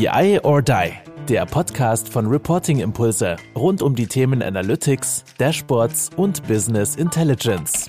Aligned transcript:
BI 0.00 0.40
or 0.44 0.62
Die, 0.62 0.92
der 1.28 1.44
Podcast 1.44 2.08
von 2.08 2.26
Reporting 2.26 2.80
Impulse 2.80 3.36
rund 3.54 3.82
um 3.82 3.94
die 3.94 4.06
Themen 4.06 4.42
Analytics, 4.42 5.24
Dashboards 5.36 6.08
und 6.16 6.42
Business 6.48 6.96
Intelligence. 6.96 7.86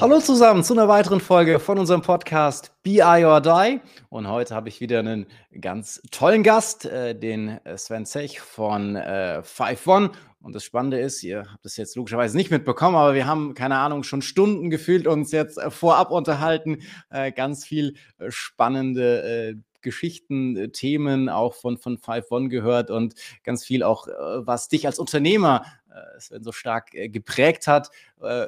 Hallo 0.00 0.20
zusammen 0.20 0.64
zu 0.64 0.72
einer 0.72 0.88
weiteren 0.88 1.20
Folge 1.20 1.58
von 1.58 1.78
unserem 1.78 2.00
Podcast 2.00 2.72
BI 2.82 3.26
or 3.26 3.42
Die. 3.42 3.82
Und 4.08 4.26
heute 4.26 4.54
habe 4.54 4.70
ich 4.70 4.80
wieder 4.80 5.00
einen 5.00 5.26
ganz 5.60 6.00
tollen 6.10 6.42
Gast, 6.42 6.86
äh, 6.86 7.14
den 7.14 7.60
Sven 7.76 8.06
Zech 8.06 8.40
von 8.40 8.96
äh, 8.96 9.42
Five 9.42 9.86
One. 9.86 10.12
Und 10.40 10.54
das 10.54 10.64
Spannende 10.64 10.98
ist, 10.98 11.22
ihr 11.22 11.44
habt 11.52 11.66
es 11.66 11.76
jetzt 11.76 11.94
logischerweise 11.96 12.38
nicht 12.38 12.50
mitbekommen, 12.50 12.96
aber 12.96 13.12
wir 13.12 13.26
haben, 13.26 13.52
keine 13.52 13.76
Ahnung, 13.76 14.02
schon 14.02 14.22
Stunden 14.22 14.70
gefühlt 14.70 15.06
uns 15.06 15.30
jetzt 15.30 15.58
äh, 15.58 15.70
vorab 15.70 16.10
unterhalten. 16.10 16.78
Äh, 17.10 17.32
ganz 17.32 17.66
viel 17.66 17.96
spannende 18.30 19.62
Geschichten, 19.84 20.56
äh, 20.56 20.68
Themen 20.70 21.28
auch 21.28 21.54
von, 21.54 21.78
von 21.78 21.98
Five 21.98 22.30
One 22.30 22.48
gehört 22.48 22.90
und 22.90 23.14
ganz 23.44 23.64
viel 23.64 23.84
auch, 23.84 24.08
äh, 24.08 24.12
was 24.46 24.68
dich 24.68 24.86
als 24.86 24.98
Unternehmer 24.98 25.64
Sven 26.18 26.42
so 26.42 26.50
stark 26.50 26.90
geprägt 26.90 27.68
hat. 27.68 27.88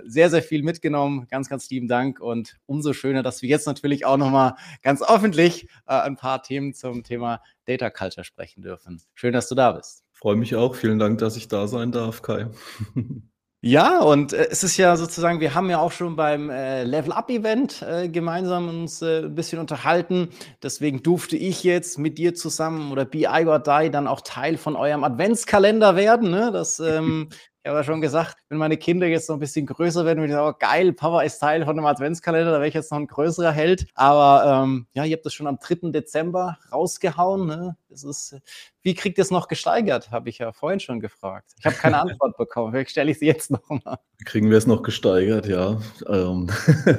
Sehr, 0.05 0.31
sehr 0.31 0.43
viel 0.43 0.65
mitgenommen. 0.65 1.29
Ganz, 1.31 1.49
ganz 1.49 1.71
lieben 1.71 1.87
Dank 1.87 2.19
und 2.19 2.59
umso 2.67 2.93
schöner, 2.93 3.23
dass 3.23 3.41
wir 3.41 3.49
jetzt 3.49 3.69
natürlich 3.69 4.05
auch 4.05 4.17
nochmal 4.17 4.57
ganz 4.83 5.01
öffentlich 5.01 5.69
ein 5.85 6.17
paar 6.17 6.43
Themen 6.43 6.75
zum 6.75 7.05
Thema 7.05 7.41
Data 7.65 7.89
Culture 7.89 8.25
sprechen 8.25 8.63
dürfen. 8.63 9.01
Schön, 9.15 9.33
dass 9.33 9.49
du 9.49 9.55
da 9.55 9.71
bist. 9.71 10.03
Freue 10.11 10.35
mich 10.35 10.57
auch. 10.57 10.75
Vielen 10.75 10.99
Dank, 10.99 11.19
dass 11.19 11.37
ich 11.37 11.47
da 11.47 11.69
sein 11.69 11.93
darf, 11.93 12.21
Kai. 12.21 12.51
Ja, 13.67 13.99
und 14.01 14.33
äh, 14.33 14.47
es 14.49 14.63
ist 14.63 14.77
ja 14.77 14.97
sozusagen, 14.97 15.41
wir 15.41 15.57
haben 15.57 15.69
ja 15.71 15.81
auch 15.81 15.91
schon 15.91 16.15
beim 16.15 16.51
äh, 16.51 16.85
Level 16.85 17.11
Up 17.11 17.29
Event 17.31 17.83
äh, 17.83 18.09
gemeinsam 18.09 18.69
uns 18.69 19.03
äh, 19.03 19.25
ein 19.25 19.35
bisschen 19.35 19.59
unterhalten. 19.59 20.29
Deswegen 20.63 21.03
durfte 21.03 21.37
ich 21.37 21.65
jetzt 21.65 21.99
mit 21.99 22.17
dir 22.17 22.37
zusammen 22.37 22.93
oder 22.93 23.05
BI 23.05 23.27
or 23.27 23.59
Die 23.59 23.91
dann 23.91 24.07
auch 24.07 24.21
Teil 24.21 24.57
von 24.57 24.77
eurem 24.77 25.03
Adventskalender 25.03 25.97
werden. 25.97 26.31
Ne? 26.31 26.53
Das 26.53 26.79
ähm, 26.81 27.29
ich 27.67 27.69
habe 27.69 27.81
ja 27.81 27.85
schon 27.85 28.01
gesagt, 28.01 28.37
wenn 28.49 28.59
meine 28.59 28.77
Kinder 28.77 29.09
jetzt 29.09 29.29
noch 29.29 29.35
ein 29.35 29.41
bisschen 29.41 29.67
größer 29.67 30.05
werden, 30.05 30.21
würde 30.21 30.29
ich 30.29 30.37
sagen, 30.37 30.55
oh, 30.55 30.57
geil, 30.57 30.93
Papa 30.93 31.23
ist 31.23 31.41
Teil 31.41 31.65
von 31.65 31.77
einem 31.77 31.87
Adventskalender, 31.87 32.53
da 32.53 32.59
wäre 32.59 32.69
ich 32.69 32.75
jetzt 32.75 32.93
noch 32.93 32.99
ein 33.01 33.09
größerer 33.09 33.51
Held. 33.51 33.89
Aber 33.97 34.63
ähm, 34.63 34.87
ja, 34.93 35.05
ihr 35.05 35.17
habt 35.17 35.27
das 35.27 35.35
schon 35.35 35.49
am 35.49 35.59
3. 35.59 35.91
Dezember 35.91 36.59
rausgehauen. 36.71 37.49
Ne? 37.49 37.77
Das 37.89 38.05
ist, 38.05 38.37
wie 38.83 38.95
kriegt 38.95 39.19
ihr 39.19 39.23
es 39.23 39.33
noch 39.33 39.49
gesteigert? 39.49 40.13
Habe 40.13 40.29
ich 40.29 40.39
ja 40.39 40.53
vorhin 40.53 40.79
schon 40.79 41.01
gefragt. 41.01 41.55
Ich 41.59 41.67
habe 41.67 41.75
keine 41.75 41.99
Antwort 42.01 42.37
bekommen. 42.37 42.71
Vielleicht 42.71 42.91
stelle 42.91 43.11
ich 43.11 43.19
sie 43.19 43.27
jetzt 43.27 43.51
nochmal. 43.51 43.99
Kriegen 44.25 44.49
wir 44.49 44.59
es 44.59 44.69
noch 44.69 44.85
gesteigert, 44.85 45.49
ja. 45.49 45.81
Ähm, 46.09 46.49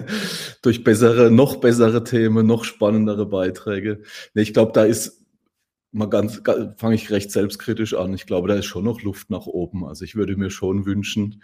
durch 0.64 0.84
bessere, 0.84 1.31
noch 1.31 1.62
bessere 1.62 2.04
Themen, 2.04 2.46
noch 2.46 2.66
spannendere 2.66 3.26
Beiträge. 3.26 4.02
Nee, 4.34 4.42
ich 4.42 4.54
glaube, 4.54 4.74
da 4.74 4.84
ist 4.84 5.27
mal 5.98 6.08
ganz, 6.08 6.42
fange 6.78 6.95
ich 6.95 7.09
recht 7.09 7.31
selbstkritisch 7.31 7.94
an. 7.94 8.14
Ich 8.14 8.26
glaube, 8.26 8.48
da 8.48 8.56
ist 8.56 8.66
schon 8.66 8.86
noch 8.86 9.02
Luft 9.02 9.30
nach 9.30 9.48
oben. 9.48 9.86
Also 9.86 10.06
ich 10.06 10.16
würde 10.16 10.38
mir 10.38 10.50
schon 10.50 10.86
wünschen, 10.86 11.42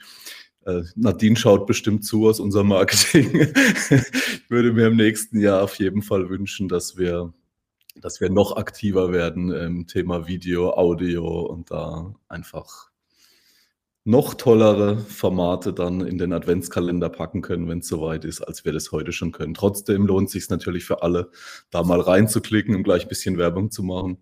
äh, 0.65 0.83
Nadine 0.95 1.35
schaut 1.35 1.67
bestimmt 1.67 2.05
zu 2.05 2.27
aus 2.27 2.39
unserem 2.39 2.67
Marketing. 2.67 3.35
ich 3.89 4.49
würde 4.49 4.71
mir 4.71 4.87
im 4.87 4.95
nächsten 4.95 5.39
Jahr 5.39 5.63
auf 5.63 5.77
jeden 5.79 6.01
Fall 6.01 6.29
wünschen, 6.29 6.67
dass 6.69 6.97
wir, 6.97 7.33
dass 7.95 8.21
wir 8.21 8.29
noch 8.29 8.55
aktiver 8.55 9.11
werden 9.11 9.51
im 9.51 9.87
Thema 9.87 10.27
Video, 10.27 10.71
Audio 10.71 11.41
und 11.41 11.71
da 11.71 12.15
einfach 12.27 12.91
noch 14.05 14.33
tollere 14.33 14.99
Formate 14.99 15.73
dann 15.73 16.01
in 16.01 16.17
den 16.17 16.33
Adventskalender 16.33 17.09
packen 17.09 17.41
können, 17.41 17.69
wenn 17.69 17.79
es 17.79 17.87
soweit 17.87 18.25
ist, 18.25 18.41
als 18.41 18.65
wir 18.65 18.73
das 18.73 18.91
heute 18.91 19.13
schon 19.13 19.31
können. 19.31 19.53
Trotzdem 19.53 20.05
lohnt 20.05 20.27
es 20.27 20.33
sich 20.33 20.49
natürlich 20.49 20.83
für 20.83 21.03
alle, 21.03 21.29
da 21.71 21.83
mal 21.83 22.01
reinzuklicken 22.01 22.75
und 22.75 22.83
gleich 22.83 23.03
ein 23.03 23.09
bisschen 23.09 23.37
Werbung 23.37 23.71
zu 23.71 23.81
machen. 23.81 24.17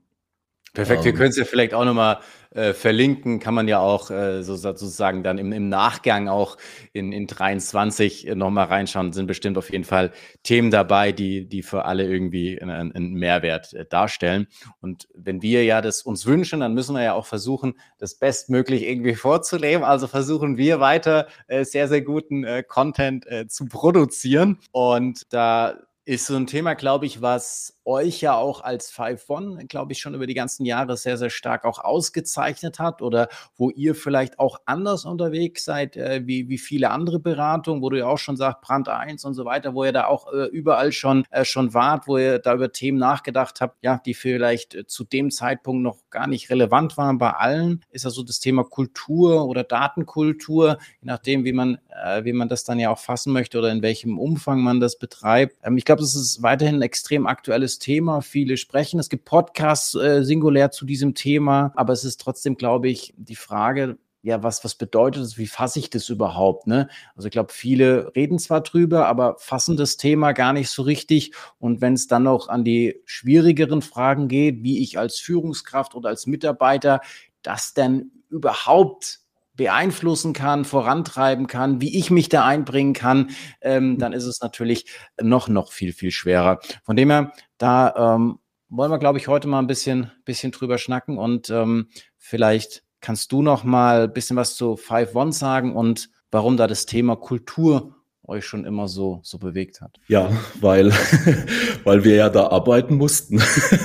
Perfekt, 0.73 1.03
wir 1.03 1.11
ähm. 1.11 1.17
können 1.17 1.29
es 1.29 1.37
ja 1.37 1.43
vielleicht 1.43 1.73
auch 1.73 1.83
nochmal 1.83 2.19
äh, 2.51 2.73
verlinken, 2.73 3.39
kann 3.39 3.53
man 3.53 3.67
ja 3.67 3.79
auch 3.79 4.09
äh, 4.09 4.41
so, 4.41 4.55
sozusagen 4.55 5.23
dann 5.23 5.37
im, 5.37 5.51
im 5.51 5.69
Nachgang 5.69 6.29
auch 6.29 6.57
in, 6.93 7.11
in 7.11 7.27
23 7.27 8.35
nochmal 8.35 8.67
reinschauen. 8.67 9.11
Sind 9.11 9.27
bestimmt 9.27 9.57
auf 9.57 9.71
jeden 9.71 9.83
Fall 9.83 10.11
Themen 10.43 10.71
dabei, 10.71 11.11
die, 11.11 11.47
die 11.47 11.61
für 11.61 11.85
alle 11.85 12.05
irgendwie 12.05 12.61
einen, 12.61 12.93
einen 12.93 13.13
Mehrwert 13.13 13.73
äh, 13.73 13.85
darstellen. 13.85 14.47
Und 14.79 15.07
wenn 15.13 15.41
wir 15.41 15.63
ja 15.65 15.81
das 15.81 16.03
uns 16.03 16.25
wünschen, 16.25 16.61
dann 16.61 16.73
müssen 16.73 16.95
wir 16.95 17.03
ja 17.03 17.13
auch 17.13 17.25
versuchen, 17.25 17.73
das 17.97 18.15
bestmöglich 18.15 18.83
irgendwie 18.83 19.15
vorzuleben. 19.15 19.83
Also 19.83 20.07
versuchen 20.07 20.57
wir 20.57 20.79
weiter 20.79 21.27
äh, 21.47 21.65
sehr, 21.65 21.89
sehr 21.89 22.01
guten 22.01 22.43
äh, 22.43 22.63
Content 22.63 23.25
äh, 23.27 23.47
zu 23.47 23.65
produzieren. 23.65 24.59
Und 24.71 25.33
da 25.33 25.77
ist 26.05 26.25
so 26.25 26.35
ein 26.35 26.47
Thema, 26.47 26.73
glaube 26.73 27.05
ich, 27.05 27.21
was 27.21 27.79
euch 27.91 28.21
ja 28.21 28.35
auch 28.35 28.61
als 28.61 28.89
Five 28.89 29.29
One, 29.29 29.65
glaube 29.65 29.91
ich, 29.91 29.99
schon 29.99 30.15
über 30.15 30.25
die 30.25 30.33
ganzen 30.33 30.65
Jahre 30.65 30.95
sehr, 30.95 31.17
sehr 31.17 31.29
stark 31.29 31.65
auch 31.65 31.79
ausgezeichnet 31.79 32.79
hat 32.79 33.01
oder 33.01 33.27
wo 33.57 33.69
ihr 33.69 33.95
vielleicht 33.95 34.39
auch 34.39 34.59
anders 34.65 35.05
unterwegs 35.05 35.65
seid, 35.65 35.97
äh, 35.97 36.21
wie, 36.25 36.47
wie 36.47 36.57
viele 36.57 36.89
andere 36.89 37.19
Beratungen, 37.19 37.81
wo 37.81 37.89
du 37.89 37.99
ja 37.99 38.07
auch 38.07 38.17
schon 38.17 38.37
sagst, 38.37 38.61
Brand 38.61 38.87
1 38.87 39.25
und 39.25 39.33
so 39.33 39.45
weiter, 39.45 39.73
wo 39.75 39.83
ihr 39.83 39.91
da 39.91 40.05
auch 40.07 40.31
äh, 40.31 40.45
überall 40.45 40.91
schon, 40.91 41.25
äh, 41.31 41.43
schon 41.43 41.73
wart, 41.73 42.07
wo 42.07 42.17
ihr 42.17 42.39
da 42.39 42.53
über 42.53 42.71
Themen 42.71 42.97
nachgedacht 42.97 43.59
habt, 43.59 43.83
ja, 43.83 44.01
die 44.05 44.13
vielleicht 44.13 44.73
äh, 44.73 44.87
zu 44.87 45.03
dem 45.03 45.29
Zeitpunkt 45.29 45.83
noch 45.83 45.97
gar 46.09 46.27
nicht 46.27 46.49
relevant 46.49 46.97
waren 46.97 47.17
bei 47.17 47.31
allen, 47.31 47.83
ist 47.91 48.05
also 48.05 48.23
das 48.23 48.39
Thema 48.39 48.63
Kultur 48.63 49.45
oder 49.45 49.63
Datenkultur, 49.63 50.77
je 51.01 51.05
nachdem, 51.05 51.43
wie 51.43 51.53
man, 51.53 51.77
äh, 52.03 52.23
wie 52.23 52.33
man 52.33 52.47
das 52.47 52.63
dann 52.63 52.79
ja 52.79 52.89
auch 52.89 52.99
fassen 52.99 53.33
möchte 53.33 53.59
oder 53.59 53.71
in 53.71 53.81
welchem 53.81 54.17
Umfang 54.17 54.61
man 54.61 54.79
das 54.79 54.97
betreibt. 54.97 55.57
Ähm, 55.63 55.77
ich 55.77 55.83
glaube, 55.83 56.01
das 56.01 56.15
ist 56.15 56.41
weiterhin 56.41 56.75
ein 56.75 56.81
extrem 56.81 57.27
aktuelles 57.27 57.79
Thema. 57.81 58.21
Viele 58.21 58.55
sprechen. 58.55 58.99
Es 58.99 59.09
gibt 59.09 59.25
Podcasts 59.25 59.95
äh, 59.95 60.23
singulär 60.23 60.71
zu 60.71 60.85
diesem 60.85 61.13
Thema, 61.15 61.73
aber 61.75 61.91
es 61.91 62.05
ist 62.05 62.21
trotzdem, 62.21 62.55
glaube 62.55 62.87
ich, 62.87 63.13
die 63.17 63.35
Frage, 63.35 63.97
ja, 64.23 64.43
was, 64.43 64.63
was 64.63 64.75
bedeutet 64.75 65.23
das? 65.23 65.37
Wie 65.37 65.47
fasse 65.47 65.79
ich 65.79 65.89
das 65.89 66.09
überhaupt? 66.09 66.67
Ne? 66.67 66.87
Also 67.15 67.27
ich 67.27 67.31
glaube, 67.31 67.51
viele 67.51 68.11
reden 68.15 68.37
zwar 68.37 68.61
drüber, 68.61 69.07
aber 69.07 69.35
fassen 69.39 69.77
das 69.77 69.97
Thema 69.97 70.31
gar 70.31 70.53
nicht 70.53 70.69
so 70.69 70.83
richtig. 70.83 71.33
Und 71.57 71.81
wenn 71.81 71.93
es 71.93 72.07
dann 72.07 72.23
noch 72.23 72.47
an 72.47 72.63
die 72.63 73.01
schwierigeren 73.05 73.81
Fragen 73.81 74.27
geht, 74.27 74.63
wie 74.63 74.83
ich 74.83 74.99
als 74.99 75.17
Führungskraft 75.17 75.95
oder 75.95 76.09
als 76.09 76.27
Mitarbeiter 76.27 77.01
das 77.41 77.73
denn 77.73 78.11
überhaupt 78.29 79.20
beeinflussen 79.61 80.33
kann, 80.33 80.65
vorantreiben 80.65 81.45
kann, 81.45 81.81
wie 81.81 81.95
ich 81.95 82.09
mich 82.09 82.29
da 82.29 82.43
einbringen 82.43 82.93
kann, 82.93 83.29
ähm, 83.61 83.99
dann 83.99 84.11
ist 84.11 84.25
es 84.25 84.41
natürlich 84.41 84.87
noch, 85.21 85.49
noch 85.49 85.71
viel, 85.71 85.93
viel 85.93 86.09
schwerer. 86.09 86.59
Von 86.83 86.95
dem 86.95 87.11
her, 87.11 87.31
da 87.59 88.15
ähm, 88.15 88.39
wollen 88.69 88.89
wir, 88.89 88.97
glaube 88.97 89.19
ich, 89.19 89.27
heute 89.27 89.47
mal 89.47 89.59
ein 89.59 89.67
bisschen, 89.67 90.09
bisschen 90.25 90.51
drüber 90.51 90.79
schnacken 90.79 91.19
und 91.19 91.51
ähm, 91.51 91.89
vielleicht 92.17 92.81
kannst 93.01 93.31
du 93.31 93.43
noch 93.43 93.63
mal 93.63 94.05
ein 94.05 94.13
bisschen 94.13 94.35
was 94.35 94.55
zu 94.55 94.77
Five 94.77 95.13
One 95.13 95.31
sagen 95.31 95.75
und 95.75 96.09
warum 96.31 96.57
da 96.57 96.65
das 96.65 96.87
Thema 96.87 97.15
Kultur 97.15 98.00
euch 98.23 98.45
schon 98.45 98.65
immer 98.65 98.87
so, 98.87 99.19
so 99.23 99.37
bewegt 99.37 99.81
hat? 99.81 99.97
Ja, 100.07 100.31
weil, 100.59 100.91
weil 101.83 102.03
wir 102.03 102.15
ja 102.15 102.29
da 102.29 102.47
arbeiten 102.47 102.95
mussten, 102.95 103.41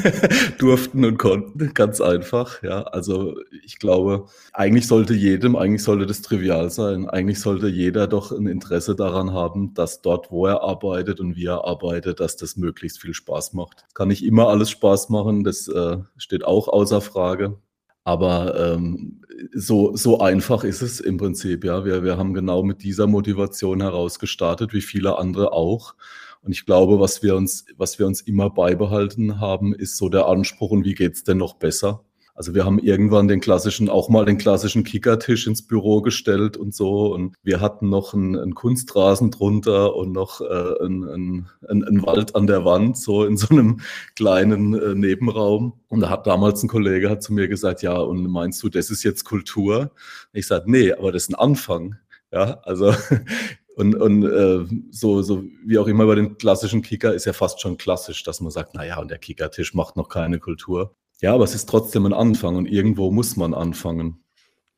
durften 0.59 1.05
und 1.05 1.19
konnten, 1.19 1.75
ganz 1.75 2.01
einfach. 2.01 2.63
Ja, 2.63 2.83
also 2.83 3.35
ich 3.65 3.79
glaube, 3.79 4.27
eigentlich 4.53 4.87
sollte 4.87 5.15
jedem, 5.15 5.57
eigentlich 5.57 5.83
sollte 5.83 6.07
das 6.07 6.23
trivial 6.23 6.71
sein. 6.71 7.09
Eigentlich 7.09 7.41
sollte 7.41 7.69
jeder 7.69 8.07
doch 8.07 8.33
ein 8.33 8.47
Interesse 8.47 8.95
daran 8.95 9.33
haben, 9.33 9.75
dass 9.75 10.03
dort, 10.03 10.31
wo 10.31 10.47
er 10.47 10.63
arbeitet 10.63 11.21
und 11.21 11.37
wie 11.37 11.47
er 11.47 11.65
arbeitet, 11.65 12.21
dass 12.21 12.37
das 12.37 12.57
möglichst 12.57 13.01
viel 13.01 13.15
Spaß 13.15 13.55
macht. 13.55 13.85
Kann 13.95 14.09
nicht 14.09 14.25
immer 14.25 14.49
alles 14.49 14.71
Spaß 14.71 15.09
machen, 15.09 15.45
das 15.45 15.69
äh, 15.69 15.99
steht 16.17 16.45
auch 16.45 16.69
außer 16.69 17.01
Frage. 17.01 17.59
Aber 18.05 18.75
ähm, 18.75 19.23
so, 19.53 19.95
so 19.97 20.21
einfach 20.21 20.65
ist 20.65 20.83
es 20.83 21.01
im 21.01 21.17
Prinzip. 21.17 21.65
Ja, 21.65 21.85
wir, 21.85 22.05
wir 22.05 22.17
haben 22.17 22.35
genau 22.35 22.63
mit 22.63 22.83
dieser 22.83 23.07
Motivation 23.07 23.81
heraus 23.81 24.19
gestartet, 24.19 24.73
wie 24.73 24.81
viele 24.81 25.19
andere 25.19 25.53
auch. 25.53 25.95
Und 26.43 26.53
ich 26.53 26.65
glaube, 26.65 27.01
was 27.01 27.23
wir 27.23 27.37
uns, 27.37 27.67
was 27.77 27.99
wir 27.99 28.07
uns 28.07 28.21
immer 28.21 28.51
beibehalten 28.51 29.41
haben, 29.41 29.75
ist 29.75 29.97
so 29.97 30.09
der 30.09 30.27
Anspruch, 30.27 30.71
und 30.71 30.85
wie 30.85 30.95
geht's 30.95 31.25
denn 31.25 31.39
noch 31.39 31.55
besser? 31.55 32.05
Also 32.37 32.55
wir 32.55 32.67
haben 32.67 32.79
irgendwann 32.79 33.29
den 33.29 33.41
klassischen, 33.41 33.89
auch 33.89 34.11
mal 34.11 34.27
den 34.27 34.37
klassischen 34.37 34.85
Kickertisch 34.85 35.47
ins 35.47 35.67
Büro 35.67 36.03
gestellt 36.03 36.59
und 36.59 36.75
so. 36.75 37.15
Und 37.15 37.35
wir 37.43 37.63
hatten 37.63 37.89
noch 37.89 38.13
einen, 38.13 38.37
einen 38.37 38.55
Kunstrasen 38.55 39.31
drunter 39.31 39.97
und 39.97 40.13
noch 40.13 40.43
äh, 40.43 40.85
einen, 40.85 41.09
einen, 41.09 41.49
einen, 41.67 42.03
Wald 42.05 42.37
an 42.37 42.47
der 42.47 42.67
Wand, 42.67 42.99
so 42.99 43.25
in 43.25 43.39
so 43.39 43.49
einem 43.49 43.81
kleinen 44.17 44.75
äh, 44.75 44.95
Nebenraum. 44.95 45.81
Und 45.89 46.01
da 46.01 46.11
hat 46.11 46.27
damals 46.27 46.63
ein 46.63 46.69
Kollege 46.69 47.09
hat 47.09 47.23
zu 47.23 47.33
mir 47.33 47.49
gesagt, 47.49 47.81
ja, 47.81 47.97
und 47.97 48.27
meinst 48.29 48.63
du, 48.63 48.69
das 48.69 48.91
ist 48.91 49.03
jetzt 49.03 49.25
Kultur? 49.25 49.93
Ich 50.35 50.47
sage, 50.47 50.71
nee, 50.71 50.93
aber 50.93 51.13
das 51.13 51.23
ist 51.23 51.31
ein 51.31 51.37
Anfang. 51.37 51.97
Ja, 52.31 52.61
also 52.65 52.93
und, 53.77 53.95
und 53.95 54.25
äh, 54.25 54.67
so, 54.91 55.23
so 55.23 55.43
wie 55.65 55.79
auch 55.79 55.87
immer 55.87 56.05
bei 56.05 56.17
den 56.17 56.37
klassischen 56.37 56.83
Kicker 56.83 57.15
ist 57.15 57.25
ja 57.25 57.33
fast 57.33 57.63
schon 57.63 57.79
klassisch, 57.79 58.25
dass 58.25 58.43
man 58.43 58.51
sagt, 58.51 58.75
naja, 58.75 59.01
und 59.01 59.11
der 59.11 59.19
Kickertisch 59.19 59.73
macht 59.73 59.97
noch 59.97 60.11
keine 60.11 60.39
Kultur. 60.39 60.95
Ja, 61.21 61.35
aber 61.35 61.45
es 61.45 61.55
ist 61.55 61.69
trotzdem 61.69 62.05
ein 62.07 62.13
Anfang 62.13 62.57
und 62.57 62.67
irgendwo 62.67 63.11
muss 63.11 63.37
man 63.37 63.55
anfangen. 63.55 64.19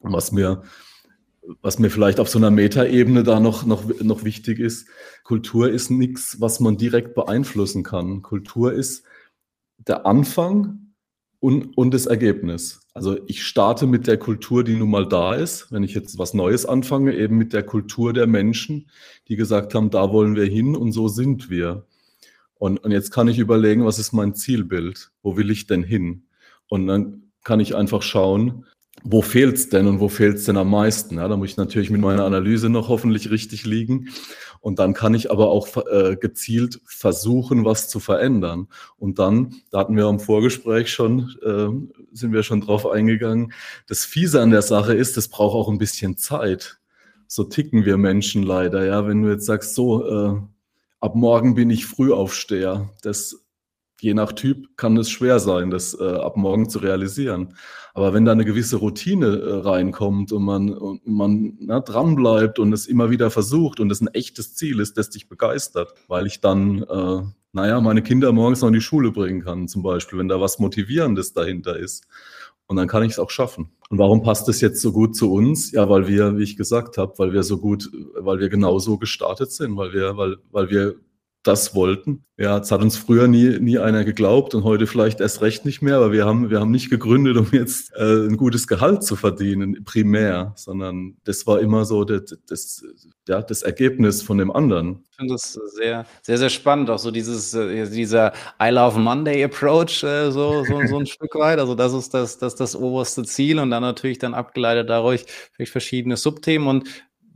Was 0.01 0.31
mir, 0.31 0.63
was 1.63 1.79
mir 1.79 1.91
vielleicht 1.91 2.21
auf 2.21 2.29
so 2.29 2.39
einer 2.39 2.51
Metaebene 2.51 3.25
da 3.25 3.41
noch, 3.41 3.67
noch, 3.67 3.85
noch 4.01 4.25
wichtig 4.25 4.61
ist, 4.61 4.89
Kultur 5.25 5.69
ist 5.71 5.91
nichts, 5.91 6.41
was 6.41 6.61
man 6.61 6.77
direkt 6.77 7.15
beeinflussen 7.15 7.83
kann. 7.83 8.23
Kultur 8.23 8.73
ist 8.73 9.05
der 9.79 10.07
Anfang 10.07 10.95
und, 11.41 11.77
und 11.77 11.93
das 11.93 12.07
Ergebnis. 12.07 12.81
Also 12.95 13.19
ich 13.27 13.45
starte 13.45 13.87
mit 13.87 14.07
der 14.07 14.19
Kultur, 14.19 14.63
die 14.63 14.77
nun 14.77 14.91
mal 14.91 15.09
da 15.09 15.35
ist. 15.35 15.73
Wenn 15.73 15.83
ich 15.83 15.95
jetzt 15.95 16.19
was 16.19 16.35
Neues 16.35 16.67
anfange, 16.67 17.15
eben 17.17 17.37
mit 17.37 17.53
der 17.53 17.63
Kultur 17.65 18.13
der 18.13 18.27
Menschen, 18.27 18.91
die 19.29 19.37
gesagt 19.37 19.75
haben, 19.75 19.91
da 19.91 20.13
wollen 20.13 20.37
wir 20.37 20.47
hin 20.47 20.77
und 20.77 20.93
so 20.93 21.09
sind 21.09 21.51
wir. 21.51 21.87
Und, 22.55 22.79
und 22.85 22.91
jetzt 22.91 23.13
kann 23.13 23.29
ich 23.29 23.39
überlegen, 23.39 23.85
was 23.85 23.99
ist 23.99 24.13
mein 24.13 24.35
Zielbild? 24.35 25.13
Wo 25.23 25.37
will 25.37 25.51
ich 25.51 25.67
denn 25.67 25.83
hin? 25.85 26.28
Und 26.69 26.87
dann 26.87 27.33
kann 27.45 27.61
ich 27.61 27.75
einfach 27.75 28.03
schauen, 28.03 28.65
wo 29.03 29.23
fehlt's 29.23 29.69
denn 29.69 29.87
und 29.87 30.01
wo 30.01 30.09
fehlt's 30.09 30.45
denn 30.45 30.57
am 30.57 30.71
meisten? 30.71 31.17
Ja, 31.17 31.29
da 31.29 31.37
muss 31.37 31.51
ich 31.51 31.57
natürlich 31.57 31.91
mit 31.91 32.01
meiner 32.01 32.25
Analyse 32.25 32.69
noch 32.69 32.89
hoffentlich 32.89 33.31
richtig 33.31 33.65
liegen. 33.65 34.09
Und 34.61 34.81
dann 34.81 34.93
kann 34.93 35.15
ich 35.15 35.31
aber 35.31 35.51
auch 35.51 35.69
äh, 35.91 36.17
gezielt 36.17 36.81
versuchen, 36.85 37.65
was 37.65 37.89
zu 37.89 38.01
verändern. 38.01 38.69
Und 38.97 39.19
dann, 39.19 39.55
da 39.71 39.79
hatten 39.79 39.97
wir 39.97 40.09
im 40.09 40.19
Vorgespräch 40.19 40.93
schon, 40.93 41.35
äh, 41.43 41.69
sind 42.13 42.33
wir 42.33 42.43
schon 42.43 42.61
drauf 42.61 42.87
eingegangen, 42.87 43.53
das 43.87 44.05
Fiese 44.05 44.41
an 44.41 44.51
der 44.51 44.63
Sache 44.63 44.95
ist, 44.95 45.17
das 45.17 45.29
braucht 45.29 45.55
auch 45.55 45.69
ein 45.69 45.79
bisschen 45.79 46.17
Zeit. 46.17 46.81
So 47.29 47.45
ticken 47.45 47.85
wir 47.85 47.99
Menschen 47.99 48.43
leider. 48.43 48.85
Ja, 48.85 49.07
wenn 49.07 49.23
du 49.23 49.31
jetzt 49.31 49.47
sagst, 49.47 49.75
so, 49.75 50.05
äh, 50.07 50.41
ab 51.01 51.15
morgen 51.15 51.55
bin 51.55 51.71
ich 51.71 51.87
Frühaufsteher, 51.87 52.91
das 53.03 53.45
je 54.01 54.15
nach 54.15 54.33
Typ 54.33 54.77
kann 54.77 54.97
es 54.97 55.11
schwer 55.11 55.41
sein, 55.41 55.71
das 55.71 55.99
äh, 55.99 56.05
ab 56.05 56.37
morgen 56.37 56.69
zu 56.69 56.79
realisieren. 56.79 57.55
Aber 57.95 58.15
wenn 58.15 58.25
da 58.25 58.33
eine 58.33 58.45
gewisse 58.45 58.77
Routine 58.77 59.27
äh, 59.27 59.55
reinkommt 59.61 60.33
und 60.33 60.43
man, 60.45 60.73
und 60.73 61.07
man 61.07 61.57
na, 61.61 61.81
dranbleibt 61.81 62.59
und 62.59 62.73
es 62.73 62.87
immer 62.87 63.11
wieder 63.11 63.31
versucht 63.31 63.81
und 63.81 63.91
es 63.91 64.01
ein 64.01 64.09
echtes 64.09 64.55
Ziel 64.55 64.81
ist, 64.81 64.97
das 64.97 65.11
dich 65.11 65.29
begeistert, 65.29 65.95
weil 66.07 66.27
ich 66.27 66.41
dann, 66.41 66.83
äh, 66.83 67.23
naja, 67.53 67.81
meine 67.81 68.03
Kinder 68.03 68.33
morgens 68.33 68.61
noch 68.61 68.69
in 68.69 68.75
die 68.75 68.81
Schule 68.81 69.11
bringen 69.11 69.43
kann, 69.43 69.69
zum 69.69 69.83
Beispiel, 69.83 70.19
wenn 70.19 70.29
da 70.29 70.41
was 70.41 70.59
Motivierendes 70.59 71.33
dahinter 71.33 71.77
ist. 71.77 72.07
Und 72.67 72.77
dann 72.77 72.87
kann 72.87 73.03
ich 73.03 73.13
es 73.13 73.19
auch 73.19 73.31
schaffen. 73.31 73.71
Und 73.89 73.99
warum 73.99 74.23
passt 74.23 74.47
es 74.51 74.61
jetzt 74.61 74.83
so 74.83 74.93
gut 74.93 75.17
zu 75.17 75.33
uns? 75.33 75.73
Ja, 75.73 75.89
weil 75.89 76.07
wir, 76.07 76.37
wie 76.37 76.43
ich 76.43 76.59
gesagt 76.59 76.99
habe, 76.99 77.15
weil 77.17 77.33
wir 77.33 77.43
so 77.43 77.57
gut, 77.57 77.91
weil 78.15 78.39
wir 78.39 78.51
genauso 78.51 78.99
gestartet 78.99 79.51
sind, 79.51 79.77
weil 79.79 79.95
wir, 79.95 80.19
weil, 80.19 80.37
weil 80.51 80.69
wir 80.69 80.97
das 81.49 81.75
wollten. 81.75 82.25
Ja, 82.37 82.59
es 82.59 82.71
hat 82.71 82.83
uns 82.83 82.97
früher 82.97 83.27
nie, 83.27 83.59
nie 83.59 83.79
einer 83.79 84.05
geglaubt 84.05 84.55
und 84.55 84.63
heute 84.63 84.87
vielleicht 84.87 85.21
erst 85.21 85.41
recht 85.41 85.65
nicht 85.65 85.83
mehr, 85.83 85.97
aber 85.97 86.13
wir 86.13 86.25
haben, 86.25 86.51
wir 86.51 86.61
haben 86.61 86.71
nicht 86.71 86.91
gegründet, 86.91 87.37
um 87.37 87.49
jetzt 87.51 87.93
äh, 87.97 88.27
ein 88.29 88.37
gutes 88.37 88.69
Gehalt 88.69 89.03
zu 89.03 89.17
verdienen, 89.17 89.83
primär, 89.85 90.53
sondern 90.55 91.17
das 91.25 91.47
war 91.49 91.59
immer 91.59 91.85
so 91.85 92.05
das, 92.05 92.39
das, 92.47 92.85
ja, 93.27 93.43
das 93.43 93.63
Ergebnis 93.63 94.23
von 94.23 94.39
dem 94.39 94.53
anderen. 94.53 95.05
Ich 95.11 95.17
finde 95.17 95.35
das 95.35 95.59
sehr, 95.75 96.07
sehr, 96.23 96.39
sehr 96.39 96.51
spannend, 96.51 96.91
auch 96.91 96.99
so 96.99 97.11
dieses, 97.11 97.55
äh, 97.55 97.91
dieser 97.91 98.33
I 98.63 98.69
Love 98.69 99.01
Monday 99.01 99.43
Approach, 99.43 100.05
äh, 100.05 100.31
so, 100.31 100.65
so, 100.65 100.87
so 100.87 100.99
ein 100.99 101.07
Stück 101.07 101.35
weit. 101.35 101.59
Also 101.59 101.75
das 101.75 101.93
ist 101.93 102.15
das, 102.15 102.39
das, 102.39 102.55
das 102.55 102.77
oberste 102.77 103.25
Ziel 103.25 103.59
und 103.59 103.71
dann 103.71 103.83
natürlich 103.83 104.19
dann 104.19 104.35
abgeleitet 104.35 104.91
dadurch 104.91 105.25
vielleicht 105.55 105.73
verschiedene 105.73 106.17
Subthemen 106.17 106.69
und 106.69 106.89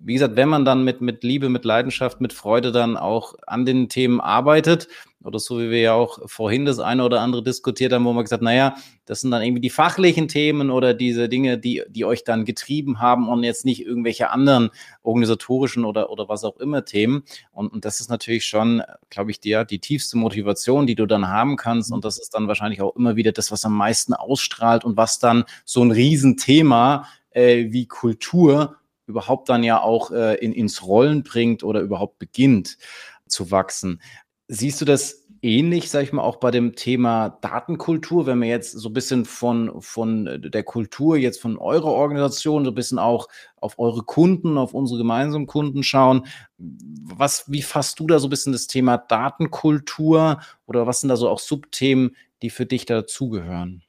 wie 0.04 0.14
gesagt, 0.14 0.36
wenn 0.36 0.48
man 0.48 0.64
dann 0.64 0.84
mit, 0.84 1.00
mit 1.00 1.22
Liebe, 1.22 1.48
mit 1.48 1.64
Leidenschaft, 1.64 2.20
mit 2.20 2.32
Freude 2.32 2.72
dann 2.72 2.96
auch 2.96 3.34
an 3.46 3.64
den 3.64 3.88
Themen 3.88 4.20
arbeitet, 4.20 4.88
oder 5.24 5.38
so 5.38 5.60
wie 5.60 5.70
wir 5.70 5.80
ja 5.80 5.94
auch 5.94 6.18
vorhin 6.26 6.64
das 6.64 6.78
eine 6.78 7.04
oder 7.04 7.20
andere 7.20 7.42
diskutiert 7.42 7.92
haben, 7.92 8.04
wo 8.04 8.12
man 8.12 8.24
gesagt, 8.24 8.42
naja, 8.42 8.74
das 9.04 9.20
sind 9.20 9.30
dann 9.30 9.42
irgendwie 9.42 9.60
die 9.60 9.70
fachlichen 9.70 10.28
Themen 10.28 10.70
oder 10.70 10.94
diese 10.94 11.28
Dinge, 11.28 11.58
die, 11.58 11.82
die 11.88 12.04
euch 12.04 12.24
dann 12.24 12.44
getrieben 12.44 13.00
haben 13.00 13.28
und 13.28 13.44
jetzt 13.44 13.64
nicht 13.64 13.84
irgendwelche 13.84 14.30
anderen 14.30 14.70
organisatorischen 15.02 15.84
oder, 15.84 16.10
oder 16.10 16.28
was 16.28 16.44
auch 16.44 16.56
immer 16.58 16.84
Themen. 16.84 17.22
Und, 17.52 17.72
und 17.72 17.84
das 17.84 18.00
ist 18.00 18.10
natürlich 18.10 18.46
schon, 18.46 18.82
glaube 19.10 19.30
ich, 19.30 19.40
die, 19.40 19.60
die 19.68 19.78
tiefste 19.78 20.18
Motivation, 20.18 20.86
die 20.86 20.94
du 20.94 21.06
dann 21.06 21.28
haben 21.28 21.56
kannst. 21.56 21.92
Und 21.92 22.04
das 22.04 22.18
ist 22.18 22.34
dann 22.34 22.48
wahrscheinlich 22.48 22.82
auch 22.82 22.96
immer 22.96 23.16
wieder 23.16 23.32
das, 23.32 23.52
was 23.52 23.64
am 23.64 23.76
meisten 23.76 24.14
ausstrahlt 24.14 24.84
und 24.84 24.96
was 24.96 25.18
dann 25.18 25.44
so 25.64 25.82
ein 25.82 25.90
Riesenthema 25.90 27.06
äh, 27.30 27.66
wie 27.70 27.86
Kultur 27.86 28.76
überhaupt 29.06 29.48
dann 29.48 29.64
ja 29.64 29.80
auch 29.80 30.10
äh, 30.10 30.34
in, 30.36 30.52
ins 30.52 30.86
Rollen 30.86 31.22
bringt 31.22 31.64
oder 31.64 31.80
überhaupt 31.80 32.18
beginnt 32.18 32.78
zu 33.26 33.50
wachsen. 33.50 34.00
Siehst 34.48 34.80
du 34.80 34.84
das 34.84 35.22
ähnlich, 35.42 35.90
sag 35.90 36.04
ich 36.04 36.12
mal, 36.12 36.22
auch 36.22 36.36
bei 36.36 36.52
dem 36.52 36.76
Thema 36.76 37.30
Datenkultur, 37.40 38.26
wenn 38.26 38.40
wir 38.40 38.48
jetzt 38.48 38.72
so 38.72 38.88
ein 38.88 38.92
bisschen 38.92 39.24
von, 39.24 39.82
von 39.82 40.40
der 40.40 40.62
Kultur 40.62 41.16
jetzt 41.16 41.40
von 41.40 41.58
eurer 41.58 41.90
Organisation, 41.90 42.64
so 42.64 42.70
ein 42.70 42.76
bisschen 42.76 43.00
auch 43.00 43.28
auf 43.56 43.78
eure 43.78 44.04
Kunden, 44.04 44.56
auf 44.56 44.72
unsere 44.72 44.98
gemeinsamen 44.98 45.46
Kunden 45.46 45.82
schauen. 45.82 46.26
Was, 46.58 47.50
wie 47.50 47.62
fasst 47.62 47.98
du 47.98 48.06
da 48.06 48.20
so 48.20 48.28
ein 48.28 48.30
bisschen 48.30 48.52
das 48.52 48.68
Thema 48.68 48.98
Datenkultur 48.98 50.40
oder 50.66 50.86
was 50.86 51.00
sind 51.00 51.08
da 51.08 51.16
so 51.16 51.28
auch 51.28 51.40
Subthemen, 51.40 52.16
die 52.40 52.50
für 52.50 52.66
dich 52.66 52.86
dazugehören? 52.86 53.82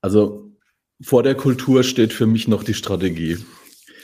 Also 0.00 0.50
vor 1.02 1.22
der 1.22 1.34
Kultur 1.34 1.82
steht 1.82 2.12
für 2.12 2.26
mich 2.26 2.48
noch 2.48 2.64
die 2.64 2.74
Strategie. 2.74 3.38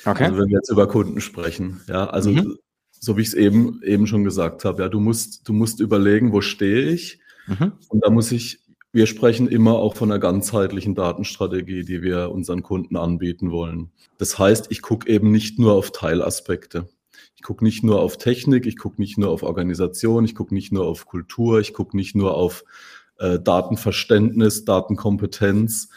Okay. 0.05 0.25
Also 0.25 0.39
wenn 0.39 0.49
wir 0.49 0.57
jetzt 0.57 0.71
über 0.71 0.87
Kunden 0.87 1.21
sprechen, 1.21 1.81
ja, 1.89 2.09
also 2.09 2.31
mhm. 2.31 2.59
so 2.91 3.17
wie 3.17 3.23
ich 3.23 3.29
es 3.29 3.35
eben 3.35 3.81
eben 3.83 4.07
schon 4.07 4.25
gesagt 4.25 4.65
habe, 4.65 4.83
ja, 4.83 4.89
du 4.89 5.01
musst 5.01 5.49
du 5.49 5.53
musst 5.53 5.81
überlegen, 5.81 6.33
wo 6.33 6.41
stehe 6.41 6.91
ich? 6.91 7.21
Mhm. 7.47 7.73
Und 7.89 8.05
da 8.05 8.11
muss 8.11 8.33
ich 8.33 8.63
wir 8.93 9.07
sprechen 9.07 9.49
immer 9.49 9.77
auch 9.77 9.97
von 9.97 10.11
einer 10.11 10.21
ganzheitlichen 10.21 10.95
Datenstrategie, 10.95 11.83
die 11.83 12.03
wir 12.03 12.31
unseren 12.31 12.63
Kunden 12.63 12.97
anbieten 12.97 13.51
wollen. 13.51 13.91
Das 14.19 14.39
heißt, 14.39 14.67
ich 14.71 14.83
gucke 14.83 15.11
eben 15.11 15.33
nicht 15.33 15.59
nur 15.59 15.73
auf 15.73 15.93
Teilaspekte. 15.93 16.89
Ich 17.35 17.43
gucke 17.43 17.65
nicht 17.65 17.83
nur 17.83 18.01
auf 18.01 18.19
Technik, 18.19 18.67
ich 18.67 18.77
gucke 18.77 19.01
nicht 19.01 19.17
nur 19.17 19.31
auf 19.31 19.43
Organisation, 19.43 20.27
ich 20.27 20.35
gucke 20.35 20.53
nicht 20.53 20.73
nur 20.73 20.87
auf 20.87 21.07
Kultur, 21.07 21.59
ich 21.59 21.73
gucke 21.73 21.97
nicht 21.97 22.15
nur 22.15 22.35
auf 22.35 22.65
äh, 23.19 23.41
Datenverständnis, 23.41 24.67
Datenkompetenz, 24.67 25.89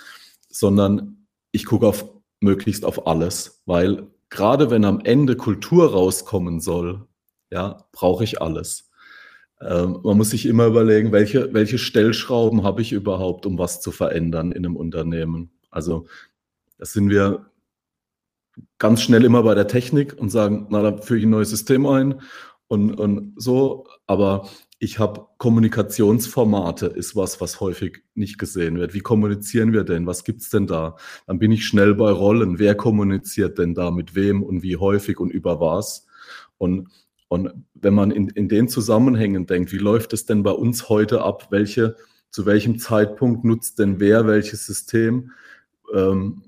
sondern 0.50 1.28
ich 1.52 1.66
gucke 1.66 1.88
auf 1.88 2.06
möglichst 2.45 2.86
auf 2.86 3.07
alles, 3.07 3.62
weil 3.65 4.07
gerade 4.30 4.71
wenn 4.71 4.86
am 4.86 5.01
Ende 5.01 5.36
Kultur 5.36 5.92
rauskommen 5.92 6.62
soll, 6.62 7.06
ja, 7.51 7.86
brauche 7.92 8.24
ich 8.24 8.42
alles. 8.42 8.89
Ähm, 9.62 10.00
man 10.03 10.18
muss 10.18 10.30
sich 10.30 10.45
immer 10.45 10.68
überlegen, 10.68 11.12
welche, 11.12 11.53
welche 11.53 11.77
Stellschrauben 11.77 12.63
habe 12.63 12.81
ich 12.81 12.92
überhaupt, 12.92 13.45
um 13.45 13.57
was 13.57 13.81
zu 13.81 13.92
verändern 13.92 14.51
in 14.51 14.65
einem 14.65 14.75
Unternehmen. 14.75 15.51
Also 15.69 16.06
das 16.77 16.94
sind 16.94 17.09
wir 17.09 17.45
ganz 18.77 19.01
schnell 19.01 19.24
immer 19.25 19.44
bei 19.44 19.56
der 19.56 19.68
Technik 19.68 20.15
und 20.18 20.30
sagen, 20.30 20.68
na, 20.69 20.81
da 20.81 20.97
führe 20.97 21.19
ich 21.19 21.25
ein 21.25 21.30
neues 21.31 21.50
System 21.50 21.86
ein 21.86 22.21
und, 22.68 23.00
und 23.00 23.33
so, 23.38 23.88
aber 24.07 24.47
ich 24.86 25.00
habe 25.00 25.26
Kommunikationsformate, 25.40 26.86
ist 26.86 27.16
was, 27.16 27.42
was 27.42 27.60
häufig 27.60 28.04
nicht 28.14 28.38
gesehen 28.38 28.78
wird. 28.78 28.94
Wie 28.94 29.00
kommunizieren 29.00 29.74
wir 29.74 29.83
denn? 29.83 30.06
Was 30.06 30.24
gibt's 30.24 30.52
denn 30.52 30.68
da? 30.68 30.95
Dann 31.26 31.40
bin 31.40 31.52
ich 31.52 31.66
schnell 31.66 31.95
bei 31.95 32.12
Rollen. 32.12 32.59
Wer 32.59 32.76
kommuniziert 32.76 33.57
denn 33.57 33.74
da 33.74 33.90
mit 33.90 34.14
wem 34.14 34.44
und 34.44 34.62
wie 34.62 34.78
häufig 34.78 35.19
und 35.19 35.31
über 35.31 35.59
was? 35.59 36.06
Und, 36.59 36.90
und 37.30 37.50
wenn 37.74 37.95
man 37.95 38.12
in, 38.12 38.30
in 38.30 38.48
den 38.48 38.68
Zusammenhängen 38.68 39.48
denkt, 39.48 39.71
wie 39.71 39.80
läuft 39.80 40.14
es 40.14 40.28
denn 40.28 40.44
bei 40.44 40.52
uns 40.52 40.88
heute 40.88 41.24
ab? 41.24 41.48
Welche, 41.50 41.95
zu 42.30 42.45
welchem 42.45 42.78
Zeitpunkt 42.78 43.44
nutzt 43.44 43.80
denn 43.80 44.00
wer 44.00 44.28
welches 44.28 44.68
System? 44.68 45.31
Ähm, 45.95 46.44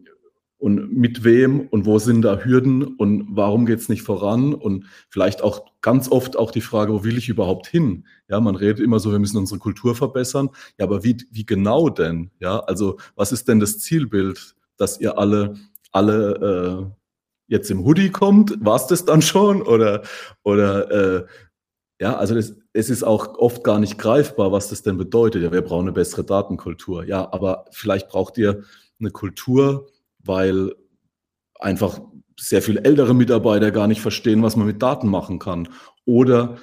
und 0.59 0.91
mit 0.91 1.23
wem 1.23 1.67
und 1.67 1.85
wo 1.85 1.99
sind 1.99 2.23
da 2.23 2.39
Hürden 2.39 2.83
und 2.83 3.27
warum 3.29 3.65
geht 3.65 3.79
es 3.79 3.89
nicht 3.89 4.01
voran 4.01 4.53
und 4.53 4.85
vielleicht 5.09 5.43
auch 5.43 5.65
ganz 5.81 6.09
oft 6.09 6.37
auch 6.37 6.51
die 6.51 6.61
Frage, 6.61 6.93
wo 6.93 7.03
will 7.03 7.17
ich 7.17 7.29
überhaupt 7.29 7.67
hin? 7.67 8.05
Ja, 8.27 8.39
man 8.39 8.55
redet 8.55 8.79
immer 8.79 8.99
so, 8.99 9.11
wir 9.11 9.19
müssen 9.19 9.37
unsere 9.37 9.59
Kultur 9.59 9.95
verbessern. 9.95 10.49
Ja, 10.79 10.85
aber 10.85 11.03
wie, 11.03 11.17
wie 11.31 11.45
genau 11.45 11.89
denn? 11.89 12.31
Ja, 12.39 12.59
also 12.59 12.97
was 13.15 13.31
ist 13.31 13.47
denn 13.47 13.59
das 13.59 13.79
Zielbild, 13.79 14.55
dass 14.77 14.99
ihr 14.99 15.17
alle, 15.19 15.55
alle 15.91 16.89
äh, 16.89 17.03
jetzt 17.47 17.69
im 17.69 17.85
Hoodie 17.85 18.09
kommt? 18.09 18.57
War 18.59 18.77
es 18.77 18.87
das 18.87 19.05
dann 19.05 19.21
schon? 19.21 19.61
Oder, 19.61 20.01
oder 20.43 20.91
äh, 20.91 21.25
ja, 22.01 22.17
also 22.17 22.33
das, 22.33 22.55
es 22.73 22.89
ist 22.89 23.03
auch 23.03 23.37
oft 23.37 23.63
gar 23.63 23.79
nicht 23.79 23.99
greifbar, 23.99 24.51
was 24.51 24.69
das 24.69 24.81
denn 24.81 24.97
bedeutet. 24.97 25.43
Ja, 25.43 25.51
wir 25.51 25.61
brauchen 25.61 25.85
eine 25.85 25.93
bessere 25.93 26.23
Datenkultur. 26.23 27.05
Ja, 27.05 27.31
aber 27.31 27.65
vielleicht 27.71 28.09
braucht 28.09 28.39
ihr 28.39 28.63
eine 28.99 29.11
Kultur, 29.11 29.87
weil 30.27 30.73
einfach 31.59 31.99
sehr 32.39 32.61
viel 32.61 32.77
ältere 32.77 33.15
Mitarbeiter 33.15 33.71
gar 33.71 33.87
nicht 33.87 34.01
verstehen, 34.01 34.43
was 34.43 34.55
man 34.55 34.67
mit 34.67 34.81
Daten 34.81 35.07
machen 35.07 35.39
kann. 35.39 35.69
Oder 36.05 36.57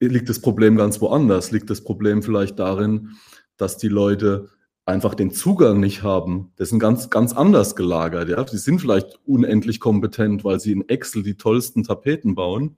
liegt 0.00 0.28
das 0.28 0.40
Problem 0.40 0.76
ganz 0.76 1.00
woanders? 1.00 1.50
Liegt 1.50 1.70
das 1.70 1.82
Problem 1.82 2.22
vielleicht 2.22 2.58
darin, 2.58 3.16
dass 3.56 3.76
die 3.78 3.88
Leute 3.88 4.48
einfach 4.86 5.14
den 5.14 5.30
Zugang 5.32 5.80
nicht 5.80 6.02
haben? 6.02 6.52
Das 6.56 6.70
sind 6.70 6.78
ganz, 6.78 7.10
ganz 7.10 7.32
anders 7.32 7.74
gelagert. 7.74 8.28
Ja? 8.28 8.44
Die 8.44 8.56
sind 8.56 8.80
vielleicht 8.80 9.18
unendlich 9.26 9.80
kompetent, 9.80 10.44
weil 10.44 10.60
sie 10.60 10.72
in 10.72 10.88
Excel 10.88 11.22
die 11.22 11.36
tollsten 11.36 11.82
Tapeten 11.82 12.34
bauen, 12.34 12.76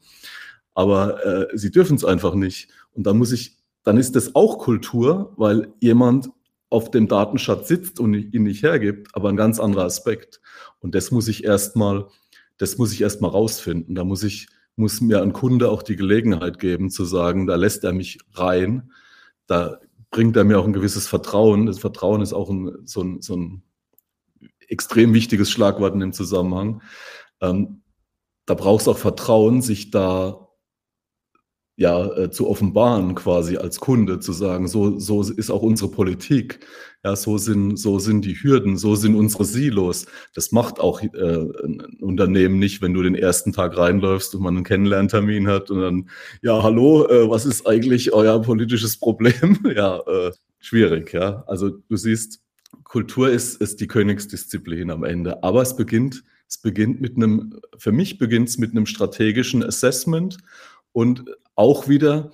aber 0.75 1.25
äh, 1.25 1.59
sie 1.59 1.71
dürfen 1.71 1.97
es 1.97 2.05
einfach 2.05 2.35
nicht. 2.35 2.71
Und 2.93 3.07
da 3.07 3.13
muss 3.13 3.33
ich, 3.33 3.59
dann 3.83 3.99
ist 3.99 4.17
das 4.17 4.35
auch 4.35 4.59
Kultur, 4.59 5.35
weil 5.37 5.73
jemand 5.81 6.31
auf 6.71 6.91
dem 6.91 7.09
Datenschatz 7.09 7.69
sitzt 7.69 8.01
und 8.01 8.15
ihn 8.15 8.45
nicht 8.45 8.63
hergibt, 8.63 9.09
aber 9.15 9.29
ein 9.29 9.37
ganz 9.37 9.59
anderer 9.59 9.85
Aspekt. 9.85 10.41
Und 10.79 10.95
das 10.95 11.11
muss 11.11 11.29
ich 11.29 11.45
erstmal, 11.45 12.07
das 12.59 12.79
muss 12.79 12.93
ich 12.93 13.01
erstmal 13.03 13.33
rausfinden. 13.33 13.95
Da 13.97 14.05
muss 14.05 14.23
ich, 14.23 14.49
muss 14.77 15.01
mir 15.01 15.21
ein 15.21 15.33
Kunde 15.33 15.71
auch 15.71 15.83
die 15.83 15.97
Gelegenheit 15.97 16.61
geben 16.61 16.89
zu 16.89 17.05
sagen, 17.05 17.47
da 17.47 17.57
lässt 17.57 17.85
er 17.85 17.93
mich 17.93 18.19
rein, 18.35 18.93
da 19.47 19.81
bringt 20.11 20.37
er 20.37 20.45
mir 20.45 20.59
auch 20.59 20.65
ein 20.65 20.73
gewisses 20.73 21.09
Vertrauen. 21.09 21.67
Das 21.67 21.81
Vertrauen 21.81 22.23
ist 22.23 22.33
auch 22.33 22.49
ein, 22.51 22.87
so, 22.87 23.03
ein, 23.03 23.21
so 23.21 23.37
ein 23.37 23.63
extrem 24.69 25.13
wichtiges 25.13 25.51
Schlagwort 25.51 25.95
in 25.95 26.01
dem 26.01 26.13
Zusammenhang. 26.13 26.83
Ähm, 27.41 27.83
da 28.47 28.55
braucht 28.55 28.83
es 28.83 28.89
auch 28.89 28.99
Vertrauen, 28.99 29.61
sich 29.61 29.91
da 29.91 30.49
ja 31.77 32.07
äh, 32.17 32.31
zu 32.31 32.49
offenbaren 32.49 33.15
quasi 33.15 33.57
als 33.57 33.81
Kunde, 33.81 34.21
zu 34.21 34.33
sagen, 34.33 34.69
so, 34.69 34.99
so 34.99 35.23
ist 35.23 35.51
auch 35.51 35.63
unsere 35.63 35.91
Politik, 35.91 36.61
ja, 37.03 37.17
so 37.17 37.39
sind, 37.39 37.79
so 37.79 37.99
sind 37.99 38.27
die 38.27 38.35
Hürden, 38.35 38.77
so 38.77 38.95
sind 38.95 39.15
unsere 39.15 39.47
Silos. 39.47 40.05
Das 40.35 40.53
macht 40.53 40.81
auch 40.81 41.03
äh, 41.03 41.07
ein 41.65 41.81
Unternehmen 42.01 42.59
nicht, 42.59 42.83
wenn 42.83 42.93
du 42.93 43.03
den 43.03 43.15
ersten 43.15 43.53
Tag 43.53 43.79
reinläufst 43.79 44.35
und 44.35 44.43
man 44.43 44.57
einen 44.57 44.65
Kennenlerntermin 44.65 45.49
hat 45.49 45.71
und 45.71 45.81
dann, 45.81 46.11
ja, 46.43 46.63
hallo, 46.63 47.07
äh, 47.09 47.31
was 47.31 47.47
ist 47.47 47.67
eigentlich 47.67 48.13
euer 48.13 48.43
politisches 48.43 48.99
Problem? 48.99 49.59
ja, 49.75 50.01
äh, 50.01 50.33
schwierig, 50.59 51.15
ja. 51.15 51.45
Also 51.47 51.71
du 51.71 51.97
siehst, 51.97 52.43
Kultur 52.85 53.31
ist, 53.31 53.61
ist 53.61 53.81
die 53.81 53.87
Königsdisziplin 53.87 54.91
am 54.91 55.05
Ende, 55.05 55.43
aber 55.43 55.63
es 55.63 55.77
beginnt, 55.77 56.23
es 56.47 56.59
beginnt 56.59 57.01
mit 57.01 57.17
einem, 57.17 57.61
für 57.79 57.93
mich 57.93 58.19
beginnt 58.19 58.51
es 58.51 58.59
mit 58.59 58.73
einem 58.73 58.85
strategischen 58.85 59.63
Assessment 59.63 60.37
und 60.93 61.25
auch 61.61 61.89
wieder 61.89 62.31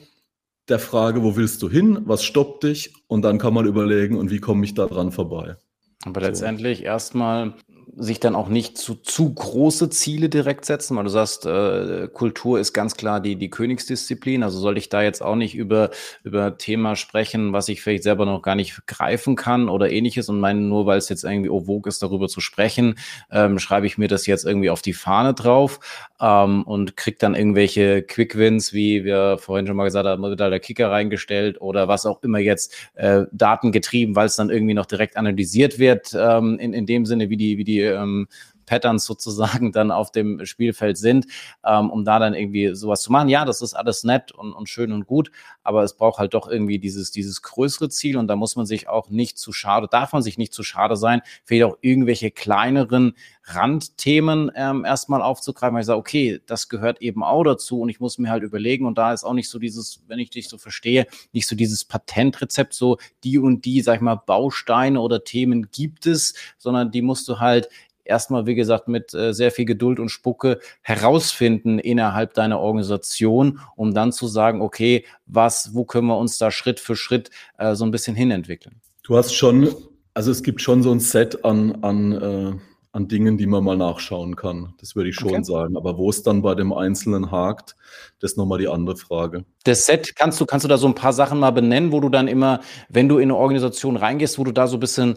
der 0.68 0.78
Frage, 0.78 1.24
wo 1.24 1.34
willst 1.34 1.60
du 1.62 1.68
hin, 1.68 2.02
was 2.04 2.22
stoppt 2.22 2.62
dich 2.62 2.94
und 3.08 3.22
dann 3.22 3.38
kann 3.38 3.52
man 3.52 3.66
überlegen, 3.66 4.16
und 4.16 4.30
wie 4.30 4.38
komme 4.38 4.64
ich 4.64 4.74
da 4.74 4.86
dran 4.86 5.10
vorbei. 5.10 5.56
Aber 6.04 6.20
so. 6.20 6.26
letztendlich 6.28 6.84
erstmal 6.84 7.54
sich 7.98 8.20
dann 8.20 8.34
auch 8.34 8.48
nicht 8.48 8.76
zu 8.76 8.94
zu 8.96 9.32
große 9.32 9.88
Ziele 9.88 10.28
direkt 10.28 10.66
setzen, 10.66 10.96
weil 10.96 11.04
du 11.04 11.10
sagst, 11.10 11.46
äh, 11.46 12.08
Kultur 12.12 12.60
ist 12.60 12.74
ganz 12.74 12.96
klar 12.96 13.20
die, 13.20 13.36
die 13.36 13.48
Königsdisziplin. 13.48 14.42
Also 14.42 14.58
sollte 14.58 14.78
ich 14.78 14.90
da 14.90 15.02
jetzt 15.02 15.22
auch 15.22 15.34
nicht 15.34 15.54
über, 15.54 15.90
über 16.22 16.58
Thema 16.58 16.94
sprechen, 16.96 17.54
was 17.54 17.68
ich 17.68 17.80
vielleicht 17.80 18.02
selber 18.02 18.26
noch 18.26 18.42
gar 18.42 18.54
nicht 18.54 18.86
greifen 18.86 19.34
kann 19.34 19.70
oder 19.70 19.90
ähnliches 19.90 20.28
und 20.28 20.40
meine, 20.40 20.60
nur 20.60 20.84
weil 20.84 20.98
es 20.98 21.08
jetzt 21.08 21.24
irgendwie 21.24 21.48
vogue 21.48 21.88
ist, 21.88 22.02
darüber 22.02 22.28
zu 22.28 22.40
sprechen, 22.40 22.98
ähm, 23.30 23.58
schreibe 23.58 23.86
ich 23.86 23.96
mir 23.96 24.08
das 24.08 24.26
jetzt 24.26 24.44
irgendwie 24.44 24.70
auf 24.70 24.82
die 24.82 24.92
Fahne 24.92 25.32
drauf 25.32 25.80
ähm, 26.20 26.64
und 26.64 26.96
krieg 26.98 27.18
dann 27.18 27.34
irgendwelche 27.34 28.02
Quick-Wins, 28.02 28.74
wie 28.74 29.04
wir 29.04 29.38
vorhin 29.38 29.66
schon 29.66 29.76
mal 29.76 29.84
gesagt 29.84 30.06
haben, 30.06 30.22
wird 30.22 30.40
da 30.40 30.50
der 30.50 30.60
Kicker 30.60 30.90
reingestellt 30.90 31.60
oder 31.62 31.88
was 31.88 32.04
auch 32.04 32.22
immer 32.22 32.38
jetzt 32.38 32.74
äh, 32.94 33.22
datengetrieben, 33.32 34.14
weil 34.14 34.26
es 34.26 34.36
dann 34.36 34.50
irgendwie 34.50 34.74
noch 34.74 34.86
direkt 34.86 35.16
analysiert 35.16 35.78
wird, 35.78 36.14
ähm, 36.14 36.58
in, 36.58 36.74
in 36.74 36.84
dem 36.84 37.06
Sinne, 37.06 37.30
wie 37.30 37.38
die, 37.38 37.56
wie 37.56 37.64
die 37.64 37.85
ähm, 37.94 38.28
Patterns 38.66 39.04
sozusagen 39.04 39.72
dann 39.72 39.90
auf 39.90 40.12
dem 40.12 40.44
Spielfeld 40.44 40.98
sind, 40.98 41.26
ähm, 41.64 41.90
um 41.90 42.04
da 42.04 42.18
dann 42.18 42.34
irgendwie 42.34 42.74
sowas 42.74 43.02
zu 43.02 43.12
machen. 43.12 43.28
Ja, 43.28 43.44
das 43.44 43.62
ist 43.62 43.74
alles 43.74 44.04
nett 44.04 44.32
und, 44.32 44.52
und 44.52 44.68
schön 44.68 44.92
und 44.92 45.06
gut, 45.06 45.30
aber 45.62 45.82
es 45.82 45.94
braucht 45.94 46.18
halt 46.18 46.34
doch 46.34 46.48
irgendwie 46.48 46.78
dieses, 46.78 47.10
dieses 47.10 47.42
größere 47.42 47.88
Ziel 47.88 48.16
und 48.16 48.28
da 48.28 48.36
muss 48.36 48.56
man 48.56 48.66
sich 48.66 48.88
auch 48.88 49.08
nicht 49.08 49.38
zu 49.38 49.52
schade, 49.52 49.88
darf 49.90 50.12
man 50.12 50.22
sich 50.22 50.38
nicht 50.38 50.52
zu 50.52 50.62
schade 50.62 50.96
sein, 50.96 51.22
vielleicht 51.44 51.64
auch 51.64 51.78
irgendwelche 51.80 52.30
kleineren 52.30 53.14
Randthemen 53.44 54.50
ähm, 54.56 54.84
erstmal 54.84 55.22
aufzugreifen, 55.22 55.74
weil 55.74 55.82
ich 55.82 55.86
sage, 55.86 55.98
okay, 55.98 56.40
das 56.46 56.68
gehört 56.68 57.00
eben 57.00 57.22
auch 57.22 57.44
dazu 57.44 57.80
und 57.80 57.88
ich 57.88 58.00
muss 58.00 58.18
mir 58.18 58.30
halt 58.30 58.42
überlegen 58.42 58.86
und 58.86 58.98
da 58.98 59.12
ist 59.12 59.22
auch 59.22 59.34
nicht 59.34 59.48
so 59.48 59.60
dieses, 59.60 60.02
wenn 60.08 60.18
ich 60.18 60.30
dich 60.30 60.48
so 60.48 60.58
verstehe, 60.58 61.06
nicht 61.32 61.46
so 61.46 61.54
dieses 61.54 61.84
Patentrezept, 61.84 62.74
so 62.74 62.98
die 63.22 63.38
und 63.38 63.64
die, 63.64 63.82
sag 63.82 63.96
ich 63.96 64.00
mal, 64.00 64.16
Bausteine 64.16 65.00
oder 65.00 65.22
Themen 65.22 65.70
gibt 65.70 66.06
es, 66.06 66.34
sondern 66.58 66.90
die 66.90 67.02
musst 67.02 67.28
du 67.28 67.38
halt 67.38 67.68
erstmal, 68.06 68.46
wie 68.46 68.54
gesagt, 68.54 68.88
mit 68.88 69.14
äh, 69.14 69.32
sehr 69.32 69.50
viel 69.50 69.64
Geduld 69.64 70.00
und 70.00 70.08
Spucke 70.08 70.58
herausfinden 70.82 71.78
innerhalb 71.78 72.34
deiner 72.34 72.60
Organisation, 72.60 73.60
um 73.76 73.94
dann 73.94 74.12
zu 74.12 74.26
sagen, 74.26 74.60
okay, 74.60 75.04
was, 75.26 75.74
wo 75.74 75.84
können 75.84 76.06
wir 76.06 76.18
uns 76.18 76.38
da 76.38 76.50
Schritt 76.50 76.80
für 76.80 76.96
Schritt 76.96 77.30
äh, 77.58 77.74
so 77.74 77.84
ein 77.84 77.90
bisschen 77.90 78.16
hinentwickeln? 78.16 78.80
Du 79.02 79.16
hast 79.16 79.34
schon, 79.34 79.74
also 80.14 80.30
es 80.30 80.42
gibt 80.42 80.60
schon 80.60 80.82
so 80.82 80.90
ein 80.90 81.00
Set 81.00 81.44
an, 81.44 81.78
an, 81.82 82.12
äh, 82.12 82.52
an 82.96 83.08
Dingen, 83.08 83.36
die 83.36 83.46
man 83.46 83.62
mal 83.62 83.76
nachschauen 83.76 84.36
kann. 84.36 84.74
Das 84.80 84.96
würde 84.96 85.10
ich 85.10 85.16
schon 85.16 85.28
okay. 85.28 85.44
sagen. 85.44 85.76
Aber 85.76 85.98
wo 85.98 86.08
es 86.08 86.22
dann 86.22 86.40
bei 86.42 86.54
dem 86.54 86.72
Einzelnen 86.72 87.30
hakt, 87.30 87.76
das 88.20 88.32
ist 88.32 88.36
nochmal 88.38 88.58
die 88.58 88.68
andere 88.68 88.96
Frage. 88.96 89.44
Das 89.64 89.84
Set, 89.84 90.16
kannst 90.16 90.40
du, 90.40 90.46
kannst 90.46 90.64
du 90.64 90.68
da 90.68 90.78
so 90.78 90.86
ein 90.86 90.94
paar 90.94 91.12
Sachen 91.12 91.38
mal 91.38 91.50
benennen, 91.50 91.92
wo 91.92 92.00
du 92.00 92.08
dann 92.08 92.26
immer, 92.26 92.60
wenn 92.88 93.08
du 93.08 93.18
in 93.18 93.24
eine 93.24 93.36
Organisation 93.36 93.96
reingehst, 93.96 94.38
wo 94.38 94.44
du 94.44 94.52
da 94.52 94.66
so 94.66 94.78
ein 94.78 94.80
bisschen 94.80 95.16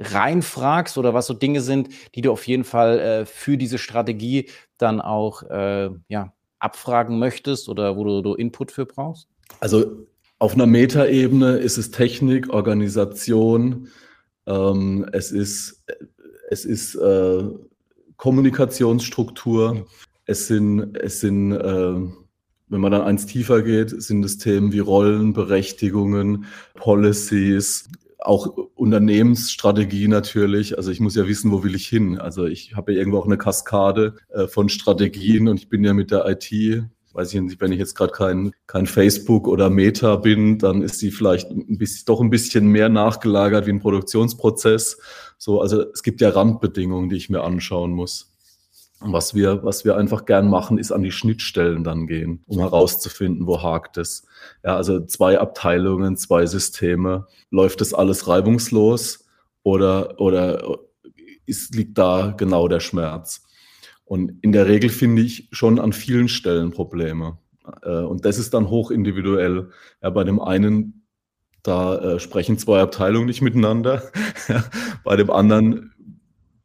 reinfragst 0.00 0.98
oder 0.98 1.14
was 1.14 1.26
so 1.26 1.34
Dinge 1.34 1.60
sind, 1.60 1.90
die 2.14 2.22
du 2.22 2.32
auf 2.32 2.46
jeden 2.46 2.64
Fall 2.64 2.98
äh, 2.98 3.26
für 3.26 3.56
diese 3.56 3.78
Strategie 3.78 4.48
dann 4.78 5.00
auch 5.00 5.42
äh, 5.44 5.90
ja, 6.08 6.32
abfragen 6.58 7.18
möchtest 7.18 7.68
oder 7.68 7.96
wo 7.96 8.04
du, 8.04 8.22
du 8.22 8.34
Input 8.34 8.72
für 8.72 8.86
brauchst? 8.86 9.28
Also 9.60 10.06
auf 10.38 10.54
einer 10.54 10.66
Metaebene 10.66 11.58
ist 11.58 11.76
es 11.76 11.90
Technik, 11.90 12.48
Organisation, 12.48 13.88
ähm, 14.46 15.06
es 15.12 15.32
ist, 15.32 15.84
es 16.48 16.64
ist 16.64 16.94
äh, 16.94 17.44
Kommunikationsstruktur, 18.16 19.86
es 20.24 20.46
sind, 20.46 20.96
es 20.96 21.20
sind 21.20 21.52
äh, 21.52 21.94
wenn 22.70 22.80
man 22.80 22.92
dann 22.92 23.02
eins 23.02 23.26
tiefer 23.26 23.62
geht, 23.62 23.90
sind 24.00 24.24
es 24.24 24.38
Themen 24.38 24.72
wie 24.72 24.78
Rollen, 24.78 25.32
Berechtigungen, 25.32 26.46
Policies, 26.74 27.90
auch 28.20 28.46
Unternehmensstrategie 28.74 30.08
natürlich. 30.08 30.76
Also 30.76 30.90
ich 30.90 31.00
muss 31.00 31.16
ja 31.16 31.26
wissen, 31.26 31.52
wo 31.52 31.62
will 31.62 31.74
ich 31.74 31.86
hin. 31.86 32.18
Also 32.18 32.46
ich 32.46 32.74
habe 32.76 32.92
ja 32.92 32.98
irgendwo 32.98 33.18
auch 33.18 33.26
eine 33.26 33.38
Kaskade 33.38 34.16
äh, 34.30 34.46
von 34.46 34.68
Strategien 34.68 35.48
und 35.48 35.58
ich 35.58 35.68
bin 35.68 35.84
ja 35.84 35.94
mit 35.94 36.10
der 36.10 36.26
IT, 36.28 36.84
weiß 37.12 37.34
ich 37.34 37.40
nicht, 37.40 37.60
wenn 37.60 37.72
ich 37.72 37.78
jetzt 37.78 37.94
gerade 37.94 38.12
kein, 38.12 38.52
kein 38.66 38.86
Facebook 38.86 39.48
oder 39.48 39.70
Meta 39.70 40.16
bin, 40.16 40.58
dann 40.58 40.82
ist 40.82 41.02
die 41.02 41.10
vielleicht 41.10 41.50
ein 41.50 41.78
bisschen, 41.78 42.04
doch 42.06 42.20
ein 42.20 42.30
bisschen 42.30 42.66
mehr 42.68 42.88
nachgelagert 42.88 43.66
wie 43.66 43.70
ein 43.70 43.80
Produktionsprozess. 43.80 44.98
So, 45.38 45.60
also 45.60 45.90
es 45.92 46.02
gibt 46.02 46.20
ja 46.20 46.30
Randbedingungen, 46.30 47.08
die 47.08 47.16
ich 47.16 47.30
mir 47.30 47.42
anschauen 47.42 47.92
muss. 47.92 48.29
Was 49.02 49.34
wir, 49.34 49.64
was 49.64 49.86
wir 49.86 49.96
einfach 49.96 50.26
gern 50.26 50.48
machen, 50.50 50.76
ist 50.76 50.92
an 50.92 51.02
die 51.02 51.10
Schnittstellen 51.10 51.84
dann 51.84 52.06
gehen, 52.06 52.42
um 52.46 52.58
herauszufinden, 52.58 53.46
wo 53.46 53.62
hakt 53.62 53.96
es. 53.96 54.26
Ja, 54.62 54.76
also 54.76 55.00
zwei 55.06 55.38
Abteilungen, 55.38 56.18
zwei 56.18 56.44
Systeme. 56.44 57.26
Läuft 57.50 57.80
das 57.80 57.94
alles 57.94 58.28
reibungslos 58.28 59.26
oder, 59.62 60.20
oder 60.20 60.78
ist, 61.46 61.74
liegt 61.74 61.96
da 61.96 62.34
genau 62.36 62.68
der 62.68 62.80
Schmerz? 62.80 63.42
Und 64.04 64.34
in 64.42 64.52
der 64.52 64.66
Regel 64.66 64.90
finde 64.90 65.22
ich 65.22 65.48
schon 65.50 65.78
an 65.78 65.92
vielen 65.92 66.28
Stellen 66.28 66.70
Probleme. 66.70 67.38
Äh, 67.82 68.02
und 68.02 68.24
das 68.24 68.38
ist 68.38 68.52
dann 68.52 68.68
hoch 68.68 68.90
individuell. 68.90 69.70
Ja, 70.02 70.10
bei 70.10 70.24
dem 70.24 70.40
einen, 70.40 71.06
da 71.62 71.96
äh, 71.96 72.20
sprechen 72.20 72.58
zwei 72.58 72.80
Abteilungen 72.80 73.26
nicht 73.26 73.40
miteinander. 73.40 74.02
bei 75.04 75.16
dem 75.16 75.30
anderen 75.30 75.94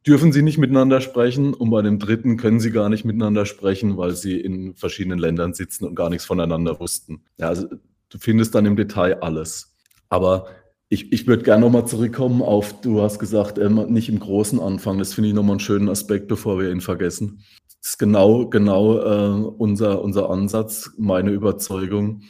dürfen 0.06 0.32
sie 0.32 0.42
nicht 0.42 0.58
miteinander 0.58 1.00
sprechen 1.00 1.52
und 1.52 1.70
bei 1.70 1.82
dem 1.82 1.98
dritten 1.98 2.36
können 2.36 2.60
sie 2.60 2.70
gar 2.70 2.88
nicht 2.88 3.04
miteinander 3.04 3.44
sprechen, 3.44 3.96
weil 3.96 4.12
sie 4.12 4.40
in 4.40 4.74
verschiedenen 4.74 5.18
Ländern 5.18 5.52
sitzen 5.52 5.84
und 5.84 5.96
gar 5.96 6.10
nichts 6.10 6.26
voneinander 6.26 6.78
wussten. 6.78 7.22
Ja, 7.38 7.48
also 7.48 7.66
du 8.08 8.18
findest 8.18 8.54
dann 8.54 8.66
im 8.66 8.76
Detail 8.76 9.20
alles. 9.20 9.74
Aber 10.08 10.46
ich, 10.88 11.12
ich 11.12 11.26
würde 11.26 11.42
gerne 11.42 11.62
nochmal 11.62 11.86
zurückkommen 11.86 12.42
auf, 12.42 12.80
du 12.80 13.02
hast 13.02 13.18
gesagt, 13.18 13.58
ähm, 13.58 13.86
nicht 13.88 14.08
im 14.08 14.20
Großen 14.20 14.60
anfangen. 14.60 15.00
Das 15.00 15.14
finde 15.14 15.28
ich 15.28 15.34
nochmal 15.34 15.54
einen 15.54 15.60
schönen 15.60 15.88
Aspekt, 15.88 16.28
bevor 16.28 16.60
wir 16.60 16.70
ihn 16.70 16.80
vergessen. 16.80 17.42
Das 17.82 17.92
ist 17.92 17.98
genau, 17.98 18.48
genau 18.48 18.98
äh, 18.98 19.44
unser, 19.58 20.02
unser 20.02 20.30
Ansatz, 20.30 20.92
meine 20.96 21.30
Überzeugung, 21.32 22.22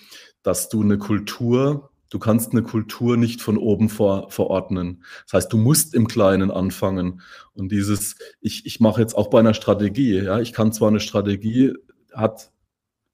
dass 0.42 0.71
du 0.71 0.83
eine 0.83 0.97
Kultur 0.97 1.90
Du 2.10 2.18
kannst 2.18 2.52
eine 2.52 2.62
Kultur 2.62 3.16
nicht 3.16 3.42
von 3.42 3.58
oben 3.58 3.88
vor, 3.88 4.30
verordnen. 4.30 5.04
Das 5.25 5.32
heißt, 5.34 5.52
du 5.52 5.56
musst 5.56 5.94
im 5.94 6.06
Kleinen 6.06 6.50
anfangen. 6.50 7.20
Und 7.54 7.72
dieses, 7.72 8.16
ich, 8.40 8.66
ich 8.66 8.80
mache 8.80 9.00
jetzt 9.00 9.14
auch 9.14 9.28
bei 9.28 9.40
einer 9.40 9.54
Strategie, 9.54 10.18
ja, 10.22 10.40
ich 10.40 10.52
kann 10.52 10.72
zwar 10.72 10.88
eine 10.88 11.00
Strategie, 11.00 11.75
hat 12.12 12.52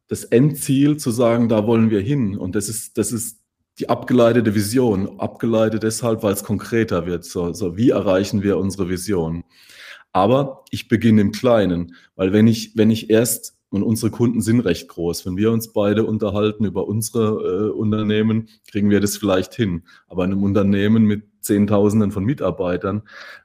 das 0.09 0.25
Endziel 0.25 0.99
zu 0.99 1.11
sagen, 1.11 1.49
da 1.49 1.67
wollen 1.67 1.91
wir 1.91 2.01
hin. 2.01 2.37
Und 2.37 2.55
das 2.55 2.69
ist, 2.69 2.99
das 2.99 3.13
ist 3.13 3.41
die 3.79 3.89
abgeleitete 3.89 4.55
Vision. 4.55 5.19
Abgeleitet 5.19 5.83
deshalb, 5.83 6.23
weil 6.23 6.35
es 6.35 6.45
konkreter 6.45 7.07
wird. 7.07 7.25
So, 7.25 7.53
so, 7.53 7.77
wie 7.77 7.91
erreichen 7.91 8.43
wir 8.43 8.59
unsere 8.59 8.89
Vision? 8.89 9.45
Aber 10.13 10.65
ich 10.71 10.89
beginne 10.89 11.23
im 11.23 11.33
Kleinen, 11.33 11.97
weil 12.17 12.33
wenn 12.33 12.47
ich, 12.47 12.77
wenn 12.77 12.91
ich 12.91 13.09
erst 13.09 13.57
und 13.73 13.83
unsere 13.83 14.11
Kunden 14.11 14.43
sind 14.43 14.61
recht 14.61 14.89
groß. 14.89 15.25
Wenn 15.25 15.37
wir 15.37 15.51
uns 15.51 15.73
beide 15.73 16.05
unterhalten 16.05 16.65
über 16.65 16.87
unsere 16.87 17.71
äh, 17.71 17.71
Unternehmen, 17.71 18.49
kriegen 18.71 18.91
wir 18.91 19.01
das 19.01 19.17
vielleicht 19.17 19.55
hin. 19.55 19.85
Aber 20.09 20.25
in 20.25 20.33
einem 20.33 20.43
Unternehmen 20.43 21.05
mit 21.05 21.25
Zehntausenden 21.41 22.13
von 22.13 22.25
Mitarbeitern, 22.25 23.03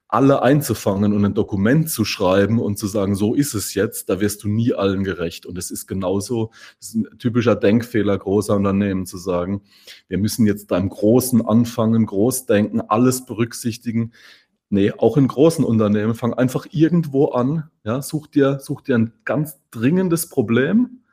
alle 0.09 0.41
einzufangen 0.41 1.13
und 1.13 1.25
ein 1.25 1.33
Dokument 1.33 1.89
zu 1.89 2.05
schreiben 2.05 2.59
und 2.59 2.77
zu 2.77 2.87
sagen, 2.87 3.15
so 3.15 3.33
ist 3.33 3.53
es 3.53 3.73
jetzt, 3.73 4.09
da 4.09 4.21
wirst 4.21 4.43
du 4.43 4.47
nie 4.47 4.73
allen 4.73 5.03
gerecht. 5.03 5.45
Und 5.45 5.57
es 5.57 5.69
ist 5.69 5.87
genauso, 5.87 6.51
das 6.79 6.89
ist 6.89 6.95
ein 6.95 7.17
typischer 7.19 7.55
Denkfehler 7.55 8.17
großer 8.17 8.55
Unternehmen 8.55 9.05
zu 9.05 9.17
sagen, 9.17 9.61
wir 10.07 10.17
müssen 10.17 10.45
jetzt 10.45 10.67
beim 10.67 10.89
Großen 10.89 11.45
anfangen, 11.45 12.05
groß 12.05 12.45
denken, 12.45 12.81
alles 12.81 13.25
berücksichtigen. 13.25 14.13
Nee, 14.69 14.91
auch 14.91 15.15
in 15.15 15.27
großen 15.27 15.63
Unternehmen, 15.63 16.13
fang 16.13 16.33
einfach 16.33 16.67
irgendwo 16.71 17.27
an, 17.27 17.69
ja, 17.85 18.01
such 18.01 18.27
dir, 18.27 18.59
such 18.59 18.81
dir 18.81 18.97
ein 18.97 19.13
ganz 19.23 19.59
dringendes 19.71 20.29
Problem, 20.29 21.03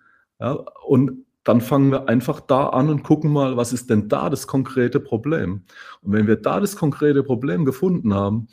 ja, 0.41 0.53
und 0.87 1.25
dann 1.45 1.61
fangen 1.61 1.93
wir 1.93 2.09
einfach 2.09 2.41
da 2.41 2.69
an 2.69 2.89
und 2.89 3.05
gucken 3.05 3.31
mal, 3.31 3.57
was 3.57 3.73
ist 3.73 3.91
denn 3.91 4.09
da 4.09 4.31
das 4.31 4.47
konkrete 4.47 4.99
Problem? 4.99 5.63
Und 6.01 6.13
wenn 6.13 6.27
wir 6.27 6.37
da 6.37 6.59
das 6.59 6.75
konkrete 6.75 7.23
Problem 7.23 7.65
gefunden 7.65 8.15
haben, 8.15 8.49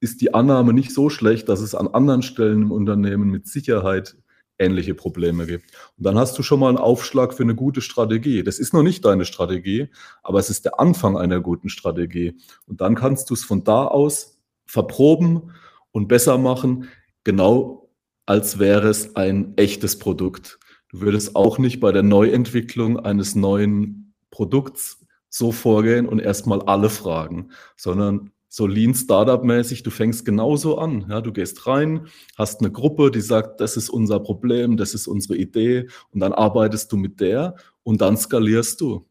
ist 0.00 0.20
die 0.20 0.32
Annahme 0.32 0.72
nicht 0.72 0.94
so 0.94 1.10
schlecht, 1.10 1.48
dass 1.48 1.60
es 1.60 1.74
an 1.74 1.88
anderen 1.88 2.22
Stellen 2.22 2.62
im 2.62 2.72
Unternehmen 2.72 3.30
mit 3.30 3.48
Sicherheit 3.48 4.16
ähnliche 4.58 4.94
Probleme 4.94 5.46
gibt. 5.46 5.64
Und 5.96 6.06
dann 6.06 6.16
hast 6.16 6.38
du 6.38 6.42
schon 6.42 6.60
mal 6.60 6.68
einen 6.68 6.78
Aufschlag 6.78 7.34
für 7.34 7.42
eine 7.42 7.54
gute 7.54 7.80
Strategie. 7.80 8.42
Das 8.42 8.58
ist 8.58 8.72
noch 8.72 8.82
nicht 8.82 9.04
deine 9.04 9.24
Strategie, 9.24 9.88
aber 10.22 10.38
es 10.38 10.50
ist 10.50 10.64
der 10.64 10.80
Anfang 10.80 11.16
einer 11.16 11.40
guten 11.40 11.68
Strategie. 11.68 12.36
Und 12.66 12.80
dann 12.80 12.94
kannst 12.94 13.30
du 13.30 13.34
es 13.34 13.44
von 13.44 13.64
da 13.64 13.84
aus 13.84 14.37
verproben 14.68 15.50
und 15.90 16.06
besser 16.06 16.38
machen, 16.38 16.88
genau 17.24 17.90
als 18.26 18.58
wäre 18.58 18.88
es 18.88 19.16
ein 19.16 19.54
echtes 19.56 19.98
Produkt. 19.98 20.58
Du 20.90 21.00
würdest 21.00 21.34
auch 21.34 21.58
nicht 21.58 21.80
bei 21.80 21.92
der 21.92 22.02
Neuentwicklung 22.02 23.00
eines 23.00 23.34
neuen 23.34 24.14
Produkts 24.30 25.04
so 25.30 25.50
vorgehen 25.50 26.06
und 26.06 26.20
erstmal 26.20 26.62
alle 26.62 26.90
fragen, 26.90 27.50
sondern 27.76 28.30
so 28.48 28.66
Lean 28.66 28.94
Startup-mäßig, 28.94 29.82
du 29.82 29.90
fängst 29.90 30.24
genauso 30.24 30.78
an. 30.78 31.06
Ja, 31.08 31.20
du 31.20 31.32
gehst 31.32 31.66
rein, 31.66 32.06
hast 32.36 32.60
eine 32.60 32.70
Gruppe, 32.70 33.10
die 33.10 33.20
sagt, 33.20 33.60
das 33.60 33.76
ist 33.76 33.90
unser 33.90 34.20
Problem, 34.20 34.76
das 34.76 34.94
ist 34.94 35.06
unsere 35.06 35.36
Idee, 35.36 35.88
und 36.12 36.20
dann 36.20 36.32
arbeitest 36.32 36.90
du 36.92 36.96
mit 36.96 37.20
der 37.20 37.56
und 37.82 38.00
dann 38.00 38.16
skalierst 38.16 38.80
du. 38.80 39.06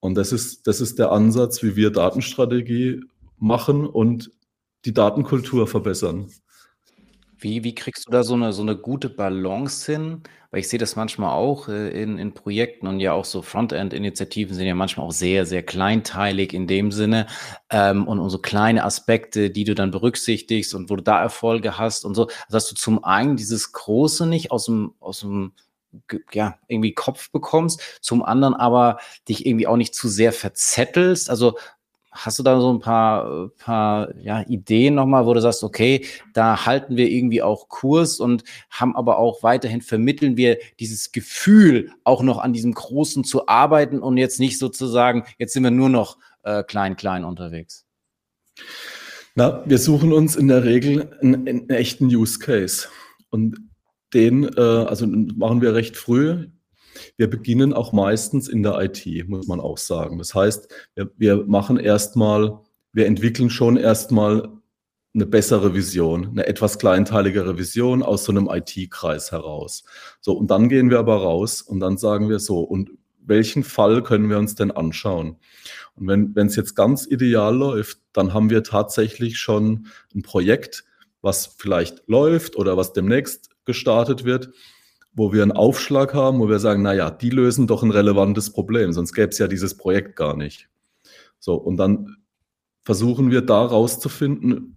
Und 0.00 0.16
das 0.16 0.32
ist, 0.32 0.66
das 0.66 0.80
ist 0.80 0.98
der 0.98 1.12
Ansatz, 1.12 1.62
wie 1.62 1.76
wir 1.76 1.90
Datenstrategie 1.90 3.02
machen 3.38 3.86
und 3.86 4.30
die 4.84 4.94
Datenkultur 4.94 5.66
verbessern. 5.66 6.28
Wie, 7.38 7.64
wie 7.64 7.74
kriegst 7.74 8.06
du 8.06 8.12
da 8.12 8.22
so 8.22 8.34
eine, 8.34 8.52
so 8.52 8.62
eine 8.62 8.76
gute 8.76 9.08
Balance 9.08 9.90
hin? 9.90 10.22
Weil 10.52 10.60
ich 10.60 10.68
sehe 10.68 10.78
das 10.78 10.94
manchmal 10.94 11.32
auch 11.32 11.68
äh, 11.68 11.90
in, 11.90 12.18
in 12.18 12.34
Projekten 12.34 12.86
und 12.86 13.00
ja 13.00 13.14
auch 13.14 13.24
so 13.24 13.42
Frontend-Initiativen 13.42 14.54
sind 14.54 14.66
ja 14.66 14.76
manchmal 14.76 15.06
auch 15.06 15.12
sehr, 15.12 15.44
sehr 15.44 15.64
kleinteilig 15.64 16.52
in 16.52 16.68
dem 16.68 16.92
Sinne 16.92 17.26
ähm, 17.70 18.06
und, 18.06 18.20
und 18.20 18.30
so 18.30 18.38
kleine 18.38 18.84
Aspekte, 18.84 19.50
die 19.50 19.64
du 19.64 19.74
dann 19.74 19.90
berücksichtigst 19.90 20.74
und 20.74 20.88
wo 20.88 20.96
du 20.96 21.02
da 21.02 21.20
Erfolge 21.20 21.78
hast 21.78 22.04
und 22.04 22.14
so, 22.14 22.26
also 22.26 22.36
dass 22.50 22.68
du 22.68 22.76
zum 22.76 23.02
einen 23.02 23.36
dieses 23.36 23.72
Große 23.72 24.26
nicht 24.26 24.52
aus 24.52 24.66
dem, 24.66 24.94
aus 25.00 25.20
dem 25.20 25.52
ja, 26.32 26.58
irgendwie 26.68 26.94
Kopf 26.94 27.30
bekommst, 27.32 27.80
zum 28.00 28.22
anderen 28.22 28.54
aber 28.54 28.98
dich 29.28 29.46
irgendwie 29.46 29.66
auch 29.66 29.76
nicht 29.76 29.94
zu 29.94 30.08
sehr 30.08 30.32
verzettelst. 30.32 31.28
Also 31.28 31.56
Hast 32.12 32.38
du 32.38 32.42
da 32.42 32.60
so 32.60 32.70
ein 32.70 32.78
paar, 32.78 33.48
paar 33.58 34.14
ja, 34.18 34.42
Ideen 34.42 34.94
nochmal, 34.94 35.24
wo 35.26 35.32
du 35.32 35.40
sagst, 35.40 35.64
okay, 35.64 36.04
da 36.34 36.66
halten 36.66 36.96
wir 36.96 37.08
irgendwie 37.08 37.42
auch 37.42 37.68
Kurs 37.68 38.20
und 38.20 38.44
haben 38.70 38.94
aber 38.94 39.18
auch 39.18 39.42
weiterhin 39.42 39.80
vermitteln 39.80 40.36
wir 40.36 40.58
dieses 40.78 41.10
Gefühl, 41.10 41.90
auch 42.04 42.22
noch 42.22 42.38
an 42.38 42.52
diesem 42.52 42.74
Großen 42.74 43.24
zu 43.24 43.48
arbeiten 43.48 43.98
und 43.98 44.18
jetzt 44.18 44.40
nicht 44.40 44.58
sozusagen, 44.58 45.24
jetzt 45.38 45.54
sind 45.54 45.62
wir 45.62 45.70
nur 45.70 45.88
noch 45.88 46.18
äh, 46.42 46.62
klein, 46.62 46.96
klein 46.96 47.24
unterwegs? 47.24 47.86
Na, 49.34 49.62
wir 49.66 49.78
suchen 49.78 50.12
uns 50.12 50.36
in 50.36 50.48
der 50.48 50.64
Regel 50.64 51.16
einen, 51.22 51.48
einen 51.48 51.70
echten 51.70 52.06
Use 52.06 52.38
Case. 52.38 52.88
Und 53.30 53.56
den, 54.12 54.44
äh, 54.56 54.60
also 54.60 55.06
machen 55.06 55.62
wir 55.62 55.74
recht 55.74 55.96
früh. 55.96 56.48
Wir 57.16 57.28
beginnen 57.28 57.72
auch 57.72 57.92
meistens 57.92 58.48
in 58.48 58.62
der 58.62 58.80
IT, 58.80 59.28
muss 59.28 59.46
man 59.46 59.60
auch 59.60 59.78
sagen. 59.78 60.18
Das 60.18 60.34
heißt, 60.34 60.68
wir, 60.94 61.10
wir 61.16 61.44
machen 61.46 61.78
erstmal, 61.78 62.60
wir 62.92 63.06
entwickeln 63.06 63.50
schon 63.50 63.76
erstmal 63.76 64.48
eine 65.14 65.26
bessere 65.26 65.74
Vision, 65.74 66.28
eine 66.28 66.46
etwas 66.46 66.78
kleinteiligere 66.78 67.58
Vision 67.58 68.02
aus 68.02 68.24
so 68.24 68.32
einem 68.32 68.48
IT-Kreis 68.50 69.30
heraus. 69.30 69.84
So, 70.20 70.32
und 70.32 70.50
dann 70.50 70.68
gehen 70.68 70.90
wir 70.90 70.98
aber 70.98 71.16
raus 71.16 71.60
und 71.60 71.80
dann 71.80 71.98
sagen 71.98 72.28
wir 72.28 72.38
so, 72.38 72.60
und 72.60 72.90
welchen 73.24 73.62
Fall 73.62 74.02
können 74.02 74.30
wir 74.30 74.38
uns 74.38 74.54
denn 74.54 74.70
anschauen? 74.70 75.36
Und 75.94 76.34
wenn 76.34 76.46
es 76.46 76.56
jetzt 76.56 76.74
ganz 76.74 77.06
ideal 77.06 77.54
läuft, 77.54 77.98
dann 78.12 78.32
haben 78.32 78.50
wir 78.50 78.62
tatsächlich 78.64 79.38
schon 79.38 79.86
ein 80.14 80.22
Projekt, 80.22 80.84
was 81.20 81.46
vielleicht 81.46 82.02
läuft 82.08 82.56
oder 82.56 82.76
was 82.76 82.92
demnächst 82.92 83.50
gestartet 83.64 84.24
wird, 84.24 84.50
wo 85.14 85.32
wir 85.32 85.42
einen 85.42 85.52
Aufschlag 85.52 86.14
haben, 86.14 86.38
wo 86.38 86.48
wir 86.48 86.58
sagen, 86.58 86.82
naja, 86.82 87.10
die 87.10 87.30
lösen 87.30 87.66
doch 87.66 87.82
ein 87.82 87.90
relevantes 87.90 88.50
Problem, 88.50 88.92
sonst 88.92 89.12
gäbe 89.12 89.28
es 89.28 89.38
ja 89.38 89.48
dieses 89.48 89.76
Projekt 89.76 90.16
gar 90.16 90.36
nicht. 90.36 90.68
So, 91.38 91.54
und 91.54 91.76
dann 91.76 92.16
versuchen 92.82 93.30
wir 93.30 93.42
da 93.42 93.64
rauszufinden, 93.64 94.76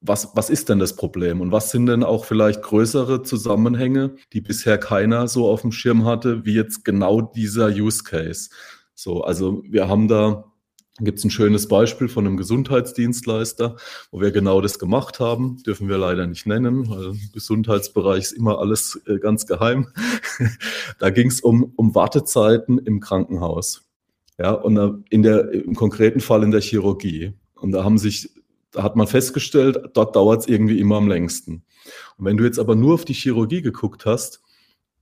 was, 0.00 0.34
was 0.34 0.50
ist 0.50 0.68
denn 0.68 0.80
das 0.80 0.96
Problem 0.96 1.40
und 1.40 1.52
was 1.52 1.70
sind 1.70 1.86
denn 1.86 2.02
auch 2.02 2.24
vielleicht 2.24 2.62
größere 2.62 3.22
Zusammenhänge, 3.22 4.16
die 4.32 4.40
bisher 4.40 4.78
keiner 4.78 5.28
so 5.28 5.48
auf 5.48 5.62
dem 5.62 5.70
Schirm 5.70 6.04
hatte, 6.04 6.44
wie 6.44 6.54
jetzt 6.54 6.84
genau 6.84 7.20
dieser 7.20 7.68
Use 7.68 8.02
Case. 8.02 8.50
So, 8.94 9.22
also 9.22 9.62
wir 9.68 9.88
haben 9.88 10.08
da 10.08 10.51
gibt 11.00 11.18
es 11.18 11.24
ein 11.24 11.30
schönes 11.30 11.68
Beispiel 11.68 12.08
von 12.08 12.26
einem 12.26 12.36
Gesundheitsdienstleister, 12.36 13.76
wo 14.10 14.20
wir 14.20 14.30
genau 14.30 14.60
das 14.60 14.78
gemacht 14.78 15.20
haben. 15.20 15.62
Dürfen 15.62 15.88
wir 15.88 15.98
leider 15.98 16.26
nicht 16.26 16.46
nennen, 16.46 16.88
weil 16.90 17.06
im 17.06 17.20
Gesundheitsbereich 17.32 18.24
ist 18.24 18.32
immer 18.32 18.58
alles 18.58 19.00
äh, 19.06 19.18
ganz 19.18 19.46
geheim. 19.46 19.88
da 20.98 21.10
ging 21.10 21.28
es 21.28 21.40
um, 21.40 21.72
um 21.76 21.94
Wartezeiten 21.94 22.78
im 22.78 23.00
Krankenhaus. 23.00 23.82
Ja, 24.38 24.52
und 24.52 25.04
in 25.10 25.22
der, 25.22 25.52
im 25.52 25.74
konkreten 25.74 26.20
Fall 26.20 26.42
in 26.42 26.50
der 26.50 26.60
Chirurgie. 26.60 27.32
Und 27.54 27.72
da 27.72 27.84
haben 27.84 27.98
sich, 27.98 28.30
da 28.72 28.82
hat 28.82 28.96
man 28.96 29.06
festgestellt, 29.06 29.90
dort 29.94 30.16
dauert 30.16 30.40
es 30.40 30.48
irgendwie 30.48 30.80
immer 30.80 30.96
am 30.96 31.08
längsten. 31.08 31.62
Und 32.16 32.24
wenn 32.24 32.36
du 32.36 32.44
jetzt 32.44 32.58
aber 32.58 32.74
nur 32.74 32.94
auf 32.94 33.04
die 33.04 33.14
Chirurgie 33.14 33.62
geguckt 33.62 34.04
hast, 34.04 34.42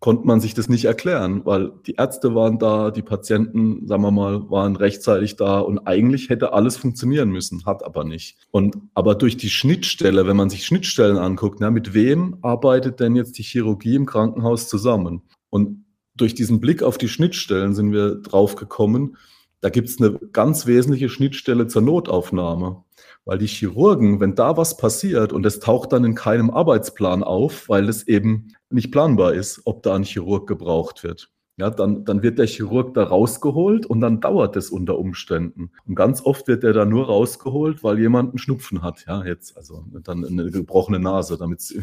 konnte 0.00 0.26
man 0.26 0.40
sich 0.40 0.54
das 0.54 0.70
nicht 0.70 0.86
erklären, 0.86 1.42
weil 1.44 1.72
die 1.86 1.94
Ärzte 1.94 2.34
waren 2.34 2.58
da, 2.58 2.90
die 2.90 3.02
Patienten, 3.02 3.86
sagen 3.86 4.02
wir 4.02 4.10
mal, 4.10 4.50
waren 4.50 4.74
rechtzeitig 4.76 5.36
da 5.36 5.60
und 5.60 5.80
eigentlich 5.80 6.30
hätte 6.30 6.54
alles 6.54 6.78
funktionieren 6.78 7.28
müssen, 7.28 7.66
hat 7.66 7.84
aber 7.84 8.04
nicht. 8.04 8.38
Und 8.50 8.78
aber 8.94 9.14
durch 9.14 9.36
die 9.36 9.50
Schnittstelle, 9.50 10.26
wenn 10.26 10.36
man 10.36 10.48
sich 10.48 10.64
Schnittstellen 10.64 11.18
anguckt, 11.18 11.60
na, 11.60 11.70
mit 11.70 11.92
wem 11.92 12.38
arbeitet 12.40 12.98
denn 12.98 13.14
jetzt 13.14 13.36
die 13.36 13.42
Chirurgie 13.42 13.94
im 13.94 14.06
Krankenhaus 14.06 14.68
zusammen? 14.68 15.22
Und 15.50 15.84
durch 16.16 16.34
diesen 16.34 16.60
Blick 16.60 16.82
auf 16.82 16.96
die 16.96 17.08
Schnittstellen 17.08 17.74
sind 17.74 17.92
wir 17.92 18.16
drauf 18.16 18.56
gekommen, 18.56 19.16
da 19.60 19.68
gibt 19.68 19.90
es 19.90 20.00
eine 20.00 20.18
ganz 20.32 20.66
wesentliche 20.66 21.10
Schnittstelle 21.10 21.66
zur 21.66 21.82
Notaufnahme. 21.82 22.84
Weil 23.26 23.36
die 23.36 23.46
Chirurgen, 23.46 24.18
wenn 24.18 24.34
da 24.34 24.56
was 24.56 24.78
passiert 24.78 25.34
und 25.34 25.44
es 25.44 25.60
taucht 25.60 25.92
dann 25.92 26.04
in 26.04 26.14
keinem 26.14 26.48
Arbeitsplan 26.50 27.22
auf, 27.22 27.68
weil 27.68 27.86
es 27.90 28.08
eben 28.08 28.54
nicht 28.70 28.92
planbar 28.92 29.34
ist, 29.34 29.62
ob 29.64 29.82
da 29.82 29.94
ein 29.94 30.04
Chirurg 30.04 30.46
gebraucht 30.46 31.02
wird. 31.02 31.30
Ja, 31.60 31.68
dann, 31.68 32.06
dann 32.06 32.22
wird 32.22 32.38
der 32.38 32.46
Chirurg 32.46 32.94
da 32.94 33.04
rausgeholt 33.04 33.84
und 33.84 34.00
dann 34.00 34.22
dauert 34.22 34.56
es 34.56 34.70
unter 34.70 34.98
Umständen. 34.98 35.72
Und 35.86 35.94
ganz 35.94 36.24
oft 36.24 36.48
wird 36.48 36.62
der 36.62 36.72
da 36.72 36.86
nur 36.86 37.04
rausgeholt, 37.04 37.84
weil 37.84 37.98
jemand 37.98 38.30
einen 38.30 38.38
Schnupfen 38.38 38.82
hat. 38.82 39.04
Ja, 39.06 39.22
jetzt, 39.26 39.58
also 39.58 39.84
dann 40.02 40.24
eine 40.24 40.50
gebrochene 40.50 40.98
Nase, 40.98 41.36
damit 41.36 41.60
es 41.60 41.74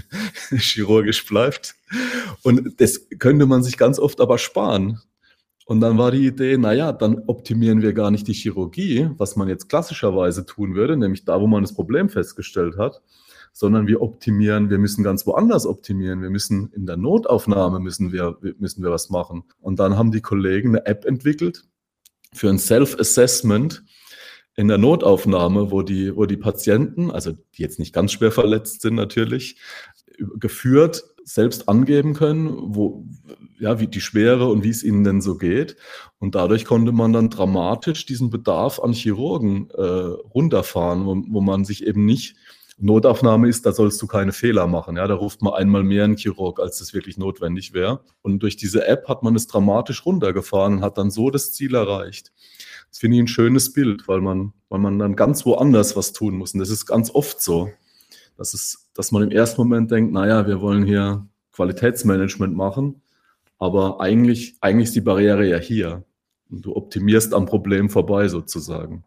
chirurgisch 0.50 1.28
bleibt. 1.28 1.76
Und 2.42 2.82
das 2.82 3.08
könnte 3.20 3.46
man 3.46 3.62
sich 3.62 3.78
ganz 3.78 4.00
oft 4.00 4.20
aber 4.20 4.40
sparen. 4.40 5.00
Und 5.68 5.82
dann 5.82 6.00
war 6.00 6.10
die 6.10 6.26
Idee, 6.26 6.58
naja, 6.58 6.92
dann 6.92 7.24
optimieren 7.28 7.84
wir 7.84 7.94
gar 7.94 8.10
nicht 8.10 8.28
die 8.28 8.34
Chirurgie, 8.34 9.10
was 9.18 9.36
man 9.36 9.48
jetzt 9.48 9.70
klassischerweise 9.70 10.46
tun 10.46 10.74
würde, 10.74 10.98
nämlich 10.98 11.24
da, 11.24 11.40
wo 11.40 11.46
man 11.46 11.62
das 11.62 11.76
Problem 11.76 12.10
festgestellt 12.10 12.78
hat, 12.78 13.04
sondern 13.58 13.88
wir 13.88 14.04
optimieren, 14.04 14.70
wir 14.70 14.78
müssen 14.78 15.04
ganz 15.04 15.26
woanders 15.26 15.66
optimieren. 15.66 16.22
Wir 16.22 16.30
müssen 16.30 16.72
in 16.74 16.86
der 16.86 16.96
Notaufnahme 16.96 17.80
müssen 17.80 18.12
wir, 18.12 18.38
müssen 18.60 18.84
wir 18.84 18.92
was 18.92 19.10
machen. 19.10 19.46
Und 19.60 19.80
dann 19.80 19.98
haben 19.98 20.12
die 20.12 20.22
Kollegen 20.22 20.70
eine 20.70 20.86
App 20.86 21.06
entwickelt 21.06 21.64
für 22.34 22.50
ein 22.50 22.60
Self-Assessment 22.60 23.84
in 24.58 24.68
der 24.68 24.78
Notaufnahme, 24.78 25.72
wo 25.72 25.82
die, 25.82 26.16
wo 26.16 26.28
die 26.28 26.38
Patienten, 26.38 27.10
also 27.10 27.32
die 27.32 27.64
jetzt 27.64 27.80
nicht 27.80 27.94
ganz 27.94 28.12
schwer 28.12 28.32
verletzt 28.32 28.82
sind 28.82 28.94
natürlich, 28.94 29.60
geführt 30.40 31.04
selbst 31.24 31.68
angeben 31.68 32.14
können, 32.14 32.54
wo, 32.76 33.08
ja, 33.60 33.80
wie 33.80 33.88
die 33.88 34.02
Schwere 34.02 34.50
und 34.50 34.64
wie 34.64 34.70
es 34.70 34.84
ihnen 34.84 35.04
denn 35.04 35.20
so 35.20 35.36
geht. 35.36 35.78
Und 36.20 36.36
dadurch 36.36 36.64
konnte 36.64 36.92
man 36.92 37.12
dann 37.12 37.32
dramatisch 37.32 38.06
diesen 38.06 38.30
Bedarf 38.30 38.80
an 38.80 38.94
Chirurgen 38.94 39.72
äh, 39.72 39.82
runterfahren, 39.82 41.08
wo, 41.08 41.16
wo 41.28 41.42
man 41.42 41.66
sich 41.66 41.88
eben 41.88 42.06
nicht 42.06 42.36
Notaufnahme 42.80 43.50
ist, 43.50 43.66
da 43.66 43.72
sollst 43.72 44.00
du 44.02 44.08
keine 44.08 44.32
Fehler 44.32 44.68
machen. 44.68 44.98
Ja, 44.98 45.08
da 45.08 45.16
ruft 45.16 45.42
man 45.42 45.54
einmal 45.54 45.84
mehr 45.84 46.04
einen 46.04 46.16
Chirurg, 46.16 46.60
als 46.60 46.78
das 46.78 46.94
wirklich 46.94 47.18
notwendig 47.18 47.74
wäre. 47.74 48.02
Und 48.22 48.40
durch 48.44 48.56
diese 48.56 48.86
App 48.88 49.08
hat 49.08 49.24
man 49.24 49.36
es 49.36 49.48
dramatisch 49.48 50.06
runtergefahren 50.06 50.76
und 50.76 50.82
hat 50.84 50.98
dann 51.00 51.10
so 51.10 51.32
das 51.32 51.54
Ziel 51.54 51.74
erreicht. 51.74 52.32
Das 52.90 53.00
finde 53.00 53.18
ich 53.18 53.24
ein 53.24 53.28
schönes 53.28 53.74
Bild, 53.74 54.08
weil 54.08 54.22
man, 54.22 54.54
weil 54.70 54.80
man 54.80 55.00
dann 55.00 55.16
ganz 55.16 55.44
woanders 55.46 55.96
was 55.96 56.14
tun 56.14 56.38
muss. 56.38 56.54
Und 56.54 56.60
das 56.60 56.70
ist 56.70 56.86
ganz 56.86 57.10
oft 57.10 57.42
so, 57.42 57.72
dass, 58.38 58.54
es, 58.54 58.90
dass 58.94 59.12
man 59.12 59.24
im 59.24 59.32
ersten 59.32 59.60
Moment 59.60 59.90
denkt, 59.90 60.14
naja, 60.14 60.46
wir 60.46 60.62
wollen 60.62 60.86
hier 60.86 61.28
Qualitätsmanagement 61.54 62.56
machen. 62.56 63.02
Aber 63.58 64.00
eigentlich, 64.02 64.56
eigentlich 64.62 64.90
ist 64.90 64.96
die 64.96 65.02
Barriere 65.02 65.48
ja 65.48 65.58
hier. 65.58 66.04
Und 66.50 66.64
du 66.64 66.76
optimierst 66.76 67.34
am 67.34 67.48
Problem 67.48 67.90
vorbei 67.90 68.28
sozusagen. 68.28 69.04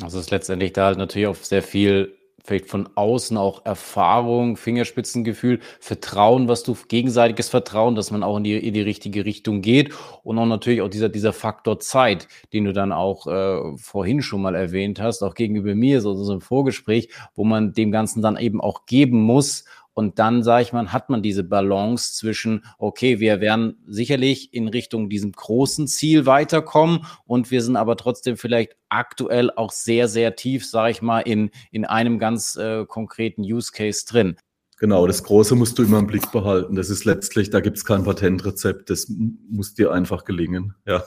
Also 0.00 0.20
ist 0.20 0.30
letztendlich 0.30 0.72
da 0.72 0.86
halt 0.86 0.98
natürlich 0.98 1.26
auf 1.26 1.44
sehr 1.44 1.62
viel 1.62 2.17
vielleicht 2.44 2.66
von 2.66 2.88
außen 2.94 3.36
auch 3.36 3.64
Erfahrung, 3.66 4.56
Fingerspitzengefühl, 4.56 5.60
Vertrauen, 5.80 6.48
was 6.48 6.62
du 6.62 6.76
gegenseitiges 6.88 7.48
Vertrauen, 7.48 7.94
dass 7.94 8.10
man 8.10 8.22
auch 8.22 8.38
in 8.38 8.44
die, 8.44 8.56
in 8.56 8.74
die 8.74 8.80
richtige 8.80 9.24
Richtung 9.24 9.60
geht. 9.60 9.92
Und 10.22 10.38
auch 10.38 10.46
natürlich 10.46 10.80
auch 10.80 10.88
dieser, 10.88 11.08
dieser 11.08 11.32
Faktor 11.32 11.80
Zeit, 11.80 12.28
den 12.52 12.64
du 12.64 12.72
dann 12.72 12.92
auch 12.92 13.26
äh, 13.26 13.76
vorhin 13.76 14.22
schon 14.22 14.42
mal 14.42 14.54
erwähnt 14.54 15.00
hast, 15.00 15.22
auch 15.22 15.34
gegenüber 15.34 15.74
mir, 15.74 16.00
so, 16.00 16.14
so 16.14 16.32
ein 16.32 16.40
Vorgespräch, 16.40 17.10
wo 17.34 17.44
man 17.44 17.72
dem 17.72 17.92
Ganzen 17.92 18.22
dann 18.22 18.36
eben 18.36 18.60
auch 18.60 18.86
geben 18.86 19.20
muss 19.20 19.64
und 19.98 20.20
dann, 20.20 20.44
sage 20.44 20.62
ich 20.62 20.72
mal, 20.72 20.92
hat 20.92 21.10
man 21.10 21.22
diese 21.22 21.42
Balance 21.42 22.14
zwischen, 22.14 22.64
okay, 22.78 23.18
wir 23.18 23.40
werden 23.40 23.82
sicherlich 23.88 24.54
in 24.54 24.68
Richtung 24.68 25.10
diesem 25.10 25.32
großen 25.32 25.88
Ziel 25.88 26.24
weiterkommen 26.24 27.04
und 27.24 27.50
wir 27.50 27.62
sind 27.62 27.74
aber 27.74 27.96
trotzdem 27.96 28.36
vielleicht 28.36 28.76
aktuell 28.88 29.50
auch 29.50 29.72
sehr, 29.72 30.06
sehr 30.06 30.36
tief, 30.36 30.64
sage 30.64 30.92
ich 30.92 31.02
mal, 31.02 31.18
in, 31.22 31.50
in 31.72 31.84
einem 31.84 32.20
ganz 32.20 32.54
äh, 32.54 32.86
konkreten 32.86 33.42
Use 33.42 33.72
Case 33.72 34.06
drin. 34.06 34.36
Genau, 34.78 35.04
das 35.08 35.24
Große 35.24 35.56
musst 35.56 35.76
du 35.80 35.82
immer 35.82 35.98
im 35.98 36.06
Blick 36.06 36.30
behalten. 36.30 36.76
Das 36.76 36.90
ist 36.90 37.04
letztlich, 37.04 37.50
da 37.50 37.58
gibt 37.58 37.78
es 37.78 37.84
kein 37.84 38.04
Patentrezept, 38.04 38.90
das 38.90 39.12
muss 39.50 39.74
dir 39.74 39.90
einfach 39.90 40.24
gelingen. 40.24 40.76
Ja. 40.86 41.02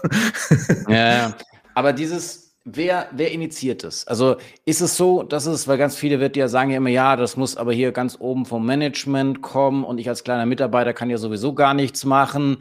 ja, 0.89 1.33
aber 1.75 1.93
dieses, 1.93 2.50
wer, 2.63 3.09
wer 3.11 3.31
initiiert 3.31 3.83
es? 3.83 4.07
Also 4.07 4.37
ist 4.65 4.81
es 4.81 4.97
so, 4.97 5.23
dass 5.23 5.45
es, 5.45 5.67
weil 5.67 5.77
ganz 5.77 5.95
viele 5.95 6.19
wird 6.19 6.35
ja 6.37 6.47
sagen 6.47 6.71
ja 6.71 6.77
immer, 6.77 6.89
ja, 6.89 7.15
das 7.15 7.37
muss 7.37 7.57
aber 7.57 7.73
hier 7.73 7.91
ganz 7.91 8.17
oben 8.19 8.45
vom 8.45 8.65
Management 8.65 9.41
kommen 9.41 9.83
und 9.83 9.97
ich 9.97 10.09
als 10.09 10.23
kleiner 10.23 10.45
Mitarbeiter 10.45 10.93
kann 10.93 11.09
ja 11.09 11.17
sowieso 11.17 11.53
gar 11.53 11.73
nichts 11.73 12.05
machen. 12.05 12.57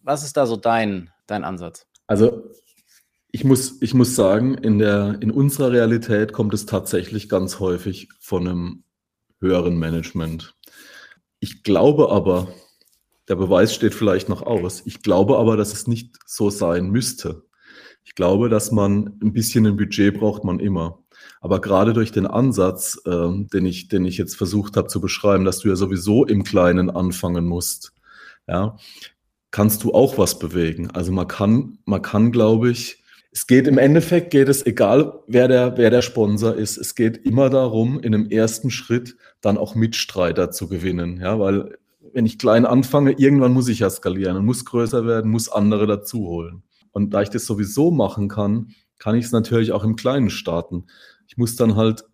Was 0.00 0.24
ist 0.24 0.36
da 0.36 0.46
so 0.46 0.56
dein, 0.56 1.10
dein 1.26 1.44
Ansatz? 1.44 1.86
Also 2.06 2.50
ich 3.32 3.44
muss, 3.44 3.80
ich 3.80 3.94
muss 3.94 4.16
sagen, 4.16 4.54
in, 4.54 4.78
der, 4.78 5.18
in 5.20 5.30
unserer 5.30 5.70
Realität 5.72 6.32
kommt 6.32 6.52
es 6.54 6.66
tatsächlich 6.66 7.28
ganz 7.28 7.60
häufig 7.60 8.08
von 8.18 8.48
einem 8.48 8.84
höheren 9.40 9.78
Management. 9.78 10.54
Ich 11.38 11.62
glaube 11.62 12.10
aber, 12.10 12.48
der 13.28 13.36
Beweis 13.36 13.72
steht 13.72 13.94
vielleicht 13.94 14.28
noch 14.28 14.42
aus, 14.42 14.82
ich 14.84 15.02
glaube 15.02 15.38
aber, 15.38 15.56
dass 15.56 15.72
es 15.72 15.86
nicht 15.86 16.16
so 16.26 16.50
sein 16.50 16.90
müsste. 16.90 17.44
Ich 18.10 18.16
glaube, 18.16 18.48
dass 18.48 18.72
man 18.72 19.20
ein 19.22 19.32
bisschen 19.32 19.64
ein 19.68 19.76
Budget 19.76 20.18
braucht 20.18 20.42
man 20.42 20.58
immer. 20.58 20.98
Aber 21.40 21.60
gerade 21.60 21.92
durch 21.92 22.10
den 22.10 22.26
Ansatz, 22.26 23.00
äh, 23.06 23.28
den, 23.52 23.66
ich, 23.66 23.86
den 23.86 24.04
ich 24.04 24.18
jetzt 24.18 24.34
versucht 24.34 24.76
habe 24.76 24.88
zu 24.88 25.00
beschreiben, 25.00 25.44
dass 25.44 25.60
du 25.60 25.68
ja 25.68 25.76
sowieso 25.76 26.24
im 26.26 26.42
Kleinen 26.42 26.90
anfangen 26.90 27.46
musst, 27.46 27.92
ja, 28.48 28.76
kannst 29.52 29.84
du 29.84 29.94
auch 29.94 30.18
was 30.18 30.40
bewegen. 30.40 30.90
Also 30.90 31.12
man 31.12 31.28
kann, 31.28 31.78
man 31.84 32.02
kann, 32.02 32.32
glaube 32.32 32.72
ich, 32.72 33.00
es 33.30 33.46
geht 33.46 33.68
im 33.68 33.78
Endeffekt, 33.78 34.32
geht 34.32 34.48
es 34.48 34.66
egal, 34.66 35.20
wer 35.28 35.46
der, 35.46 35.76
wer 35.76 35.90
der 35.90 36.02
Sponsor 36.02 36.56
ist. 36.56 36.78
Es 36.78 36.96
geht 36.96 37.16
immer 37.16 37.48
darum, 37.48 38.00
in 38.00 38.12
einem 38.12 38.28
ersten 38.28 38.72
Schritt 38.72 39.16
dann 39.40 39.56
auch 39.56 39.76
Mitstreiter 39.76 40.50
zu 40.50 40.66
gewinnen. 40.66 41.20
Ja, 41.20 41.38
weil 41.38 41.78
wenn 42.12 42.26
ich 42.26 42.40
klein 42.40 42.66
anfange, 42.66 43.12
irgendwann 43.12 43.52
muss 43.52 43.68
ich 43.68 43.78
ja 43.78 43.88
skalieren 43.88 44.36
und 44.36 44.46
muss 44.46 44.64
größer 44.64 45.06
werden, 45.06 45.30
muss 45.30 45.48
andere 45.48 45.86
dazu 45.86 46.26
holen. 46.26 46.64
Und 46.92 47.10
da 47.10 47.22
ich 47.22 47.30
das 47.30 47.46
sowieso 47.46 47.90
machen 47.90 48.28
kann, 48.28 48.74
kann 48.98 49.14
ich 49.14 49.26
es 49.26 49.32
natürlich 49.32 49.72
auch 49.72 49.84
im 49.84 49.96
Kleinen 49.96 50.30
starten. 50.30 50.86
Ich 51.26 51.36
muss 51.36 51.56
dann 51.56 51.76
halt 51.76 52.04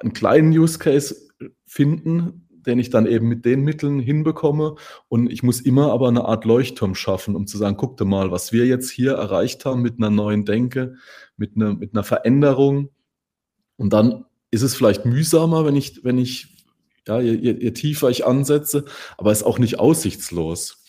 einen 0.00 0.12
kleinen 0.12 0.50
Use 0.50 0.78
Case 0.78 1.28
finden, 1.66 2.48
den 2.50 2.78
ich 2.78 2.90
dann 2.90 3.06
eben 3.06 3.28
mit 3.28 3.44
den 3.44 3.62
Mitteln 3.62 4.00
hinbekomme. 4.00 4.76
Und 5.08 5.30
ich 5.30 5.42
muss 5.42 5.60
immer 5.60 5.92
aber 5.92 6.08
eine 6.08 6.24
Art 6.24 6.44
Leuchtturm 6.44 6.94
schaffen, 6.94 7.36
um 7.36 7.46
zu 7.46 7.58
sagen, 7.58 7.76
guck 7.76 7.96
dir 7.96 8.04
mal, 8.04 8.30
was 8.30 8.52
wir 8.52 8.66
jetzt 8.66 8.90
hier 8.90 9.12
erreicht 9.12 9.64
haben 9.64 9.82
mit 9.82 9.98
einer 9.98 10.10
neuen 10.10 10.44
Denke, 10.44 10.96
mit 11.36 11.56
einer, 11.56 11.74
mit 11.74 11.92
einer 11.92 12.04
Veränderung. 12.04 12.90
Und 13.76 13.92
dann 13.92 14.24
ist 14.50 14.62
es 14.62 14.74
vielleicht 14.74 15.04
mühsamer, 15.04 15.64
wenn 15.64 15.76
ich, 15.76 16.04
wenn 16.04 16.18
ich, 16.18 16.64
ja, 17.06 17.20
je, 17.20 17.32
je, 17.32 17.52
je 17.52 17.70
tiefer 17.72 18.08
ich 18.08 18.26
ansetze, 18.26 18.84
aber 19.18 19.30
es 19.30 19.38
ist 19.38 19.44
auch 19.44 19.58
nicht 19.58 19.78
aussichtslos. 19.78 20.84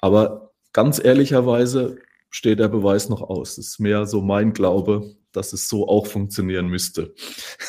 Aber 0.00 0.52
ganz 0.72 1.02
ehrlicherweise, 1.02 1.98
steht 2.32 2.58
der 2.58 2.68
Beweis 2.68 3.08
noch 3.08 3.22
aus. 3.22 3.56
Das 3.56 3.66
ist 3.66 3.78
mehr 3.78 4.06
so 4.06 4.22
mein 4.22 4.52
Glaube, 4.52 5.14
dass 5.32 5.52
es 5.52 5.68
so 5.68 5.88
auch 5.88 6.06
funktionieren 6.06 6.66
müsste. 6.66 7.14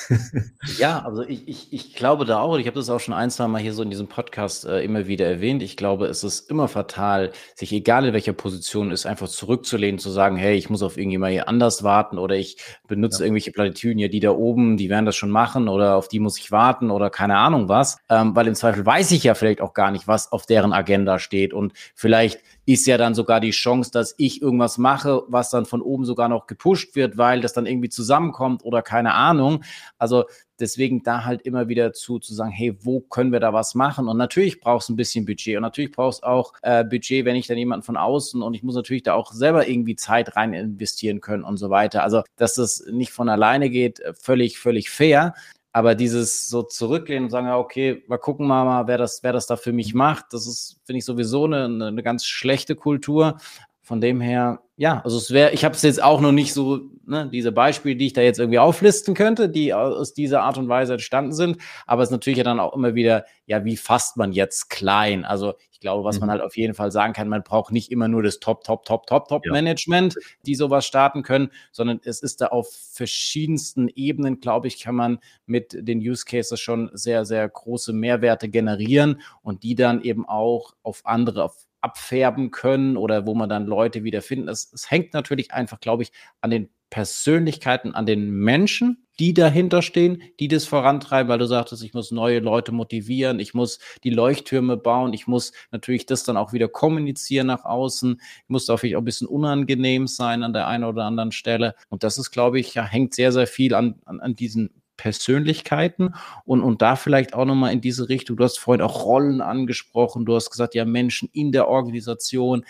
ja, 0.78 1.04
also 1.04 1.24
ich, 1.24 1.48
ich, 1.48 1.74
ich 1.74 1.96
glaube 1.96 2.26
da 2.26 2.40
auch, 2.40 2.58
ich 2.58 2.68
habe 2.68 2.76
das 2.76 2.90
auch 2.90 3.00
schon 3.00 3.14
ein, 3.14 3.30
zwei 3.30 3.48
Mal 3.48 3.62
hier 3.62 3.74
so 3.74 3.84
in 3.84 3.90
diesem 3.90 4.08
Podcast 4.08 4.66
äh, 4.66 4.84
immer 4.84 5.08
wieder 5.08 5.26
erwähnt. 5.26 5.64
Ich 5.64 5.78
glaube, 5.78 6.08
es 6.08 6.24
ist 6.24 6.50
immer 6.50 6.68
fatal, 6.68 7.32
sich 7.56 7.72
egal 7.72 8.06
in 8.06 8.14
welcher 8.14 8.34
Position 8.34 8.92
ist, 8.92 9.06
einfach 9.06 9.28
zurückzulehnen, 9.28 10.00
zu 10.00 10.10
sagen, 10.10 10.36
hey, 10.36 10.56
ich 10.56 10.70
muss 10.70 10.84
auf 10.84 10.98
irgendjemand 10.98 11.34
hier 11.34 11.48
anders 11.48 11.84
warten 11.84 12.18
oder 12.18 12.36
ich 12.36 12.58
benutze 12.88 13.20
ja. 13.20 13.26
irgendwelche 13.26 13.52
Plattitüden, 13.52 14.00
ja, 14.00 14.08
die 14.08 14.20
da 14.20 14.32
oben, 14.32 14.78
die 14.78 14.90
werden 14.90 15.06
das 15.06 15.16
schon 15.16 15.32
machen 15.32 15.68
oder 15.68 15.96
auf 15.96 16.08
die 16.08 16.20
muss 16.20 16.38
ich 16.38 16.52
warten 16.52 16.92
oder 16.92 17.10
keine 17.10 17.38
Ahnung 17.38 17.70
was, 17.70 17.98
ähm, 18.10 18.36
weil 18.36 18.48
im 18.48 18.56
Zweifel 18.56 18.86
weiß 18.86 19.12
ich 19.12 19.24
ja 19.24 19.36
vielleicht 19.36 19.62
auch 19.62 19.74
gar 19.74 19.92
nicht, 19.92 20.08
was 20.08 20.32
auf 20.32 20.46
deren 20.46 20.74
Agenda 20.74 21.20
steht 21.20 21.54
und 21.54 21.74
vielleicht 21.96 22.40
ist 22.66 22.88
ja 22.88 22.98
dann 22.98 23.14
sogar 23.14 23.40
die 23.40 23.52
Chance, 23.52 23.92
dass 23.92 24.16
ich 24.18 24.42
irgendwas 24.42 24.78
mache, 24.78 25.24
was 25.28 25.50
dann 25.50 25.66
von 25.66 25.82
oben 25.82 26.06
sogar 26.06 26.30
noch 26.30 26.48
gepusht 26.48 26.96
wird, 26.96 27.18
weil 27.18 27.42
das 27.42 27.54
dann 27.54 27.66
irgendwie 27.66 27.90
zusammenkommt 27.90 28.64
oder 28.64 28.82
keine 28.82 29.14
Ahnung. 29.14 29.64
Also 29.98 30.26
deswegen 30.60 31.04
da 31.04 31.26
halt 31.26 31.42
immer 31.42 31.68
wieder 31.68 31.92
zu, 31.92 32.20
zu 32.20 32.34
sagen, 32.34 32.52
hey, 32.52 32.78
wo 32.82 33.02
können 33.02 33.34
wir 33.34 33.42
da 33.42 33.52
was 33.52 33.76
machen? 33.76 34.08
Und 34.08 34.18
natürlich 34.18 34.62
brauchst 34.62 34.88
du 34.88 34.94
ein 34.94 34.96
bisschen 34.96 35.26
Budget 35.26 35.58
und 35.58 35.64
natürlich 35.64 35.92
brauchst 35.92 36.24
du 36.24 36.28
auch 36.28 36.54
äh, 36.62 36.86
Budget, 36.86 37.26
wenn 37.26 37.36
ich 37.36 37.48
dann 37.48 37.58
jemanden 37.58 37.84
von 37.84 37.98
außen 37.98 38.42
und 38.42 38.54
ich 38.54 38.64
muss 38.64 38.76
natürlich 38.76 39.04
da 39.04 39.14
auch 39.14 39.34
selber 39.34 39.68
irgendwie 39.68 39.96
Zeit 39.96 40.38
rein 40.38 40.54
investieren 40.54 41.20
können 41.20 41.44
und 41.44 41.58
so 41.58 41.70
weiter. 41.70 42.04
Also, 42.04 42.24
dass 42.38 42.56
das 42.56 42.86
nicht 42.90 43.12
von 43.12 43.28
alleine 43.28 43.70
geht, 43.70 44.00
äh, 44.00 44.14
völlig, 44.14 44.58
völlig 44.58 44.90
fair. 44.90 45.34
Aber 45.76 45.96
dieses 45.96 46.48
so 46.48 46.62
zurücklehnen 46.62 47.26
und 47.26 47.30
sagen, 47.32 47.48
ja, 47.48 47.58
okay, 47.58 48.04
mal 48.08 48.20
gucken 48.20 48.46
mal, 48.46 48.86
wer 48.88 49.00
das, 49.00 49.24
wer 49.24 49.34
das 49.34 49.48
da 49.48 49.56
für 49.56 49.74
mich 49.74 49.96
macht, 49.96 50.28
das 50.32 50.46
ist, 50.46 50.80
finde 50.86 51.00
ich, 51.00 51.06
sowieso 51.06 51.46
eine, 51.46 51.66
eine 51.66 52.04
ganz 52.04 52.26
schlechte 52.26 52.76
Kultur. 52.76 53.38
Von 53.86 54.00
dem 54.00 54.22
her, 54.22 54.62
ja, 54.78 55.02
also 55.04 55.18
es 55.18 55.32
wäre, 55.32 55.52
ich 55.52 55.66
habe 55.66 55.76
es 55.76 55.82
jetzt 55.82 56.02
auch 56.02 56.22
noch 56.22 56.32
nicht 56.32 56.54
so, 56.54 56.80
ne, 57.06 57.30
diese 57.30 57.52
Beispiele, 57.52 57.98
die 57.98 58.06
ich 58.06 58.14
da 58.14 58.22
jetzt 58.22 58.40
irgendwie 58.40 58.60
auflisten 58.60 59.14
könnte, 59.14 59.50
die 59.50 59.74
aus 59.74 60.14
dieser 60.14 60.42
Art 60.42 60.58
und 60.58 60.70
Weise 60.70 60.94
entstanden 60.94 61.34
sind, 61.34 61.58
aber 61.86 62.02
es 62.02 62.08
ist 62.08 62.14
natürlich 62.14 62.38
ja 62.38 62.46
dann 62.46 62.62
auch 62.62 62.74
immer 62.74 62.96
wieder, 62.96 63.26
ja, 63.46 63.66
wie 63.66 63.76
fasst 63.76 64.16
man 64.16 64.32
jetzt 64.32 64.70
klein? 64.70 65.26
Also 65.26 65.56
ich 65.70 65.82
glaube, 65.82 66.06
was 66.06 66.16
mhm. 66.16 66.22
man 66.22 66.32
halt 66.32 66.42
auf 66.42 66.56
jeden 66.56 66.76
Fall 66.76 66.94
sagen 66.94 67.12
kann, 67.12 67.28
man 67.28 67.44
braucht 67.44 67.74
nicht 67.74 67.92
immer 67.92 68.08
nur 68.08 68.24
das 68.24 68.40
Top, 68.40 68.64
Top, 68.64 68.86
Top, 68.86 69.06
Top, 69.06 69.28
Top 69.28 69.46
ja. 69.46 69.52
Management, 69.52 70.16
die 70.46 70.56
sowas 70.56 70.86
starten 70.86 71.22
können, 71.22 71.50
sondern 71.74 72.00
es 72.06 72.22
ist 72.24 72.40
da 72.40 72.48
auf 72.48 72.72
verschiedensten 72.72 73.90
Ebenen, 73.90 74.40
glaube 74.40 74.70
ich, 74.70 74.82
kann 74.82 74.96
man 74.96 75.20
mit 75.46 75.76
den 75.78 76.00
Use 76.00 76.24
Cases 76.24 76.58
schon 76.58 76.90
sehr, 76.94 77.26
sehr 77.26 77.50
große 77.50 77.92
Mehrwerte 77.92 78.48
generieren 78.48 79.20
und 79.42 79.64
die 79.64 79.76
dann 79.76 80.02
eben 80.02 80.26
auch 80.26 80.74
auf 80.84 81.02
andere, 81.04 81.44
auf 81.44 81.68
abfärben 81.84 82.52
können 82.52 82.98
oder 82.98 83.26
wo 83.26 83.36
man 83.36 83.50
dann 83.50 83.66
Leute 83.66 84.04
wieder 84.04 84.22
finden. 84.22 84.48
Es, 84.48 84.72
hängt 84.90 85.14
natürlich 85.14 85.52
einfach, 85.52 85.80
glaube 85.80 86.04
ich, 86.04 86.12
an 86.42 86.50
den 86.50 86.70
Persönlichkeiten, 86.90 87.96
an 87.96 88.06
den 88.06 88.30
Menschen, 88.30 89.08
die 89.20 89.34
dahinter 89.34 89.82
stehen, 89.82 90.22
die 90.40 90.48
das 90.48 90.66
vorantreiben, 90.66 91.28
weil 91.28 91.40
du 91.40 91.48
sagtest, 91.48 91.84
ich 91.84 91.94
muss 91.94 92.12
neue 92.12 92.40
Leute 92.40 92.72
motivieren, 92.72 93.40
ich 93.40 93.54
muss 93.54 93.80
die 94.04 94.12
Leuchttürme 94.12 94.78
bauen, 94.78 95.14
ich 95.14 95.28
muss 95.28 95.54
natürlich 95.72 96.06
das 96.06 96.24
dann 96.24 96.38
auch 96.38 96.54
wieder 96.54 96.68
kommunizieren 96.68 97.48
nach 97.48 97.66
außen, 97.66 98.20
ich 98.20 98.50
muss 98.50 98.70
auch 98.70 98.78
vielleicht 98.78 98.96
auch 98.96 99.02
ein 99.02 99.06
bisschen 99.06 99.28
unangenehm 99.28 100.08
sein 100.08 100.44
an 100.44 100.54
der 100.54 100.68
einen 100.68 100.84
oder 100.84 101.06
anderen 101.06 101.32
Stelle. 101.32 101.76
Und 101.90 102.04
das 102.04 102.18
ist, 102.18 102.32
glaube 102.32 102.60
ich, 102.60 102.76
ja, 102.76 102.84
hängt 102.84 103.16
sehr, 103.16 103.32
sehr 103.32 103.48
viel 103.48 103.74
an, 103.74 104.00
an, 104.06 104.20
an 104.20 104.36
diesen 104.36 104.83
Persönlichkeiten 104.98 106.14
und, 106.46 106.62
und 106.62 106.82
da 106.82 106.96
vielleicht 106.96 107.34
auch 107.34 107.46
nochmal 107.46 107.74
in 107.74 107.82
diese 107.82 108.10
Richtung. 108.10 108.38
Du 108.38 108.44
hast 108.44 108.60
vorhin 108.60 108.82
auch 108.82 109.06
Rollen 109.06 109.42
angesprochen, 109.42 110.26
du 110.26 110.36
hast 110.36 110.52
gesagt, 110.52 110.76
ja, 110.76 110.86
Menschen 110.86 111.30
in 111.34 111.52
der 111.52 111.68
Organisation, 111.68 112.66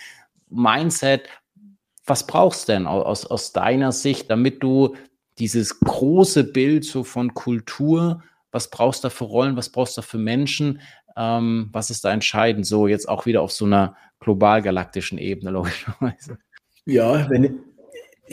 Mindset. 0.49 1.27
Was 2.05 2.27
brauchst 2.27 2.67
du 2.67 2.73
denn 2.73 2.87
aus, 2.87 3.25
aus 3.25 3.53
deiner 3.53 3.91
Sicht, 3.91 4.29
damit 4.29 4.61
du 4.61 4.95
dieses 5.39 5.79
große 5.79 6.43
Bild 6.43 6.85
so 6.85 7.03
von 7.03 7.33
Kultur, 7.33 8.23
was 8.51 8.69
brauchst 8.69 9.03
du 9.03 9.07
da 9.07 9.09
für 9.09 9.23
Rollen, 9.23 9.55
was 9.55 9.69
brauchst 9.69 9.97
du 9.97 10.01
da 10.01 10.07
für 10.07 10.17
Menschen, 10.17 10.81
ähm, 11.15 11.69
was 11.71 11.89
ist 11.89 12.05
da 12.05 12.11
entscheidend, 12.11 12.65
so 12.65 12.87
jetzt 12.87 13.07
auch 13.07 13.25
wieder 13.25 13.41
auf 13.41 13.51
so 13.51 13.65
einer 13.65 13.95
global-galaktischen 14.19 15.17
Ebene, 15.17 15.51
logischerweise? 15.51 16.37
Ja, 16.85 17.29
wenn, 17.29 17.63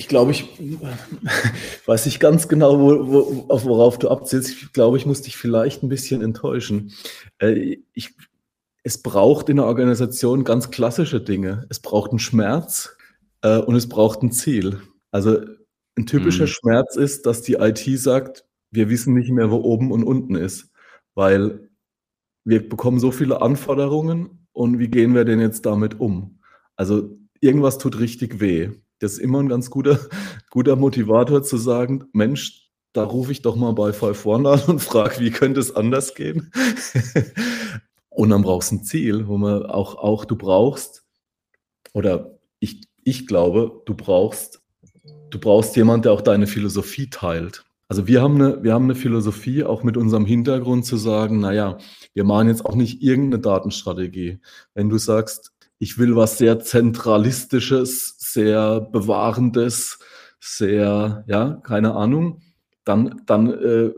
ich 0.01 0.09
glaube, 0.09 0.31
ich 0.31 0.49
weiß 1.87 2.07
nicht 2.07 2.21
ganz 2.21 2.49
genau, 2.49 2.81
wo, 2.81 3.13
wo, 3.13 3.45
auf 3.49 3.67
worauf 3.67 3.99
du 3.99 4.09
abzielst. 4.09 4.49
Ich 4.49 4.73
glaube, 4.73 4.97
ich 4.97 5.05
muss 5.05 5.21
dich 5.21 5.37
vielleicht 5.37 5.83
ein 5.83 5.91
bisschen 5.91 6.23
enttäuschen. 6.23 6.95
Äh, 7.39 7.77
ich, 7.93 8.15
es 8.83 9.03
braucht 9.03 9.51
in 9.51 9.57
der 9.59 9.67
Organisation 9.67 10.43
ganz 10.43 10.71
klassische 10.71 11.21
Dinge. 11.21 11.67
Es 11.69 11.81
braucht 11.81 12.13
einen 12.13 12.19
Schmerz 12.19 12.97
äh, 13.43 13.59
und 13.59 13.77
es 13.77 13.91
braucht 13.91 14.23
ein 14.23 14.33
Ziel. 14.33 14.81
Also 15.11 15.39
ein 15.99 16.07
typischer 16.07 16.45
mhm. 16.45 16.49
Schmerz 16.49 16.97
ist, 16.97 17.27
dass 17.27 17.43
die 17.43 17.57
IT 17.57 17.85
sagt, 18.01 18.47
wir 18.71 18.89
wissen 18.89 19.13
nicht 19.13 19.31
mehr, 19.31 19.51
wo 19.51 19.57
oben 19.57 19.93
und 19.93 20.03
unten 20.03 20.35
ist, 20.35 20.71
weil 21.15 21.69
wir 22.45 22.67
bekommen 22.67 23.01
so 23.01 23.11
viele 23.11 23.43
Anforderungen 23.43 24.49
und 24.53 24.79
wie 24.79 24.89
gehen 24.89 25.15
wir 25.15 25.27
denn 25.27 25.41
jetzt 25.41 25.67
damit 25.67 26.01
um? 26.01 26.41
Also 26.75 27.19
irgendwas 27.43 27.77
tut 27.77 28.01
richtig 28.01 28.41
weh 28.41 28.71
das 29.01 29.15
ist 29.15 29.19
immer 29.19 29.41
ein 29.41 29.49
ganz 29.49 29.71
guter, 29.71 29.99
guter 30.51 30.77
Motivator 30.77 31.43
zu 31.43 31.57
sagen, 31.57 32.05
Mensch, 32.13 32.71
da 32.93 33.03
rufe 33.05 33.33
ich 33.33 33.43
doch 33.43 33.57
mal 33.57 33.73
bei 33.73 33.93
Five 33.93 34.25
One 34.27 34.49
an 34.49 34.61
und 34.67 34.81
frage, 34.81 35.21
wie 35.21 35.31
könnte 35.31 35.61
es 35.61 35.75
anders 35.75 36.15
gehen? 36.15 36.53
und 38.11 38.31
dann 38.31 38.43
brauchst 38.43 38.71
du 38.71 38.77
ein 38.77 38.85
Ziel, 38.85 39.27
wo 39.27 39.39
man 39.39 39.65
auch, 39.67 39.97
auch 39.97 40.25
du 40.25 40.37
brauchst, 40.37 41.05
oder 41.93 42.39
ich, 42.61 42.83
ich 43.05 43.27
glaube, 43.27 43.83
du 43.87 43.95
brauchst, 43.95 44.63
du 45.31 45.39
brauchst 45.39 45.75
jemand, 45.77 46.05
der 46.05 46.13
auch 46.13 46.21
deine 46.21 46.47
Philosophie 46.47 47.11
teilt. 47.11 47.65
Also 47.89 48.07
wir 48.07 48.23
haben 48.23 48.37
eine, 48.37 48.63
wir 48.63 48.73
haben 48.73 48.85
eine 48.85 48.95
Philosophie, 48.95 49.65
auch 49.65 49.83
mit 49.83 49.97
unserem 49.97 50.25
Hintergrund 50.25 50.85
zu 50.85 50.97
sagen, 50.97 51.41
naja, 51.41 51.79
wir 52.15 52.25
machen 52.25 52.49
jetzt 52.49 52.65
auch 52.65 52.77
nicht 52.77 53.03
irgendeine 53.03 53.43
Datenstrategie. 53.43 54.39
Wenn 54.75 54.89
du 54.89 54.99
sagst, 54.99 55.53
ich 55.81 55.99
will 55.99 56.15
was 56.15 56.39
sehr 56.39 56.61
Zentralistisches, 56.61 58.17
sehr 58.33 58.81
Bewahrendes, 58.81 59.99
sehr, 60.41 61.25
ja, 61.27 61.61
keine 61.63 61.95
Ahnung, 61.95 62.43
dann, 62.85 63.23
dann 63.27 63.49
äh, 63.53 63.93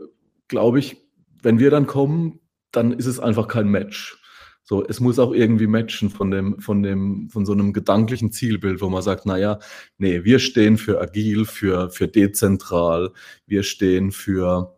glaube 0.47 0.79
ich, 0.79 0.97
wenn 1.41 1.59
wir 1.59 1.71
dann 1.71 1.87
kommen, 1.87 2.39
dann 2.71 2.91
ist 2.91 3.05
es 3.05 3.19
einfach 3.19 3.47
kein 3.47 3.67
Match. 3.67 4.19
So, 4.65 4.85
es 4.85 5.01
muss 5.01 5.19
auch 5.19 5.33
irgendwie 5.33 5.67
matchen 5.67 6.09
von 6.09 6.31
dem, 6.31 6.59
von 6.59 6.83
dem, 6.83 7.29
von 7.29 7.45
so 7.45 7.51
einem 7.51 7.73
gedanklichen 7.73 8.31
Zielbild, 8.31 8.81
wo 8.81 8.89
man 8.89 9.01
sagt, 9.01 9.25
naja, 9.25 9.59
nee, 9.97 10.23
wir 10.23 10.39
stehen 10.39 10.77
für 10.77 11.01
agil, 11.01 11.45
für, 11.45 11.89
für 11.89 12.07
dezentral, 12.07 13.11
wir 13.45 13.63
stehen 13.63 14.11
für 14.11 14.77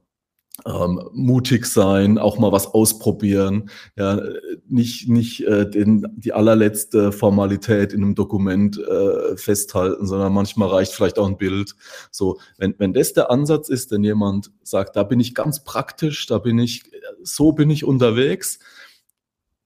ähm, 0.66 1.10
mutig 1.12 1.66
sein, 1.66 2.18
auch 2.18 2.38
mal 2.38 2.52
was 2.52 2.68
ausprobieren, 2.68 3.70
ja, 3.98 4.22
nicht, 4.68 5.10
nicht 5.10 5.46
äh, 5.46 5.70
den, 5.70 6.08
die 6.16 6.32
allerletzte 6.32 7.12
Formalität 7.12 7.92
in 7.92 8.04
einem 8.04 8.16
Dokument 8.16 8.80
äh, 8.80 9.36
festhalten, 9.36 10.08
sondern 10.08 10.34
manchmal 10.34 10.70
reicht 10.70 10.94
vielleicht 10.94 11.20
auch 11.20 11.28
ein 11.28 11.38
Bild. 11.38 11.76
So, 12.10 12.40
wenn, 12.58 12.74
wenn 12.78 12.94
das 12.94 13.14
der 13.14 13.30
Ansatz 13.32 13.68
ist, 13.70 13.92
denn 13.92 14.04
jemand 14.04 14.52
sagt, 14.64 14.96
da 14.96 15.04
bin 15.04 15.20
ich 15.20 15.36
ganz 15.36 15.64
praktisch, 15.64 16.26
da 16.26 16.38
bin 16.38 16.58
ich, 16.58 16.84
so 17.22 17.52
bin 17.52 17.70
ich 17.70 17.84
unterwegs, 17.84 18.60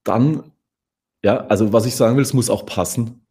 dann, 0.03 0.51
ja, 1.23 1.45
also 1.47 1.71
was 1.71 1.85
ich 1.85 1.95
sagen 1.95 2.15
will, 2.15 2.23
es 2.23 2.33
muss 2.33 2.49
auch 2.49 2.65
passen. 2.65 3.21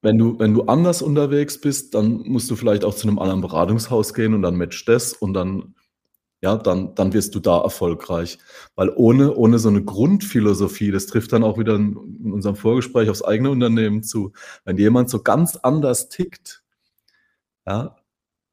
Wenn 0.00 0.18
du, 0.18 0.38
wenn 0.38 0.54
du 0.54 0.62
anders 0.62 1.02
unterwegs 1.02 1.60
bist, 1.60 1.94
dann 1.94 2.22
musst 2.26 2.50
du 2.50 2.56
vielleicht 2.56 2.84
auch 2.84 2.94
zu 2.94 3.06
einem 3.06 3.18
anderen 3.18 3.42
Beratungshaus 3.42 4.14
gehen 4.14 4.34
und 4.34 4.42
dann 4.42 4.56
matcht 4.56 4.88
das 4.88 5.12
und 5.12 5.34
dann, 5.34 5.74
ja, 6.46 6.56
dann, 6.56 6.94
dann 6.94 7.12
wirst 7.12 7.34
du 7.34 7.40
da 7.40 7.60
erfolgreich. 7.60 8.38
Weil 8.76 8.92
ohne, 8.94 9.34
ohne 9.34 9.58
so 9.58 9.68
eine 9.68 9.82
Grundphilosophie, 9.82 10.92
das 10.92 11.06
trifft 11.06 11.32
dann 11.32 11.42
auch 11.42 11.58
wieder 11.58 11.74
in 11.74 11.96
unserem 12.32 12.54
Vorgespräch 12.54 13.10
aufs 13.10 13.24
eigene 13.24 13.50
Unternehmen 13.50 14.04
zu, 14.04 14.32
wenn 14.64 14.78
jemand 14.78 15.10
so 15.10 15.24
ganz 15.24 15.56
anders 15.56 16.08
tickt, 16.08 16.62
ja, 17.66 17.96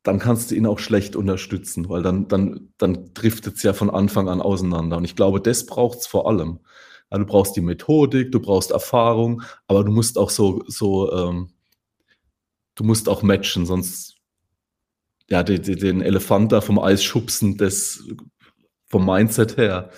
dann 0.01 0.17
kannst 0.17 0.49
du 0.49 0.55
ihn 0.55 0.65
auch 0.65 0.79
schlecht 0.79 1.15
unterstützen, 1.15 1.87
weil 1.87 2.01
dann, 2.01 2.27
dann, 2.27 2.73
dann 2.79 3.13
driftet 3.13 3.57
es 3.57 3.63
ja 3.63 3.73
von 3.73 3.91
Anfang 3.91 4.27
an 4.27 4.41
auseinander. 4.41 4.97
Und 4.97 5.05
ich 5.05 5.15
glaube, 5.15 5.39
das 5.39 5.67
braucht 5.67 5.99
es 5.99 6.07
vor 6.07 6.27
allem. 6.27 6.61
Ja, 7.11 7.19
du 7.19 7.25
brauchst 7.25 7.55
die 7.55 7.61
Methodik, 7.61 8.31
du 8.31 8.39
brauchst 8.39 8.71
Erfahrung, 8.71 9.43
aber 9.67 9.83
du 9.83 9.91
musst 9.91 10.17
auch 10.17 10.31
so, 10.31 10.63
so 10.67 11.13
ähm, 11.13 11.49
du 12.73 12.83
musst 12.85 13.07
auch 13.07 13.21
matchen, 13.21 13.67
sonst 13.67 14.12
ja, 15.29 15.43
den, 15.43 15.61
den 15.61 16.01
Elefant 16.01 16.51
da 16.51 16.61
vom 16.61 16.79
Eis 16.79 17.03
schubsen, 17.03 17.57
das 17.57 18.03
vom 18.87 19.05
Mindset 19.05 19.57
her. 19.57 19.89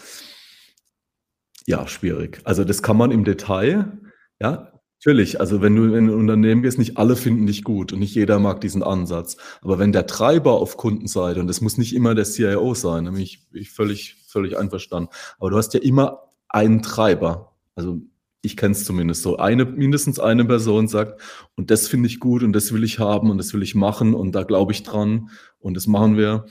Ja, 1.66 1.88
schwierig. 1.88 2.42
Also 2.44 2.64
das 2.64 2.84
kann 2.84 2.98
man 2.98 3.12
im 3.12 3.24
Detail, 3.24 4.00
ja, 4.40 4.72
Natürlich, 5.06 5.40
also 5.40 5.62
wenn 5.62 5.76
du 5.76 5.84
in 5.84 5.94
ein 5.94 6.10
Unternehmen 6.10 6.64
gehst, 6.64 6.80
nicht 6.80 6.98
alle 6.98 7.16
finden 7.16 7.46
dich 7.46 7.64
gut 7.64 7.94
und 7.94 8.00
nicht 8.00 8.16
jeder 8.16 8.40
mag 8.40 8.60
diesen 8.60 8.82
Ansatz. 8.82 9.38
Aber 9.62 9.78
wenn 9.78 9.92
der 9.92 10.08
Treiber 10.08 10.54
auf 10.54 10.78
Kundenseite, 10.78 11.40
und 11.40 11.46
das 11.46 11.62
muss 11.62 11.78
nicht 11.78 11.94
immer 11.94 12.16
der 12.16 12.26
CIO 12.26 12.74
sein, 12.74 13.04
nämlich 13.04 13.46
ich 13.54 13.70
völlig, 13.70 14.16
völlig 14.28 14.58
einverstanden, 14.58 15.12
aber 15.38 15.52
du 15.52 15.58
hast 15.58 15.76
ja 15.76 15.80
immer 15.80 16.24
einen 16.50 16.82
Treiber. 16.82 17.54
Also 17.76 18.02
ich 18.46 18.58
kenne 18.58 18.74
es 18.74 18.86
zumindest 18.86 19.24
so. 19.24 19.38
Eine, 19.38 19.66
mindestens 19.66 20.20
eine 20.20 20.46
Person 20.46 20.88
sagt, 20.88 21.20
und 21.56 21.72
das 21.72 21.88
finde 21.88 22.08
ich 22.08 22.20
gut 22.20 22.44
und 22.44 22.54
das 22.54 22.74
will 22.74 22.84
ich 22.84 23.00
haben 23.00 23.30
und 23.30 23.38
das 23.38 23.54
will 23.54 23.64
ich 23.64 23.76
machen 23.76 24.14
und 24.14 24.34
da 24.34 24.44
glaube 24.44 24.72
ich 24.72 24.84
dran 24.84 25.30
und 25.60 25.76
das 25.76 25.88
machen 25.88 26.18
wir. 26.18 26.46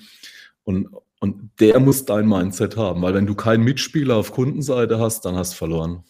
Und, 0.65 0.89
und 1.21 1.51
der 1.61 1.81
muss 1.81 2.05
dein 2.05 2.27
Mindset 2.27 2.77
haben, 2.77 3.03
weil 3.03 3.15
wenn 3.15 3.27
du 3.27 3.35
keinen 3.35 3.65
Mitspieler 3.65 4.17
auf 4.17 4.33
Kundenseite 4.33 4.99
hast, 4.99 5.25
dann 5.25 5.37
hast 5.37 5.53
du 5.53 5.57
verloren. 5.57 6.05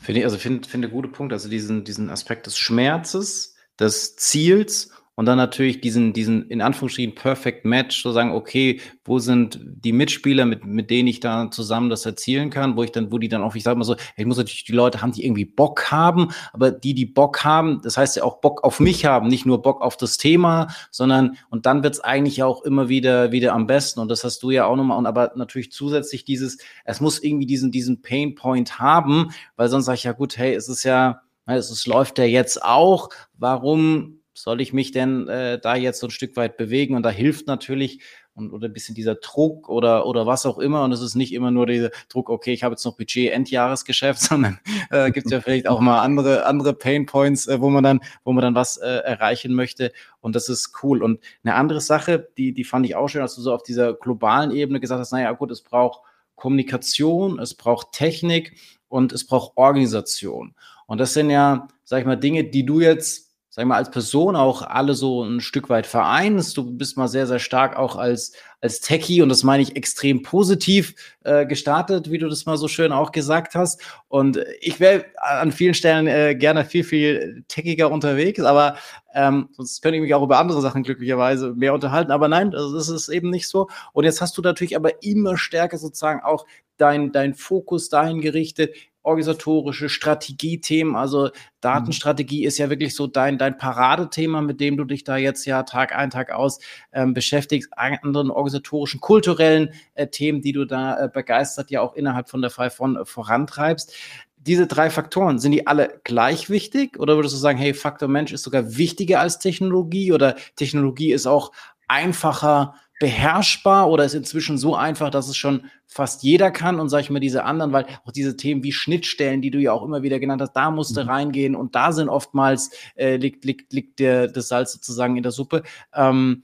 Finde 0.00 0.20
ich, 0.20 0.24
also 0.24 0.38
finde, 0.38 0.68
finde 0.68 0.88
gute 0.88 1.08
Punkt, 1.08 1.32
also 1.32 1.48
diesen, 1.48 1.84
diesen 1.84 2.10
Aspekt 2.10 2.46
des 2.46 2.56
Schmerzes, 2.58 3.56
des 3.78 4.16
Ziels 4.16 4.90
und 5.18 5.26
dann 5.26 5.36
natürlich 5.36 5.80
diesen, 5.80 6.12
diesen 6.12 6.48
in 6.48 6.62
Anführungsstrichen 6.62 7.16
Perfect 7.16 7.64
Match, 7.64 8.04
so 8.04 8.12
sagen, 8.12 8.30
okay, 8.30 8.80
wo 9.04 9.18
sind 9.18 9.58
die 9.64 9.90
Mitspieler, 9.90 10.44
mit, 10.44 10.64
mit 10.64 10.90
denen 10.90 11.08
ich 11.08 11.18
da 11.18 11.50
zusammen 11.50 11.90
das 11.90 12.06
erzielen 12.06 12.50
kann, 12.50 12.76
wo 12.76 12.84
ich 12.84 12.92
dann, 12.92 13.10
wo 13.10 13.18
die 13.18 13.26
dann 13.26 13.42
auch, 13.42 13.56
ich 13.56 13.64
sage 13.64 13.76
mal 13.76 13.84
so, 13.84 13.96
ich 14.16 14.26
muss 14.26 14.36
natürlich 14.36 14.62
die 14.62 14.70
Leute 14.70 15.02
haben, 15.02 15.10
die 15.10 15.24
irgendwie 15.24 15.44
Bock 15.44 15.90
haben, 15.90 16.28
aber 16.52 16.70
die, 16.70 16.94
die 16.94 17.04
Bock 17.04 17.42
haben, 17.42 17.80
das 17.82 17.96
heißt 17.96 18.14
ja 18.14 18.22
auch 18.22 18.40
Bock 18.40 18.62
auf 18.62 18.78
mich 18.78 19.06
haben, 19.06 19.26
nicht 19.26 19.44
nur 19.44 19.60
Bock 19.60 19.82
auf 19.82 19.96
das 19.96 20.18
Thema, 20.18 20.68
sondern, 20.92 21.36
und 21.50 21.66
dann 21.66 21.82
wird's 21.82 21.98
eigentlich 21.98 22.44
auch 22.44 22.62
immer 22.62 22.88
wieder, 22.88 23.32
wieder 23.32 23.54
am 23.54 23.66
besten. 23.66 23.98
Und 23.98 24.12
das 24.12 24.22
hast 24.22 24.44
du 24.44 24.52
ja 24.52 24.66
auch 24.66 24.76
nochmal, 24.76 24.98
und 24.98 25.06
aber 25.06 25.32
natürlich 25.34 25.72
zusätzlich 25.72 26.26
dieses, 26.26 26.58
es 26.84 27.00
muss 27.00 27.20
irgendwie 27.20 27.46
diesen, 27.46 27.72
diesen 27.72 28.02
Pain 28.02 28.36
Point 28.36 28.78
haben, 28.78 29.32
weil 29.56 29.68
sonst 29.68 29.86
sage 29.86 29.96
ich 29.96 30.04
ja 30.04 30.12
gut, 30.12 30.38
hey, 30.38 30.54
es 30.54 30.68
ist 30.68 30.84
ja, 30.84 31.22
es, 31.46 31.70
es 31.70 31.88
läuft 31.88 32.18
ja 32.18 32.24
jetzt 32.24 32.62
auch, 32.62 33.08
warum 33.36 34.17
soll 34.42 34.60
ich 34.60 34.72
mich 34.72 34.92
denn 34.92 35.28
äh, 35.28 35.58
da 35.58 35.76
jetzt 35.76 36.00
so 36.00 36.06
ein 36.06 36.10
Stück 36.10 36.36
weit 36.36 36.56
bewegen? 36.56 36.94
Und 36.94 37.02
da 37.02 37.10
hilft 37.10 37.46
natürlich 37.46 38.00
und, 38.34 38.52
oder 38.52 38.68
ein 38.68 38.72
bisschen 38.72 38.94
dieser 38.94 39.16
Druck 39.16 39.68
oder, 39.68 40.06
oder 40.06 40.26
was 40.26 40.46
auch 40.46 40.58
immer. 40.58 40.84
Und 40.84 40.92
es 40.92 41.00
ist 41.00 41.14
nicht 41.14 41.34
immer 41.34 41.50
nur 41.50 41.66
dieser 41.66 41.90
Druck, 42.08 42.30
okay, 42.30 42.52
ich 42.52 42.62
habe 42.62 42.72
jetzt 42.72 42.84
noch 42.84 42.96
Budget 42.96 43.32
Endjahresgeschäft, 43.32 44.20
sondern 44.20 44.58
äh, 44.90 45.10
gibt 45.10 45.26
es 45.26 45.32
ja 45.32 45.40
vielleicht 45.40 45.68
auch 45.68 45.80
mal 45.80 46.00
andere, 46.00 46.46
andere 46.46 46.72
Pain 46.72 47.06
Points, 47.06 47.46
äh, 47.46 47.60
wo 47.60 47.68
man 47.68 47.82
dann, 47.82 48.00
wo 48.24 48.32
man 48.32 48.42
dann 48.42 48.54
was 48.54 48.76
äh, 48.76 48.86
erreichen 48.86 49.54
möchte. 49.54 49.92
Und 50.20 50.36
das 50.36 50.48
ist 50.48 50.72
cool. 50.82 51.02
Und 51.02 51.20
eine 51.42 51.54
andere 51.54 51.80
Sache, 51.80 52.28
die, 52.38 52.52
die 52.52 52.64
fand 52.64 52.86
ich 52.86 52.96
auch 52.96 53.08
schön, 53.08 53.22
dass 53.22 53.34
du 53.34 53.42
so 53.42 53.52
auf 53.52 53.62
dieser 53.62 53.94
globalen 53.94 54.50
Ebene 54.50 54.80
gesagt 54.80 55.00
hast, 55.00 55.12
naja, 55.12 55.32
gut, 55.32 55.50
es 55.50 55.62
braucht 55.62 56.02
Kommunikation, 56.36 57.40
es 57.40 57.54
braucht 57.54 57.92
Technik 57.92 58.56
und 58.88 59.12
es 59.12 59.26
braucht 59.26 59.56
Organisation. 59.56 60.54
Und 60.86 60.98
das 60.98 61.12
sind 61.12 61.30
ja, 61.30 61.68
sag 61.84 62.00
ich 62.00 62.06
mal, 62.06 62.16
Dinge, 62.16 62.44
die 62.44 62.64
du 62.64 62.80
jetzt 62.80 63.27
sag 63.58 63.64
ich 63.64 63.68
mal, 63.70 63.76
als 63.76 63.90
Person 63.90 64.36
auch 64.36 64.62
alle 64.62 64.94
so 64.94 65.24
ein 65.24 65.40
Stück 65.40 65.68
weit 65.68 65.88
vereinst. 65.88 66.56
Du 66.56 66.62
bist 66.62 66.96
mal 66.96 67.08
sehr, 67.08 67.26
sehr 67.26 67.40
stark 67.40 67.76
auch 67.76 67.96
als, 67.96 68.32
als 68.60 68.80
Techie 68.80 69.20
und 69.20 69.30
das 69.30 69.42
meine 69.42 69.64
ich 69.64 69.74
extrem 69.74 70.22
positiv 70.22 70.94
äh, 71.24 71.44
gestartet, 71.44 72.08
wie 72.08 72.18
du 72.18 72.28
das 72.28 72.46
mal 72.46 72.56
so 72.56 72.68
schön 72.68 72.92
auch 72.92 73.10
gesagt 73.10 73.56
hast. 73.56 73.82
Und 74.06 74.38
ich 74.60 74.78
wäre 74.78 75.06
an 75.16 75.50
vielen 75.50 75.74
Stellen 75.74 76.06
äh, 76.06 76.36
gerne 76.36 76.64
viel, 76.64 76.84
viel 76.84 77.42
techiger 77.48 77.90
unterwegs, 77.90 78.44
aber 78.44 78.76
ähm, 79.12 79.48
sonst 79.50 79.82
könnte 79.82 79.96
ich 79.96 80.02
mich 80.02 80.14
auch 80.14 80.22
über 80.22 80.38
andere 80.38 80.60
Sachen 80.60 80.84
glücklicherweise 80.84 81.52
mehr 81.56 81.74
unterhalten. 81.74 82.12
Aber 82.12 82.28
nein, 82.28 82.52
das 82.52 82.88
ist 82.88 83.08
eben 83.08 83.30
nicht 83.30 83.48
so. 83.48 83.66
Und 83.92 84.04
jetzt 84.04 84.20
hast 84.20 84.38
du 84.38 84.42
natürlich 84.42 84.76
aber 84.76 85.02
immer 85.02 85.36
stärker 85.36 85.78
sozusagen 85.78 86.20
auch 86.20 86.46
dein, 86.76 87.10
dein 87.10 87.34
Fokus 87.34 87.88
dahin 87.88 88.20
gerichtet, 88.20 88.76
organisatorische 89.08 89.88
Strategiethemen. 89.88 90.94
Also 90.94 91.30
Datenstrategie 91.60 92.44
ist 92.44 92.58
ja 92.58 92.70
wirklich 92.70 92.94
so 92.94 93.06
dein, 93.06 93.38
dein 93.38 93.56
Paradethema, 93.56 94.40
mit 94.42 94.60
dem 94.60 94.76
du 94.76 94.84
dich 94.84 95.02
da 95.02 95.16
jetzt 95.16 95.44
ja 95.46 95.62
Tag 95.64 95.96
ein, 95.96 96.10
Tag 96.10 96.30
aus 96.30 96.60
ähm, 96.92 97.14
beschäftigst. 97.14 97.70
Anderen 97.76 98.30
organisatorischen, 98.30 99.00
kulturellen 99.00 99.72
äh, 99.94 100.06
Themen, 100.06 100.42
die 100.42 100.52
du 100.52 100.64
da 100.64 101.04
äh, 101.04 101.08
begeistert 101.12 101.70
ja 101.70 101.80
auch 101.80 101.94
innerhalb 101.94 102.28
von 102.28 102.42
der 102.42 102.50
Five 102.50 102.74
von 102.74 102.96
äh, 102.96 103.04
vorantreibst. 103.04 103.94
Diese 104.36 104.66
drei 104.66 104.90
Faktoren, 104.90 105.38
sind 105.38 105.52
die 105.52 105.66
alle 105.66 106.00
gleich 106.04 106.48
wichtig? 106.48 106.98
Oder 106.98 107.16
würdest 107.16 107.34
du 107.34 107.38
sagen, 107.38 107.58
hey, 107.58 107.74
Faktor 107.74 108.08
Mensch 108.08 108.32
ist 108.32 108.44
sogar 108.44 108.76
wichtiger 108.76 109.20
als 109.20 109.38
Technologie 109.38 110.12
oder 110.12 110.36
Technologie 110.54 111.12
ist 111.12 111.26
auch 111.26 111.50
einfacher 111.88 112.74
beherrschbar 112.98 113.88
oder 113.88 114.04
ist 114.04 114.14
inzwischen 114.14 114.58
so 114.58 114.74
einfach, 114.74 115.10
dass 115.10 115.28
es 115.28 115.36
schon 115.36 115.66
fast 115.86 116.22
jeder 116.22 116.50
kann 116.50 116.80
und 116.80 116.88
sag 116.88 117.00
ich 117.00 117.10
mal 117.10 117.20
diese 117.20 117.44
anderen, 117.44 117.72
weil 117.72 117.86
auch 118.04 118.12
diese 118.12 118.36
Themen 118.36 118.64
wie 118.64 118.72
Schnittstellen, 118.72 119.40
die 119.40 119.50
du 119.50 119.58
ja 119.58 119.72
auch 119.72 119.84
immer 119.84 120.02
wieder 120.02 120.18
genannt 120.18 120.42
hast, 120.42 120.52
da 120.52 120.70
musst 120.70 120.96
du 120.96 121.02
mhm. 121.02 121.08
reingehen 121.08 121.56
und 121.56 121.74
da 121.74 121.92
sind 121.92 122.08
oftmals 122.08 122.70
äh, 122.96 123.16
liegt, 123.16 123.44
liegt, 123.44 123.72
liegt 123.72 124.00
der, 124.00 124.28
das 124.28 124.48
Salz 124.48 124.72
sozusagen 124.72 125.16
in 125.16 125.22
der 125.22 125.32
Suppe. 125.32 125.62
Ähm, 125.94 126.42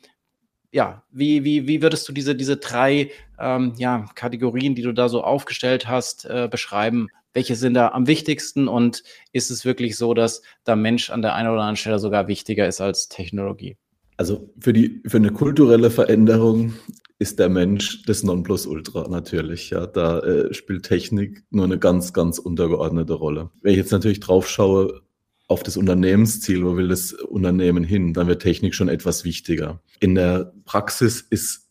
ja, 0.70 1.04
wie, 1.10 1.44
wie, 1.44 1.68
wie 1.68 1.82
würdest 1.82 2.08
du 2.08 2.12
diese, 2.12 2.34
diese 2.34 2.56
drei 2.56 3.10
ähm, 3.38 3.74
ja, 3.76 4.06
Kategorien, 4.14 4.74
die 4.74 4.82
du 4.82 4.92
da 4.92 5.08
so 5.08 5.22
aufgestellt 5.22 5.88
hast, 5.88 6.24
äh, 6.24 6.48
beschreiben? 6.50 7.08
Welche 7.32 7.56
sind 7.56 7.74
da 7.74 7.88
am 7.88 8.06
wichtigsten 8.06 8.68
und 8.68 9.02
ist 9.32 9.50
es 9.50 9.64
wirklich 9.64 9.96
so, 9.96 10.14
dass 10.14 10.42
der 10.66 10.76
Mensch 10.76 11.10
an 11.10 11.22
der 11.22 11.34
einen 11.34 11.48
oder 11.48 11.60
anderen 11.60 11.76
Stelle 11.76 11.98
sogar 11.98 12.28
wichtiger 12.28 12.66
ist 12.66 12.80
als 12.80 13.08
Technologie? 13.08 13.76
Also 14.16 14.53
für, 14.61 14.72
die, 14.72 15.03
für 15.07 15.16
eine 15.16 15.33
kulturelle 15.33 15.90
Veränderung 15.90 16.74
ist 17.18 17.38
der 17.38 17.48
Mensch 17.48 18.03
das 18.03 18.22
Nonplusultra 18.22 19.09
natürlich. 19.09 19.70
Ja, 19.70 19.87
da 19.87 20.20
äh, 20.20 20.55
spielt 20.55 20.85
Technik 20.85 21.44
nur 21.50 21.64
eine 21.64 21.79
ganz, 21.79 22.12
ganz 22.12 22.38
untergeordnete 22.38 23.14
Rolle. 23.14 23.50
Wenn 23.62 23.72
ich 23.72 23.79
jetzt 23.79 23.92
natürlich 23.92 24.20
drauf 24.20 24.48
schaue 24.48 25.03
auf 25.46 25.62
das 25.62 25.77
Unternehmensziel, 25.77 26.64
wo 26.64 26.77
will 26.77 26.88
das 26.88 27.12
Unternehmen 27.12 27.85
hin, 27.85 28.14
dann 28.14 28.27
wird 28.27 28.42
Technik 28.42 28.74
schon 28.74 28.88
etwas 28.88 29.24
wichtiger. 29.24 29.83
In 30.00 30.14
der 30.14 30.53
Praxis 30.64 31.20
ist 31.20 31.68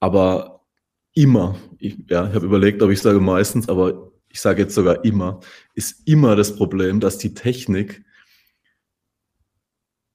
Aber 0.00 0.66
immer, 1.14 1.56
ich, 1.78 1.96
ja, 2.10 2.28
ich 2.28 2.34
habe 2.34 2.44
überlegt, 2.44 2.82
ob 2.82 2.90
ich 2.90 3.00
sage 3.00 3.20
meistens, 3.20 3.68
aber 3.68 4.12
ich 4.28 4.40
sage 4.40 4.62
jetzt 4.62 4.74
sogar 4.74 5.04
immer, 5.04 5.40
ist 5.74 6.06
immer 6.06 6.36
das 6.36 6.56
Problem, 6.56 7.00
dass 7.00 7.18
die 7.18 7.34
Technik 7.34 8.04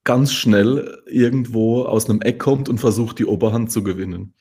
ganz 0.10 0.34
schnell 0.34 1.04
irgendwo 1.06 1.84
aus 1.84 2.10
einem 2.10 2.20
Eck 2.22 2.40
kommt 2.40 2.68
und 2.68 2.80
versucht, 2.80 3.20
die 3.20 3.28
Oberhand 3.28 3.72
zu 3.72 3.84
gewinnen. 3.84 4.34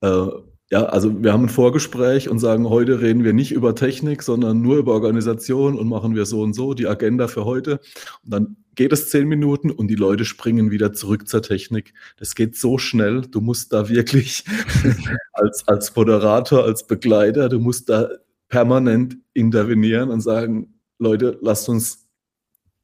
Äh, 0.00 0.28
ja, 0.70 0.84
also 0.84 1.22
wir 1.22 1.30
haben 1.30 1.44
ein 1.44 1.50
Vorgespräch 1.50 2.30
und 2.30 2.38
sagen, 2.38 2.70
heute 2.70 3.02
reden 3.02 3.22
wir 3.22 3.34
nicht 3.34 3.52
über 3.52 3.74
Technik, 3.74 4.22
sondern 4.22 4.62
nur 4.62 4.78
über 4.78 4.94
Organisation 4.94 5.78
und 5.78 5.88
machen 5.88 6.14
wir 6.14 6.24
so 6.24 6.40
und 6.40 6.54
so 6.54 6.72
die 6.72 6.86
Agenda 6.86 7.28
für 7.28 7.44
heute. 7.44 7.80
Und 8.24 8.32
dann 8.32 8.56
geht 8.76 8.94
es 8.94 9.10
zehn 9.10 9.28
Minuten 9.28 9.70
und 9.70 9.88
die 9.88 9.94
Leute 9.94 10.24
springen 10.24 10.70
wieder 10.70 10.94
zurück 10.94 11.28
zur 11.28 11.42
Technik. 11.42 11.92
Das 12.16 12.34
geht 12.34 12.56
so 12.56 12.78
schnell. 12.78 13.20
Du 13.20 13.42
musst 13.42 13.74
da 13.74 13.90
wirklich 13.90 14.42
als, 15.34 15.68
als 15.68 15.94
Moderator, 15.94 16.64
als 16.64 16.86
Begleiter, 16.86 17.50
du 17.50 17.60
musst 17.60 17.90
da 17.90 18.08
permanent 18.48 19.18
intervenieren 19.34 20.08
und 20.08 20.22
sagen, 20.22 20.80
Leute, 20.98 21.36
lasst 21.42 21.68
uns 21.68 22.08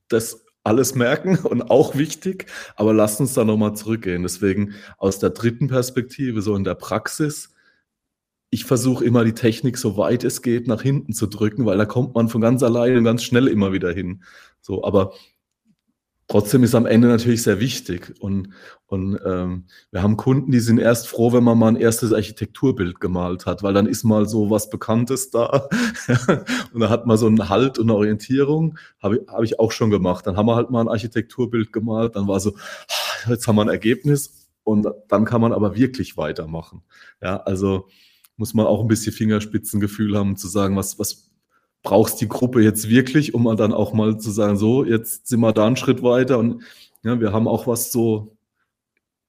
das 0.08 0.44
alles 0.64 0.94
merken 0.94 1.38
und 1.44 1.70
auch 1.70 1.96
wichtig, 1.96 2.46
aber 2.76 2.92
lasst 2.92 3.20
uns 3.20 3.34
da 3.34 3.44
nochmal 3.44 3.74
zurückgehen. 3.74 4.22
Deswegen 4.22 4.74
aus 4.98 5.18
der 5.18 5.30
dritten 5.30 5.68
Perspektive, 5.68 6.42
so 6.42 6.54
in 6.56 6.64
der 6.64 6.74
Praxis, 6.74 7.54
ich 8.50 8.64
versuche 8.64 9.04
immer 9.04 9.24
die 9.24 9.34
Technik 9.34 9.78
so 9.78 9.96
weit 9.96 10.24
es 10.24 10.42
geht 10.42 10.66
nach 10.66 10.82
hinten 10.82 11.12
zu 11.12 11.28
drücken, 11.28 11.66
weil 11.66 11.78
da 11.78 11.84
kommt 11.84 12.14
man 12.14 12.28
von 12.28 12.40
ganz 12.40 12.62
alleine 12.62 12.98
und 12.98 13.04
ganz 13.04 13.22
schnell 13.22 13.46
immer 13.46 13.72
wieder 13.72 13.92
hin. 13.92 14.24
So, 14.60 14.84
aber 14.84 15.14
Trotzdem 16.30 16.62
ist 16.62 16.76
am 16.76 16.86
Ende 16.86 17.08
natürlich 17.08 17.42
sehr 17.42 17.58
wichtig. 17.58 18.14
Und, 18.20 18.50
und 18.86 19.18
ähm, 19.26 19.64
wir 19.90 20.00
haben 20.00 20.16
Kunden, 20.16 20.52
die 20.52 20.60
sind 20.60 20.78
erst 20.78 21.08
froh, 21.08 21.32
wenn 21.32 21.42
man 21.42 21.58
mal 21.58 21.66
ein 21.66 21.76
erstes 21.76 22.12
Architekturbild 22.12 23.00
gemalt 23.00 23.46
hat, 23.46 23.64
weil 23.64 23.74
dann 23.74 23.86
ist 23.86 24.04
mal 24.04 24.28
so 24.28 24.48
was 24.48 24.70
Bekanntes 24.70 25.30
da. 25.30 25.68
und 26.72 26.80
da 26.82 26.88
hat 26.88 27.04
man 27.04 27.16
so 27.16 27.26
einen 27.26 27.48
Halt 27.48 27.80
und 27.80 27.90
eine 27.90 27.96
Orientierung. 27.96 28.78
Habe 29.02 29.16
ich, 29.16 29.22
hab 29.26 29.42
ich 29.42 29.58
auch 29.58 29.72
schon 29.72 29.90
gemacht. 29.90 30.24
Dann 30.24 30.36
haben 30.36 30.46
wir 30.46 30.54
halt 30.54 30.70
mal 30.70 30.82
ein 30.82 30.88
Architekturbild 30.88 31.72
gemalt. 31.72 32.14
Dann 32.14 32.28
war 32.28 32.38
so, 32.38 32.54
ah, 32.54 33.30
jetzt 33.30 33.48
haben 33.48 33.56
wir 33.56 33.62
ein 33.62 33.68
Ergebnis. 33.68 34.48
Und 34.62 34.86
dann 35.08 35.24
kann 35.24 35.40
man 35.40 35.52
aber 35.52 35.74
wirklich 35.74 36.16
weitermachen. 36.16 36.82
Ja, 37.20 37.38
also 37.38 37.88
muss 38.36 38.54
man 38.54 38.66
auch 38.66 38.82
ein 38.82 38.88
bisschen 38.88 39.12
Fingerspitzengefühl 39.12 40.16
haben, 40.16 40.36
zu 40.36 40.46
sagen, 40.46 40.76
was, 40.76 40.96
was, 40.96 41.28
brauchst 41.82 42.20
die 42.20 42.28
Gruppe 42.28 42.62
jetzt 42.62 42.88
wirklich, 42.88 43.34
um 43.34 43.56
dann 43.56 43.72
auch 43.72 43.92
mal 43.92 44.18
zu 44.18 44.30
sagen, 44.30 44.56
so, 44.56 44.84
jetzt 44.84 45.28
sind 45.28 45.40
wir 45.40 45.52
da 45.52 45.66
einen 45.66 45.76
Schritt 45.76 46.02
weiter 46.02 46.38
und 46.38 46.62
ja, 47.02 47.20
wir 47.20 47.32
haben 47.32 47.48
auch 47.48 47.66
was 47.66 47.90
so 47.92 48.36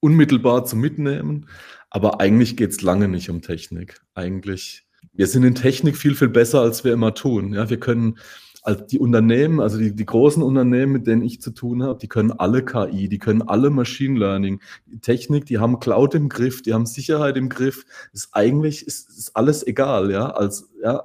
unmittelbar 0.02 0.66
zu 0.66 0.76
mitnehmen. 0.76 1.48
Aber 1.90 2.20
eigentlich 2.22 2.58
geht 2.58 2.72
es 2.72 2.82
lange 2.82 3.08
nicht 3.08 3.30
um 3.30 3.42
Technik. 3.42 4.02
Eigentlich, 4.14 4.86
wir 5.14 5.28
sind 5.28 5.44
in 5.44 5.56
Technik 5.56 5.98
viel, 5.98 6.16
viel 6.16 6.30
besser, 6.30 6.62
als 6.62 6.84
wir 6.84 6.94
immer 6.94 7.14
tun. 7.14 7.54
Ja, 7.54 7.70
wir 7.70 7.80
können, 7.80 8.18
also 8.64 8.84
die 8.86 9.00
Unternehmen, 9.00 9.60
also 9.60 9.78
die, 9.78 9.94
die 9.94 10.06
großen 10.06 10.42
Unternehmen, 10.42 10.94
mit 10.94 11.08
denen 11.08 11.22
ich 11.22 11.42
zu 11.42 11.52
tun 11.52 11.84
habe, 11.84 12.00
die 12.00 12.08
können 12.08 12.32
alle 12.32 12.64
KI, 12.64 13.10
die 13.10 13.18
können 13.20 13.42
alle 13.42 13.70
Machine 13.70 14.18
Learning, 14.18 14.62
die 14.86 15.00
Technik, 15.00 15.46
die 15.46 15.60
haben 15.60 15.80
Cloud 15.80 16.16
im 16.16 16.30
Griff, 16.30 16.62
die 16.62 16.74
haben 16.74 16.86
Sicherheit 16.86 17.36
im 17.36 17.50
Griff. 17.50 17.86
Ist 18.14 18.30
eigentlich 18.32 18.88
ist, 18.88 19.10
ist 19.10 19.36
alles 19.36 19.66
egal, 19.68 20.12
ja. 20.12 20.30
Als 20.30 20.70
ja, 20.82 21.04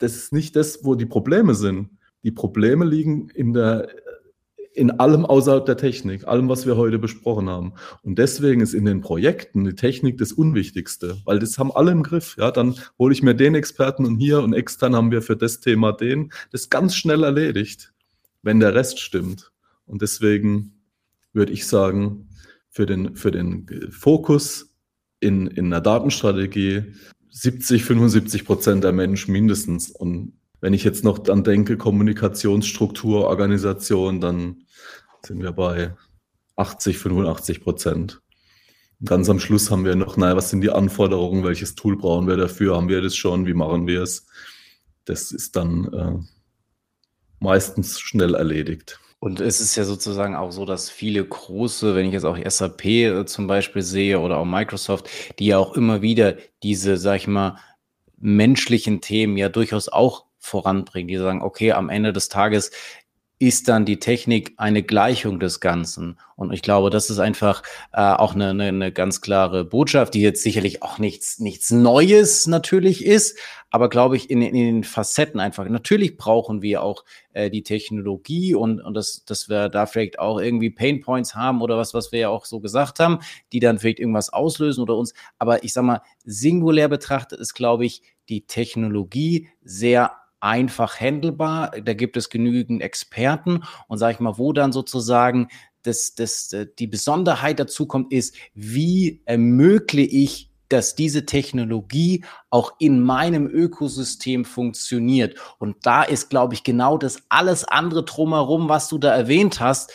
das 0.00 0.16
ist 0.16 0.32
nicht 0.32 0.56
das, 0.56 0.84
wo 0.84 0.94
die 0.94 1.06
Probleme 1.06 1.54
sind. 1.54 1.90
Die 2.24 2.32
Probleme 2.32 2.84
liegen 2.84 3.28
in 3.30 3.52
der, 3.52 3.88
in 4.72 4.90
allem 4.90 5.24
außerhalb 5.24 5.64
der 5.64 5.76
Technik, 5.76 6.26
allem, 6.26 6.48
was 6.48 6.66
wir 6.66 6.76
heute 6.76 6.98
besprochen 6.98 7.48
haben. 7.48 7.74
Und 8.02 8.18
deswegen 8.18 8.60
ist 8.60 8.74
in 8.74 8.84
den 8.84 9.00
Projekten 9.02 9.64
die 9.64 9.74
Technik 9.74 10.18
das 10.18 10.32
Unwichtigste, 10.32 11.18
weil 11.24 11.38
das 11.38 11.58
haben 11.58 11.70
alle 11.72 11.92
im 11.92 12.02
Griff. 12.02 12.36
Ja, 12.38 12.50
dann 12.50 12.74
hole 12.98 13.12
ich 13.12 13.22
mir 13.22 13.34
den 13.34 13.54
Experten 13.54 14.04
und 14.04 14.18
hier 14.18 14.42
und 14.42 14.52
extern 14.52 14.96
haben 14.96 15.10
wir 15.10 15.22
für 15.22 15.36
das 15.36 15.60
Thema 15.60 15.92
den. 15.92 16.32
Das 16.50 16.62
ist 16.62 16.70
ganz 16.70 16.94
schnell 16.94 17.22
erledigt, 17.22 17.92
wenn 18.42 18.60
der 18.60 18.74
Rest 18.74 19.00
stimmt. 19.00 19.52
Und 19.86 20.02
deswegen 20.02 20.72
würde 21.32 21.52
ich 21.52 21.66
sagen, 21.66 22.28
für 22.70 22.86
den, 22.86 23.16
für 23.16 23.32
den 23.32 23.66
Fokus 23.90 24.74
in, 25.18 25.46
in 25.48 25.66
einer 25.66 25.80
Datenstrategie 25.80 26.94
70, 27.30 27.84
75 27.84 28.44
Prozent 28.44 28.84
der 28.84 28.92
Menschen 28.92 29.32
mindestens. 29.32 29.90
Und 29.90 30.34
wenn 30.60 30.74
ich 30.74 30.84
jetzt 30.84 31.04
noch 31.04 31.18
dann 31.18 31.44
denke, 31.44 31.76
Kommunikationsstruktur, 31.76 33.26
Organisation, 33.26 34.20
dann 34.20 34.64
sind 35.24 35.42
wir 35.42 35.52
bei 35.52 35.94
80, 36.56 36.98
85 36.98 37.62
Prozent. 37.62 38.20
Ganz 39.02 39.30
am 39.30 39.40
Schluss 39.40 39.70
haben 39.70 39.84
wir 39.84 39.96
noch, 39.96 40.16
naja, 40.16 40.36
was 40.36 40.50
sind 40.50 40.60
die 40.60 40.70
Anforderungen, 40.70 41.44
welches 41.44 41.74
Tool 41.74 41.96
brauchen 41.96 42.28
wir 42.28 42.36
dafür, 42.36 42.76
haben 42.76 42.88
wir 42.88 43.00
das 43.00 43.16
schon, 43.16 43.46
wie 43.46 43.54
machen 43.54 43.86
wir 43.86 44.02
es? 44.02 44.26
Das 45.06 45.32
ist 45.32 45.56
dann 45.56 45.92
äh, 45.92 46.18
meistens 47.38 47.98
schnell 47.98 48.34
erledigt. 48.34 49.00
Und 49.22 49.40
es 49.40 49.60
ist 49.60 49.76
ja 49.76 49.84
sozusagen 49.84 50.34
auch 50.34 50.50
so, 50.50 50.64
dass 50.64 50.88
viele 50.88 51.22
große, 51.22 51.94
wenn 51.94 52.06
ich 52.06 52.14
jetzt 52.14 52.24
auch 52.24 52.38
SAP 52.42 52.84
äh, 52.86 53.26
zum 53.26 53.46
Beispiel 53.46 53.82
sehe 53.82 54.18
oder 54.18 54.38
auch 54.38 54.46
Microsoft, 54.46 55.10
die 55.38 55.46
ja 55.46 55.58
auch 55.58 55.74
immer 55.76 56.00
wieder 56.00 56.36
diese, 56.62 56.96
sag 56.96 57.16
ich 57.16 57.26
mal, 57.26 57.58
menschlichen 58.16 59.02
Themen 59.02 59.36
ja 59.36 59.50
durchaus 59.50 59.90
auch 59.90 60.24
voranbringen. 60.38 61.08
Die 61.08 61.18
sagen, 61.18 61.42
okay, 61.42 61.72
am 61.72 61.90
Ende 61.90 62.14
des 62.14 62.30
Tages 62.30 62.70
ist 63.40 63.68
dann 63.68 63.86
die 63.86 63.98
Technik 63.98 64.52
eine 64.58 64.82
Gleichung 64.82 65.40
des 65.40 65.60
Ganzen. 65.60 66.18
Und 66.36 66.52
ich 66.52 66.60
glaube, 66.60 66.90
das 66.90 67.08
ist 67.08 67.20
einfach 67.20 67.62
äh, 67.90 68.00
auch 68.02 68.34
eine, 68.34 68.50
eine, 68.50 68.64
eine 68.64 68.92
ganz 68.92 69.22
klare 69.22 69.64
Botschaft, 69.64 70.12
die 70.12 70.20
jetzt 70.20 70.42
sicherlich 70.42 70.82
auch 70.82 70.98
nichts, 70.98 71.38
nichts 71.38 71.70
Neues 71.70 72.46
natürlich 72.46 73.02
ist, 73.02 73.38
aber 73.70 73.88
glaube 73.88 74.16
ich 74.16 74.28
in, 74.28 74.42
in 74.42 74.52
den 74.52 74.84
Facetten 74.84 75.40
einfach. 75.40 75.66
Natürlich 75.66 76.18
brauchen 76.18 76.60
wir 76.60 76.82
auch 76.82 77.06
äh, 77.32 77.48
die 77.48 77.62
Technologie 77.62 78.54
und, 78.54 78.78
und 78.82 78.92
das, 78.92 79.24
dass 79.24 79.48
wir 79.48 79.70
da 79.70 79.86
vielleicht 79.86 80.18
auch 80.18 80.38
irgendwie 80.38 80.68
Painpoints 80.68 81.34
haben 81.34 81.62
oder 81.62 81.78
was, 81.78 81.94
was 81.94 82.12
wir 82.12 82.20
ja 82.20 82.28
auch 82.28 82.44
so 82.44 82.60
gesagt 82.60 83.00
haben, 83.00 83.20
die 83.54 83.60
dann 83.60 83.78
vielleicht 83.78 84.00
irgendwas 84.00 84.30
auslösen 84.30 84.82
oder 84.82 84.96
uns. 84.96 85.14
Aber 85.38 85.64
ich 85.64 85.72
sag 85.72 85.84
mal, 85.84 86.02
singulär 86.24 86.88
betrachtet 86.88 87.40
ist, 87.40 87.54
glaube 87.54 87.86
ich, 87.86 88.02
die 88.28 88.46
Technologie 88.46 89.48
sehr 89.62 90.12
einfach 90.40 90.98
handelbar. 90.98 91.72
Da 91.82 91.94
gibt 91.94 92.16
es 92.16 92.30
genügend 92.30 92.82
Experten 92.82 93.62
und 93.88 93.98
sage 93.98 94.14
ich 94.14 94.20
mal, 94.20 94.38
wo 94.38 94.52
dann 94.52 94.72
sozusagen 94.72 95.48
das, 95.82 96.14
das, 96.14 96.52
äh, 96.52 96.66
die 96.78 96.86
Besonderheit 96.86 97.58
dazu 97.58 97.86
kommt, 97.86 98.12
ist, 98.12 98.36
wie 98.54 99.22
ermögliche 99.24 100.10
ich 100.10 100.50
dass 100.70 100.94
diese 100.94 101.26
Technologie 101.26 102.24
auch 102.48 102.74
in 102.78 103.02
meinem 103.02 103.48
Ökosystem 103.48 104.44
funktioniert. 104.44 105.34
Und 105.58 105.78
da 105.82 106.04
ist, 106.04 106.30
glaube 106.30 106.54
ich, 106.54 106.62
genau 106.62 106.96
das 106.96 107.24
alles 107.28 107.64
andere 107.64 108.04
drumherum, 108.04 108.68
was 108.68 108.88
du 108.88 108.96
da 108.96 109.12
erwähnt 109.12 109.60
hast, 109.60 109.92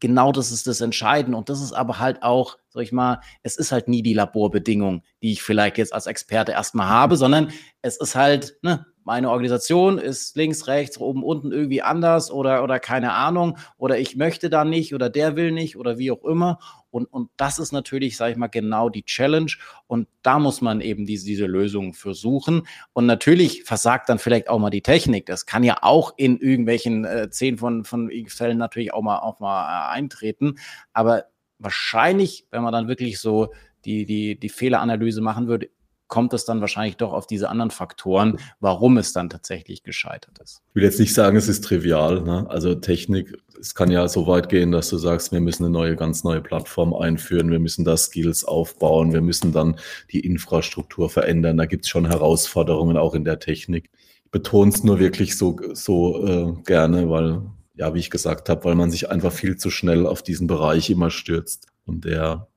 genau 0.00 0.32
das 0.32 0.50
ist 0.50 0.66
das 0.66 0.80
Entscheidende. 0.80 1.38
Und 1.38 1.48
das 1.48 1.60
ist 1.60 1.72
aber 1.72 2.00
halt 2.00 2.22
auch, 2.22 2.58
sag 2.68 2.82
ich 2.82 2.92
mal, 2.92 3.20
es 3.42 3.56
ist 3.56 3.72
halt 3.72 3.88
nie 3.88 4.02
die 4.02 4.14
Laborbedingung, 4.14 5.02
die 5.22 5.32
ich 5.32 5.42
vielleicht 5.42 5.78
jetzt 5.78 5.94
als 5.94 6.06
Experte 6.06 6.52
erstmal 6.52 6.88
habe, 6.88 7.16
sondern 7.16 7.52
es 7.82 7.96
ist 7.96 8.16
halt, 8.16 8.58
ne, 8.62 8.84
meine 9.06 9.30
Organisation 9.30 9.98
ist 9.98 10.36
links, 10.36 10.66
rechts, 10.66 10.98
oben, 10.98 11.22
unten 11.22 11.52
irgendwie 11.52 11.80
anders 11.80 12.28
oder, 12.28 12.64
oder 12.64 12.80
keine 12.80 13.12
Ahnung 13.12 13.56
oder 13.78 14.00
ich 14.00 14.16
möchte 14.16 14.50
da 14.50 14.64
nicht 14.64 14.96
oder 14.96 15.08
der 15.08 15.36
will 15.36 15.52
nicht 15.52 15.76
oder 15.76 15.96
wie 15.96 16.10
auch 16.10 16.24
immer. 16.24 16.58
Und, 16.90 17.06
und 17.06 17.30
das 17.36 17.60
ist 17.60 17.70
natürlich, 17.70 18.16
sage 18.16 18.32
ich 18.32 18.36
mal, 18.36 18.48
genau 18.48 18.88
die 18.88 19.04
Challenge. 19.04 19.52
Und 19.86 20.08
da 20.22 20.40
muss 20.40 20.60
man 20.60 20.80
eben 20.80 21.06
diese, 21.06 21.24
diese 21.24 21.46
Lösungen 21.46 21.92
für 21.92 22.14
suchen. 22.14 22.66
Und 22.94 23.06
natürlich 23.06 23.62
versagt 23.62 24.08
dann 24.08 24.18
vielleicht 24.18 24.48
auch 24.48 24.58
mal 24.58 24.70
die 24.70 24.82
Technik. 24.82 25.26
Das 25.26 25.46
kann 25.46 25.62
ja 25.62 25.78
auch 25.82 26.14
in 26.16 26.40
irgendwelchen 26.40 27.04
äh, 27.04 27.30
zehn 27.30 27.58
von, 27.58 27.84
von 27.84 28.10
Fällen 28.26 28.58
natürlich 28.58 28.92
auch 28.92 29.02
mal, 29.02 29.20
auch 29.20 29.38
mal 29.38 29.66
äh, 29.66 29.94
eintreten. 29.94 30.56
Aber 30.92 31.26
wahrscheinlich, 31.60 32.48
wenn 32.50 32.64
man 32.64 32.72
dann 32.72 32.88
wirklich 32.88 33.20
so 33.20 33.52
die, 33.84 34.04
die, 34.04 34.36
die 34.36 34.48
Fehleranalyse 34.48 35.20
machen 35.20 35.46
würde, 35.46 35.70
kommt 36.08 36.32
es 36.32 36.44
dann 36.44 36.60
wahrscheinlich 36.60 36.96
doch 36.96 37.12
auf 37.12 37.26
diese 37.26 37.48
anderen 37.48 37.70
Faktoren, 37.70 38.38
warum 38.60 38.98
es 38.98 39.12
dann 39.12 39.28
tatsächlich 39.28 39.82
gescheitert 39.82 40.38
ist. 40.42 40.62
Ich 40.70 40.74
will 40.76 40.84
jetzt 40.84 41.00
nicht 41.00 41.14
sagen, 41.14 41.36
es 41.36 41.48
ist 41.48 41.64
trivial. 41.64 42.22
Ne? 42.22 42.46
Also 42.48 42.74
Technik, 42.74 43.36
es 43.58 43.74
kann 43.74 43.90
ja 43.90 44.06
so 44.08 44.26
weit 44.26 44.48
gehen, 44.48 44.72
dass 44.72 44.88
du 44.88 44.98
sagst, 44.98 45.32
wir 45.32 45.40
müssen 45.40 45.64
eine 45.64 45.72
neue, 45.72 45.96
ganz 45.96 46.24
neue 46.24 46.40
Plattform 46.40 46.94
einführen, 46.94 47.50
wir 47.50 47.58
müssen 47.58 47.84
da 47.84 47.96
Skills 47.96 48.44
aufbauen, 48.44 49.12
wir 49.12 49.20
müssen 49.20 49.52
dann 49.52 49.76
die 50.12 50.20
Infrastruktur 50.20 51.10
verändern. 51.10 51.56
Da 51.56 51.66
gibt 51.66 51.84
es 51.84 51.90
schon 51.90 52.06
Herausforderungen 52.06 52.96
auch 52.96 53.14
in 53.14 53.24
der 53.24 53.38
Technik. 53.38 53.90
Ich 54.24 54.30
betone 54.30 54.70
es 54.70 54.84
nur 54.84 54.98
wirklich 54.98 55.36
so, 55.36 55.56
so 55.72 56.26
äh, 56.26 56.62
gerne, 56.64 57.08
weil, 57.10 57.42
ja, 57.74 57.94
wie 57.94 58.00
ich 58.00 58.10
gesagt 58.10 58.48
habe, 58.48 58.64
weil 58.64 58.74
man 58.74 58.90
sich 58.90 59.10
einfach 59.10 59.32
viel 59.32 59.56
zu 59.56 59.70
schnell 59.70 60.06
auf 60.06 60.22
diesen 60.22 60.46
Bereich 60.46 60.90
immer 60.90 61.10
stürzt. 61.10 61.66
Und 61.84 62.04
der 62.04 62.48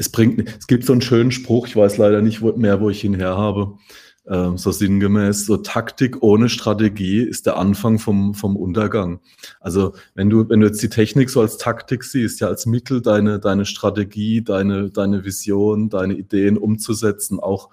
es 0.00 0.08
bringt, 0.08 0.48
es 0.58 0.66
gibt 0.66 0.86
so 0.86 0.94
einen 0.94 1.02
schönen 1.02 1.30
Spruch, 1.30 1.66
ich 1.66 1.76
weiß 1.76 1.98
leider 1.98 2.22
nicht 2.22 2.40
mehr, 2.56 2.80
wo 2.80 2.88
ich 2.88 3.04
ihn 3.04 3.14
her 3.14 3.36
habe. 3.36 3.76
ähm, 4.26 4.56
so 4.56 4.70
sinngemäß, 4.70 5.44
so 5.44 5.58
Taktik 5.58 6.22
ohne 6.22 6.48
Strategie 6.48 7.20
ist 7.20 7.44
der 7.46 7.58
Anfang 7.58 7.98
vom, 7.98 8.34
vom 8.34 8.56
Untergang. 8.56 9.20
Also 9.60 9.94
wenn 10.14 10.30
du, 10.30 10.48
wenn 10.48 10.60
du 10.60 10.68
jetzt 10.68 10.82
die 10.82 10.88
Technik 10.88 11.28
so 11.28 11.42
als 11.42 11.58
Taktik 11.58 12.04
siehst, 12.04 12.40
ja 12.40 12.48
als 12.48 12.64
Mittel, 12.64 13.02
deine, 13.02 13.40
deine 13.40 13.66
Strategie, 13.66 14.42
deine, 14.42 14.90
deine 14.90 15.24
Vision, 15.24 15.90
deine 15.90 16.14
Ideen 16.14 16.56
umzusetzen, 16.56 17.38
auch 17.38 17.68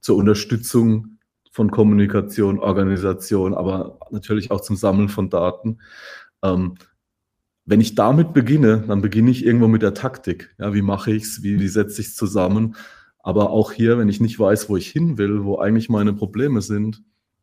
zur 0.00 0.16
Unterstützung 0.16 1.18
von 1.50 1.70
Kommunikation, 1.70 2.58
Organisation, 2.58 3.54
aber 3.54 3.98
natürlich 4.10 4.50
auch 4.50 4.60
zum 4.60 4.76
Sammeln 4.76 5.08
von 5.08 5.30
Daten. 5.30 5.78
Ähm, 6.42 6.74
wenn 7.70 7.80
ich 7.80 7.94
damit 7.94 8.32
beginne, 8.32 8.82
dann 8.88 9.00
beginne 9.00 9.30
ich 9.30 9.46
irgendwo 9.46 9.68
mit 9.68 9.80
der 9.80 9.94
Taktik. 9.94 10.52
Ja, 10.58 10.74
wie 10.74 10.82
mache 10.82 11.12
ich 11.12 11.22
es? 11.22 11.44
Wie, 11.44 11.60
wie 11.60 11.68
setze 11.68 12.00
ich 12.00 12.08
es 12.08 12.16
zusammen? 12.16 12.74
Aber 13.20 13.50
auch 13.50 13.70
hier, 13.70 13.96
wenn 13.96 14.08
ich 14.08 14.20
nicht 14.20 14.40
weiß, 14.40 14.68
wo 14.68 14.76
ich 14.76 14.88
hin 14.88 15.18
will, 15.18 15.44
wo 15.44 15.58
eigentlich 15.58 15.88
meine 15.88 16.12
Probleme 16.12 16.62
sind, 16.62 17.00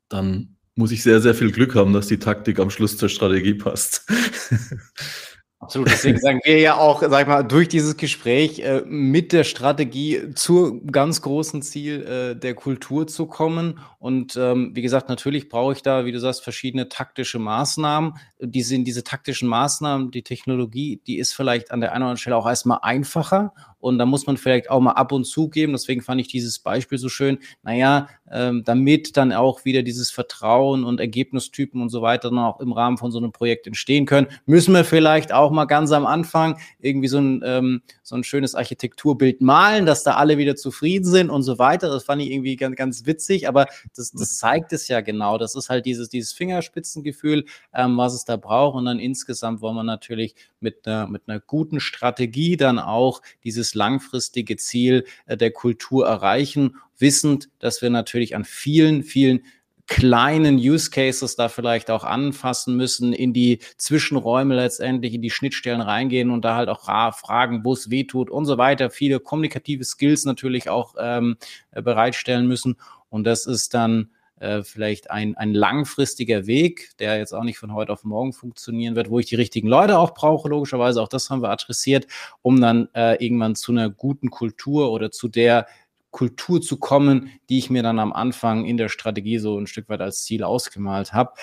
dann 0.09 0.57
muss 0.75 0.91
ich 0.91 1.01
sehr, 1.01 1.21
sehr 1.21 1.33
viel 1.33 1.53
Glück 1.53 1.75
haben, 1.75 1.93
dass 1.93 2.07
die 2.07 2.19
Taktik 2.19 2.59
am 2.59 2.69
Schluss 2.69 2.97
zur 2.97 3.07
Strategie 3.07 3.53
passt. 3.53 4.05
Absolut. 5.59 5.89
Deswegen 5.89 6.19
sagen 6.19 6.39
wir 6.43 6.59
ja 6.59 6.77
auch, 6.77 7.01
sag 7.01 7.21
ich 7.21 7.27
mal, 7.27 7.41
durch 7.41 7.67
dieses 7.67 7.97
Gespräch 7.97 8.59
äh, 8.59 8.83
mit 8.85 9.33
der 9.33 9.43
Strategie 9.43 10.31
zur 10.35 10.85
ganz 10.85 11.23
großen 11.23 11.63
Ziel 11.63 12.03
äh, 12.03 12.35
der 12.39 12.53
Kultur 12.53 13.07
zu 13.07 13.25
kommen. 13.25 13.79
Und 13.97 14.35
ähm, 14.35 14.75
wie 14.75 14.83
gesagt, 14.83 15.09
natürlich 15.09 15.49
brauche 15.49 15.73
ich 15.73 15.81
da, 15.81 16.05
wie 16.05 16.11
du 16.11 16.19
sagst, 16.19 16.43
verschiedene 16.43 16.89
taktische 16.89 17.39
Maßnahmen. 17.39 18.13
Die 18.39 18.61
sind 18.61 18.85
diese 18.85 19.03
taktischen 19.03 19.49
Maßnahmen, 19.49 20.11
die 20.11 20.21
Technologie, 20.21 21.01
die 21.07 21.17
ist 21.17 21.33
vielleicht 21.33 21.71
an 21.71 21.81
der 21.81 21.91
einen 21.91 22.03
oder 22.03 22.09
anderen 22.11 22.17
Stelle 22.19 22.37
auch 22.37 22.47
erstmal 22.47 22.79
einfacher 22.83 23.53
und 23.79 23.97
da 23.97 24.05
muss 24.05 24.25
man 24.25 24.37
vielleicht 24.37 24.69
auch 24.69 24.79
mal 24.79 24.93
ab 24.93 25.11
und 25.11 25.25
zu 25.25 25.49
geben. 25.49 25.73
Deswegen 25.73 26.01
fand 26.01 26.19
ich 26.19 26.27
dieses 26.27 26.59
Beispiel 26.59 26.97
so 26.97 27.09
schön. 27.09 27.39
Naja, 27.63 28.07
ähm, 28.31 28.63
damit 28.65 29.15
dann 29.17 29.31
auch 29.31 29.65
wieder 29.65 29.83
dieses 29.83 30.11
Vertrauen 30.11 30.83
und 30.83 30.99
Ergebnistypen 30.99 31.81
und 31.81 31.89
so 31.89 32.01
weiter 32.01 32.29
dann 32.29 32.39
auch 32.39 32.59
im 32.59 32.71
Rahmen 32.71 32.97
von 32.97 33.11
so 33.11 33.19
einem 33.19 33.31
Projekt 33.31 33.67
entstehen 33.67 34.05
können, 34.05 34.27
müssen 34.45 34.73
wir 34.73 34.83
vielleicht 34.83 35.31
auch 35.31 35.51
mal 35.51 35.65
ganz 35.65 35.91
am 35.91 36.05
Anfang 36.05 36.57
irgendwie 36.79 37.07
so 37.07 37.19
ein, 37.19 37.41
ähm, 37.45 37.81
so 38.03 38.15
ein 38.15 38.23
schönes 38.23 38.55
Architekturbild 38.55 39.41
malen, 39.41 39.85
dass 39.85 40.03
da 40.03 40.15
alle 40.15 40.37
wieder 40.37 40.55
zufrieden 40.55 41.05
sind 41.05 41.29
und 41.29 41.43
so 41.43 41.59
weiter. 41.59 41.89
Das 41.89 42.03
fand 42.03 42.21
ich 42.21 42.31
irgendwie 42.31 42.55
ganz, 42.55 42.75
ganz 42.75 43.05
witzig, 43.05 43.47
aber 43.47 43.67
das, 43.95 44.11
das 44.11 44.37
zeigt 44.37 44.73
es 44.73 44.87
ja 44.87 45.01
genau. 45.01 45.37
Das 45.37 45.55
ist 45.55 45.69
halt 45.69 45.85
dieses, 45.85 46.09
dieses 46.09 46.33
Fingerspitzengefühl, 46.33 47.45
ähm, 47.73 47.97
was 47.97 48.13
es 48.13 48.25
da 48.25 48.37
braucht. 48.37 48.75
Und 48.75 48.85
dann 48.85 48.99
insgesamt 48.99 49.61
wollen 49.61 49.75
wir 49.75 49.83
natürlich 49.83 50.35
mit 50.59 50.87
einer, 50.87 51.07
mit 51.07 51.23
einer 51.27 51.39
guten 51.39 51.79
Strategie 51.79 52.57
dann 52.57 52.79
auch 52.79 53.21
dieses 53.43 53.66
langfristige 53.75 54.57
Ziel 54.57 55.05
äh, 55.25 55.37
der 55.37 55.51
Kultur 55.51 56.07
erreichen, 56.07 56.75
wissend, 56.97 57.49
dass 57.59 57.81
wir 57.81 57.89
natürlich 57.89 58.35
an 58.35 58.45
vielen, 58.45 59.03
vielen 59.03 59.41
kleinen 59.87 60.57
Use 60.57 60.91
Cases 60.91 61.35
da 61.37 61.47
vielleicht 61.47 61.89
auch 61.89 62.03
anfassen 62.03 62.75
müssen, 62.75 63.13
in 63.13 63.31
die 63.31 63.59
Zwischenräume 63.77 64.53
letztendlich, 64.55 65.13
in 65.13 65.21
die 65.21 65.29
Schnittstellen 65.29 65.79
reingehen 65.81 66.29
und 66.29 66.43
da 66.43 66.55
halt 66.55 66.67
auch 66.67 66.83
fragen, 67.15 67.63
wo 67.63 67.73
es 67.73 67.89
weh 67.89 68.03
tut 68.03 68.29
und 68.29 68.45
so 68.45 68.57
weiter. 68.57 68.89
Viele 68.89 69.21
kommunikative 69.21 69.85
Skills 69.85 70.25
natürlich 70.25 70.69
auch 70.69 70.95
ähm, 70.99 71.37
bereitstellen 71.71 72.47
müssen. 72.47 72.75
Und 73.09 73.23
das 73.23 73.45
ist 73.45 73.73
dann 73.73 74.09
äh, 74.39 74.63
vielleicht 74.63 75.09
ein, 75.11 75.35
ein 75.37 75.53
langfristiger 75.53 76.45
Weg, 76.47 76.91
der 76.99 77.17
jetzt 77.17 77.33
auch 77.33 77.43
nicht 77.43 77.57
von 77.57 77.73
heute 77.73 77.91
auf 77.91 78.03
morgen 78.03 78.33
funktionieren 78.33 78.95
wird, 78.95 79.09
wo 79.09 79.19
ich 79.19 79.25
die 79.25 79.35
richtigen 79.35 79.67
Leute 79.67 79.97
auch 79.97 80.13
brauche, 80.13 80.49
logischerweise. 80.49 81.01
Auch 81.01 81.07
das 81.07 81.29
haben 81.29 81.41
wir 81.41 81.49
adressiert, 81.49 82.07
um 82.41 82.61
dann 82.61 82.89
äh, 82.93 83.23
irgendwann 83.23 83.55
zu 83.55 83.71
einer 83.71 83.89
guten 83.89 84.29
Kultur 84.29 84.91
oder 84.91 85.11
zu 85.11 85.27
der 85.27 85.67
Kultur 86.11 86.61
zu 86.61 86.77
kommen, 86.77 87.31
die 87.49 87.57
ich 87.57 87.69
mir 87.69 87.83
dann 87.83 87.99
am 87.99 88.13
Anfang 88.13 88.65
in 88.65 88.77
der 88.77 88.89
Strategie 88.89 89.39
so 89.39 89.57
ein 89.57 89.67
Stück 89.67 89.89
weit 89.89 90.01
als 90.01 90.23
Ziel 90.23 90.43
ausgemalt 90.43 91.13
habe. 91.13 91.33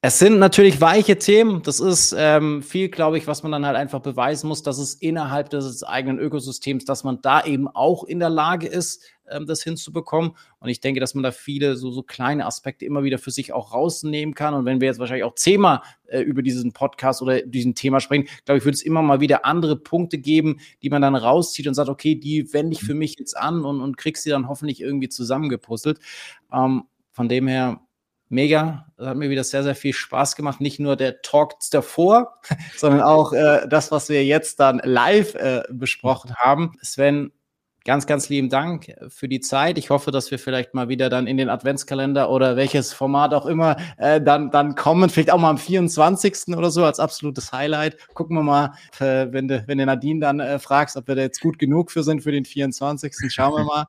Es 0.00 0.20
sind 0.20 0.38
natürlich 0.38 0.80
weiche 0.80 1.18
Themen. 1.18 1.62
Das 1.62 1.80
ist 1.80 2.14
ähm, 2.16 2.62
viel, 2.62 2.88
glaube 2.88 3.18
ich, 3.18 3.26
was 3.26 3.42
man 3.42 3.50
dann 3.50 3.66
halt 3.66 3.76
einfach 3.76 4.00
beweisen 4.00 4.46
muss, 4.46 4.62
dass 4.62 4.78
es 4.78 4.94
innerhalb 4.94 5.50
des 5.50 5.82
eigenen 5.82 6.20
Ökosystems, 6.20 6.84
dass 6.84 7.02
man 7.02 7.20
da 7.20 7.44
eben 7.44 7.66
auch 7.66 8.04
in 8.04 8.20
der 8.20 8.30
Lage 8.30 8.68
ist, 8.68 9.02
ähm, 9.30 9.46
das 9.46 9.62
hinzubekommen. 9.62 10.32
Und 10.58 10.68
ich 10.68 10.80
denke, 10.80 11.00
dass 11.00 11.14
man 11.14 11.22
da 11.22 11.30
viele 11.30 11.76
so, 11.76 11.90
so 11.90 12.02
kleine 12.02 12.46
Aspekte 12.46 12.84
immer 12.84 13.02
wieder 13.02 13.18
für 13.18 13.30
sich 13.30 13.52
auch 13.52 13.72
rausnehmen 13.72 14.34
kann. 14.34 14.54
Und 14.54 14.64
wenn 14.64 14.80
wir 14.80 14.88
jetzt 14.88 14.98
wahrscheinlich 14.98 15.24
auch 15.24 15.34
zehnmal 15.34 15.82
äh, 16.06 16.20
über 16.20 16.42
diesen 16.42 16.72
Podcast 16.72 17.22
oder 17.22 17.42
diesen 17.42 17.74
Thema 17.74 18.00
sprechen, 18.00 18.28
glaube 18.44 18.58
ich, 18.58 18.64
würde 18.64 18.74
es 18.74 18.82
immer 18.82 19.02
mal 19.02 19.20
wieder 19.20 19.44
andere 19.44 19.76
Punkte 19.76 20.18
geben, 20.18 20.60
die 20.82 20.90
man 20.90 21.02
dann 21.02 21.14
rauszieht 21.14 21.66
und 21.66 21.74
sagt, 21.74 21.88
okay, 21.88 22.14
die 22.14 22.52
wende 22.52 22.74
ich 22.74 22.82
für 22.82 22.94
mich 22.94 23.16
jetzt 23.18 23.36
an 23.36 23.64
und, 23.64 23.80
und 23.80 23.96
krieg 23.96 24.16
sie 24.16 24.30
dann 24.30 24.48
hoffentlich 24.48 24.80
irgendwie 24.80 25.08
zusammengepuzzelt. 25.08 25.98
Ähm, 26.52 26.84
von 27.12 27.28
dem 27.28 27.48
her 27.48 27.80
mega. 28.28 28.86
Das 28.96 29.08
hat 29.08 29.16
mir 29.16 29.30
wieder 29.30 29.44
sehr, 29.44 29.62
sehr 29.62 29.74
viel 29.74 29.92
Spaß 29.92 30.36
gemacht. 30.36 30.60
Nicht 30.60 30.80
nur 30.80 30.96
der 30.96 31.22
Talk 31.22 31.54
davor, 31.70 32.38
sondern 32.76 33.02
auch 33.02 33.32
äh, 33.32 33.66
das, 33.68 33.90
was 33.90 34.08
wir 34.08 34.24
jetzt 34.24 34.60
dann 34.60 34.80
live 34.84 35.34
äh, 35.34 35.62
besprochen 35.70 36.34
haben. 36.36 36.72
Sven, 36.82 37.32
ganz, 37.88 38.06
ganz 38.06 38.28
lieben 38.28 38.50
Dank 38.50 38.94
für 39.08 39.28
die 39.28 39.40
Zeit. 39.40 39.78
Ich 39.78 39.88
hoffe, 39.88 40.10
dass 40.10 40.30
wir 40.30 40.38
vielleicht 40.38 40.74
mal 40.74 40.90
wieder 40.90 41.08
dann 41.08 41.26
in 41.26 41.38
den 41.38 41.48
Adventskalender 41.48 42.28
oder 42.28 42.54
welches 42.54 42.92
Format 42.92 43.32
auch 43.32 43.46
immer 43.46 43.78
äh, 43.96 44.20
dann, 44.20 44.50
dann 44.50 44.74
kommen. 44.74 45.08
Vielleicht 45.08 45.30
auch 45.30 45.38
mal 45.38 45.48
am 45.48 45.56
24. 45.56 46.48
oder 46.54 46.70
so 46.70 46.84
als 46.84 47.00
absolutes 47.00 47.50
Highlight. 47.50 47.96
Gucken 48.12 48.36
wir 48.36 48.42
mal, 48.42 48.74
äh, 49.00 49.32
wenn, 49.32 49.48
du, 49.48 49.64
wenn 49.66 49.78
du 49.78 49.86
Nadine 49.86 50.20
dann 50.20 50.38
äh, 50.38 50.58
fragst, 50.58 50.98
ob 50.98 51.08
wir 51.08 51.14
da 51.14 51.22
jetzt 51.22 51.40
gut 51.40 51.58
genug 51.58 51.90
für 51.90 52.02
sind 52.02 52.20
für 52.20 52.30
den 52.30 52.44
24. 52.44 53.14
Schauen 53.32 53.54
wir 53.54 53.64
mal. 53.64 53.86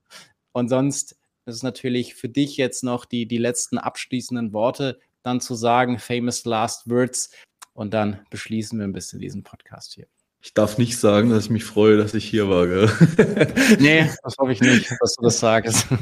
Und 0.53 0.69
sonst 0.69 1.17
ist 1.45 1.63
natürlich 1.63 2.15
für 2.15 2.29
dich 2.29 2.55
jetzt 2.55 2.85
noch 2.85 3.03
die, 3.03 3.25
die 3.25 3.37
letzten 3.37 3.77
abschließenden 3.77 4.53
Worte 4.53 4.97
dann 5.23 5.41
zu 5.41 5.55
sagen, 5.55 5.99
famous 5.99 6.45
last 6.45 6.89
words. 6.89 7.31
Und 7.73 7.93
dann 7.93 8.21
beschließen 8.29 8.79
wir 8.79 8.87
ein 8.87 8.93
bisschen 8.93 9.19
diesen 9.19 9.43
Podcast 9.43 9.91
hier. 9.91 10.07
Ich 10.41 10.53
darf 10.53 10.77
nicht 10.77 10.97
sagen, 10.97 11.29
dass 11.29 11.45
ich 11.45 11.49
mich 11.49 11.65
freue, 11.65 11.97
dass 11.97 12.13
ich 12.13 12.25
hier 12.25 12.49
war. 12.49 12.67
Gell? 12.67 12.89
Nee, 13.79 14.09
das 14.23 14.35
hoffe 14.37 14.53
ich 14.53 14.61
nicht, 14.61 14.89
dass 15.01 15.15
du 15.15 15.23
das 15.23 15.39
sagst. 15.39 15.87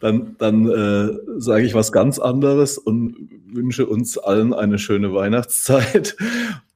Dann, 0.00 0.34
dann 0.38 0.66
äh, 0.68 1.16
sage 1.38 1.64
ich 1.66 1.74
was 1.74 1.92
ganz 1.92 2.18
anderes 2.18 2.78
und 2.78 3.14
wünsche 3.46 3.86
uns 3.86 4.18
allen 4.18 4.52
eine 4.52 4.78
schöne 4.78 5.14
Weihnachtszeit 5.14 6.16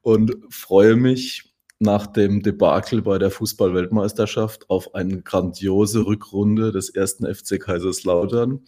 und 0.03 0.37
freue 0.51 0.95
mich 0.95 1.48
nach 1.81 2.07
dem 2.07 2.43
Debakel 2.43 3.03
bei 3.03 3.19
der 3.19 3.31
Fußball-Weltmeisterschaft 3.31 4.69
auf 4.69 4.95
eine 4.95 5.23
grandiose 5.23 6.07
Rückrunde 6.07 6.73
des 6.73 6.91
ersten 6.91 7.33
FC 7.33 7.61
Kaiserslautern 7.61 8.61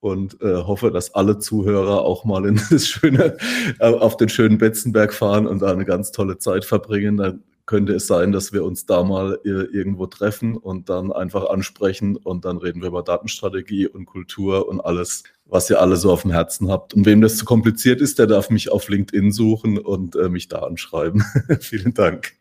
und 0.00 0.40
äh, 0.42 0.56
hoffe, 0.56 0.90
dass 0.90 1.14
alle 1.14 1.38
Zuhörer 1.38 2.02
auch 2.02 2.24
mal 2.24 2.44
in 2.46 2.60
das 2.70 2.86
schöne, 2.86 3.36
äh, 3.78 3.86
auf 3.86 4.16
den 4.16 4.28
schönen 4.28 4.58
Betzenberg 4.58 5.14
fahren 5.14 5.46
und 5.46 5.62
da 5.62 5.72
eine 5.72 5.86
ganz 5.86 6.12
tolle 6.12 6.38
Zeit 6.38 6.64
verbringen. 6.64 7.16
Da 7.16 7.34
könnte 7.72 7.94
es 7.94 8.06
sein, 8.06 8.32
dass 8.32 8.52
wir 8.52 8.64
uns 8.64 8.84
da 8.84 9.02
mal 9.02 9.40
äh, 9.46 9.48
irgendwo 9.48 10.04
treffen 10.04 10.58
und 10.58 10.90
dann 10.90 11.10
einfach 11.10 11.48
ansprechen 11.48 12.16
und 12.16 12.44
dann 12.44 12.58
reden 12.58 12.82
wir 12.82 12.88
über 12.88 13.02
Datenstrategie 13.02 13.86
und 13.86 14.04
Kultur 14.04 14.68
und 14.68 14.82
alles, 14.82 15.22
was 15.46 15.70
ihr 15.70 15.80
alle 15.80 15.96
so 15.96 16.12
auf 16.12 16.20
dem 16.20 16.32
Herzen 16.32 16.70
habt. 16.70 16.92
Und 16.92 17.06
wem 17.06 17.22
das 17.22 17.38
zu 17.38 17.46
kompliziert 17.46 18.02
ist, 18.02 18.18
der 18.18 18.26
darf 18.26 18.50
mich 18.50 18.70
auf 18.70 18.90
LinkedIn 18.90 19.32
suchen 19.32 19.78
und 19.78 20.16
äh, 20.16 20.28
mich 20.28 20.48
da 20.48 20.58
anschreiben. 20.58 21.24
Vielen 21.60 21.94
Dank. 21.94 22.34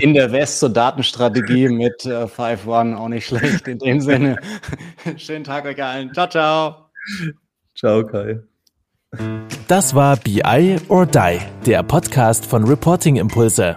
In 0.00 0.14
der 0.14 0.32
West 0.32 0.58
zur 0.58 0.70
Datenstrategie 0.70 1.68
mit 1.68 2.04
äh, 2.04 2.24
5-1 2.24 2.96
auch 2.96 3.08
nicht 3.08 3.26
schlecht. 3.26 3.68
In 3.68 3.78
dem 3.78 4.00
Sinne, 4.00 4.40
schönen 5.16 5.44
Tag 5.44 5.64
euch 5.64 5.80
allen. 5.80 6.12
Ciao, 6.12 6.28
ciao. 6.28 6.90
Ciao, 7.76 8.04
Kai. 8.04 8.40
Das 9.68 9.94
war 9.94 10.16
BI 10.16 10.76
or 10.88 11.06
Die, 11.06 11.38
der 11.66 11.84
Podcast 11.84 12.44
von 12.44 12.64
Reporting 12.64 13.14
Impulse. 13.14 13.76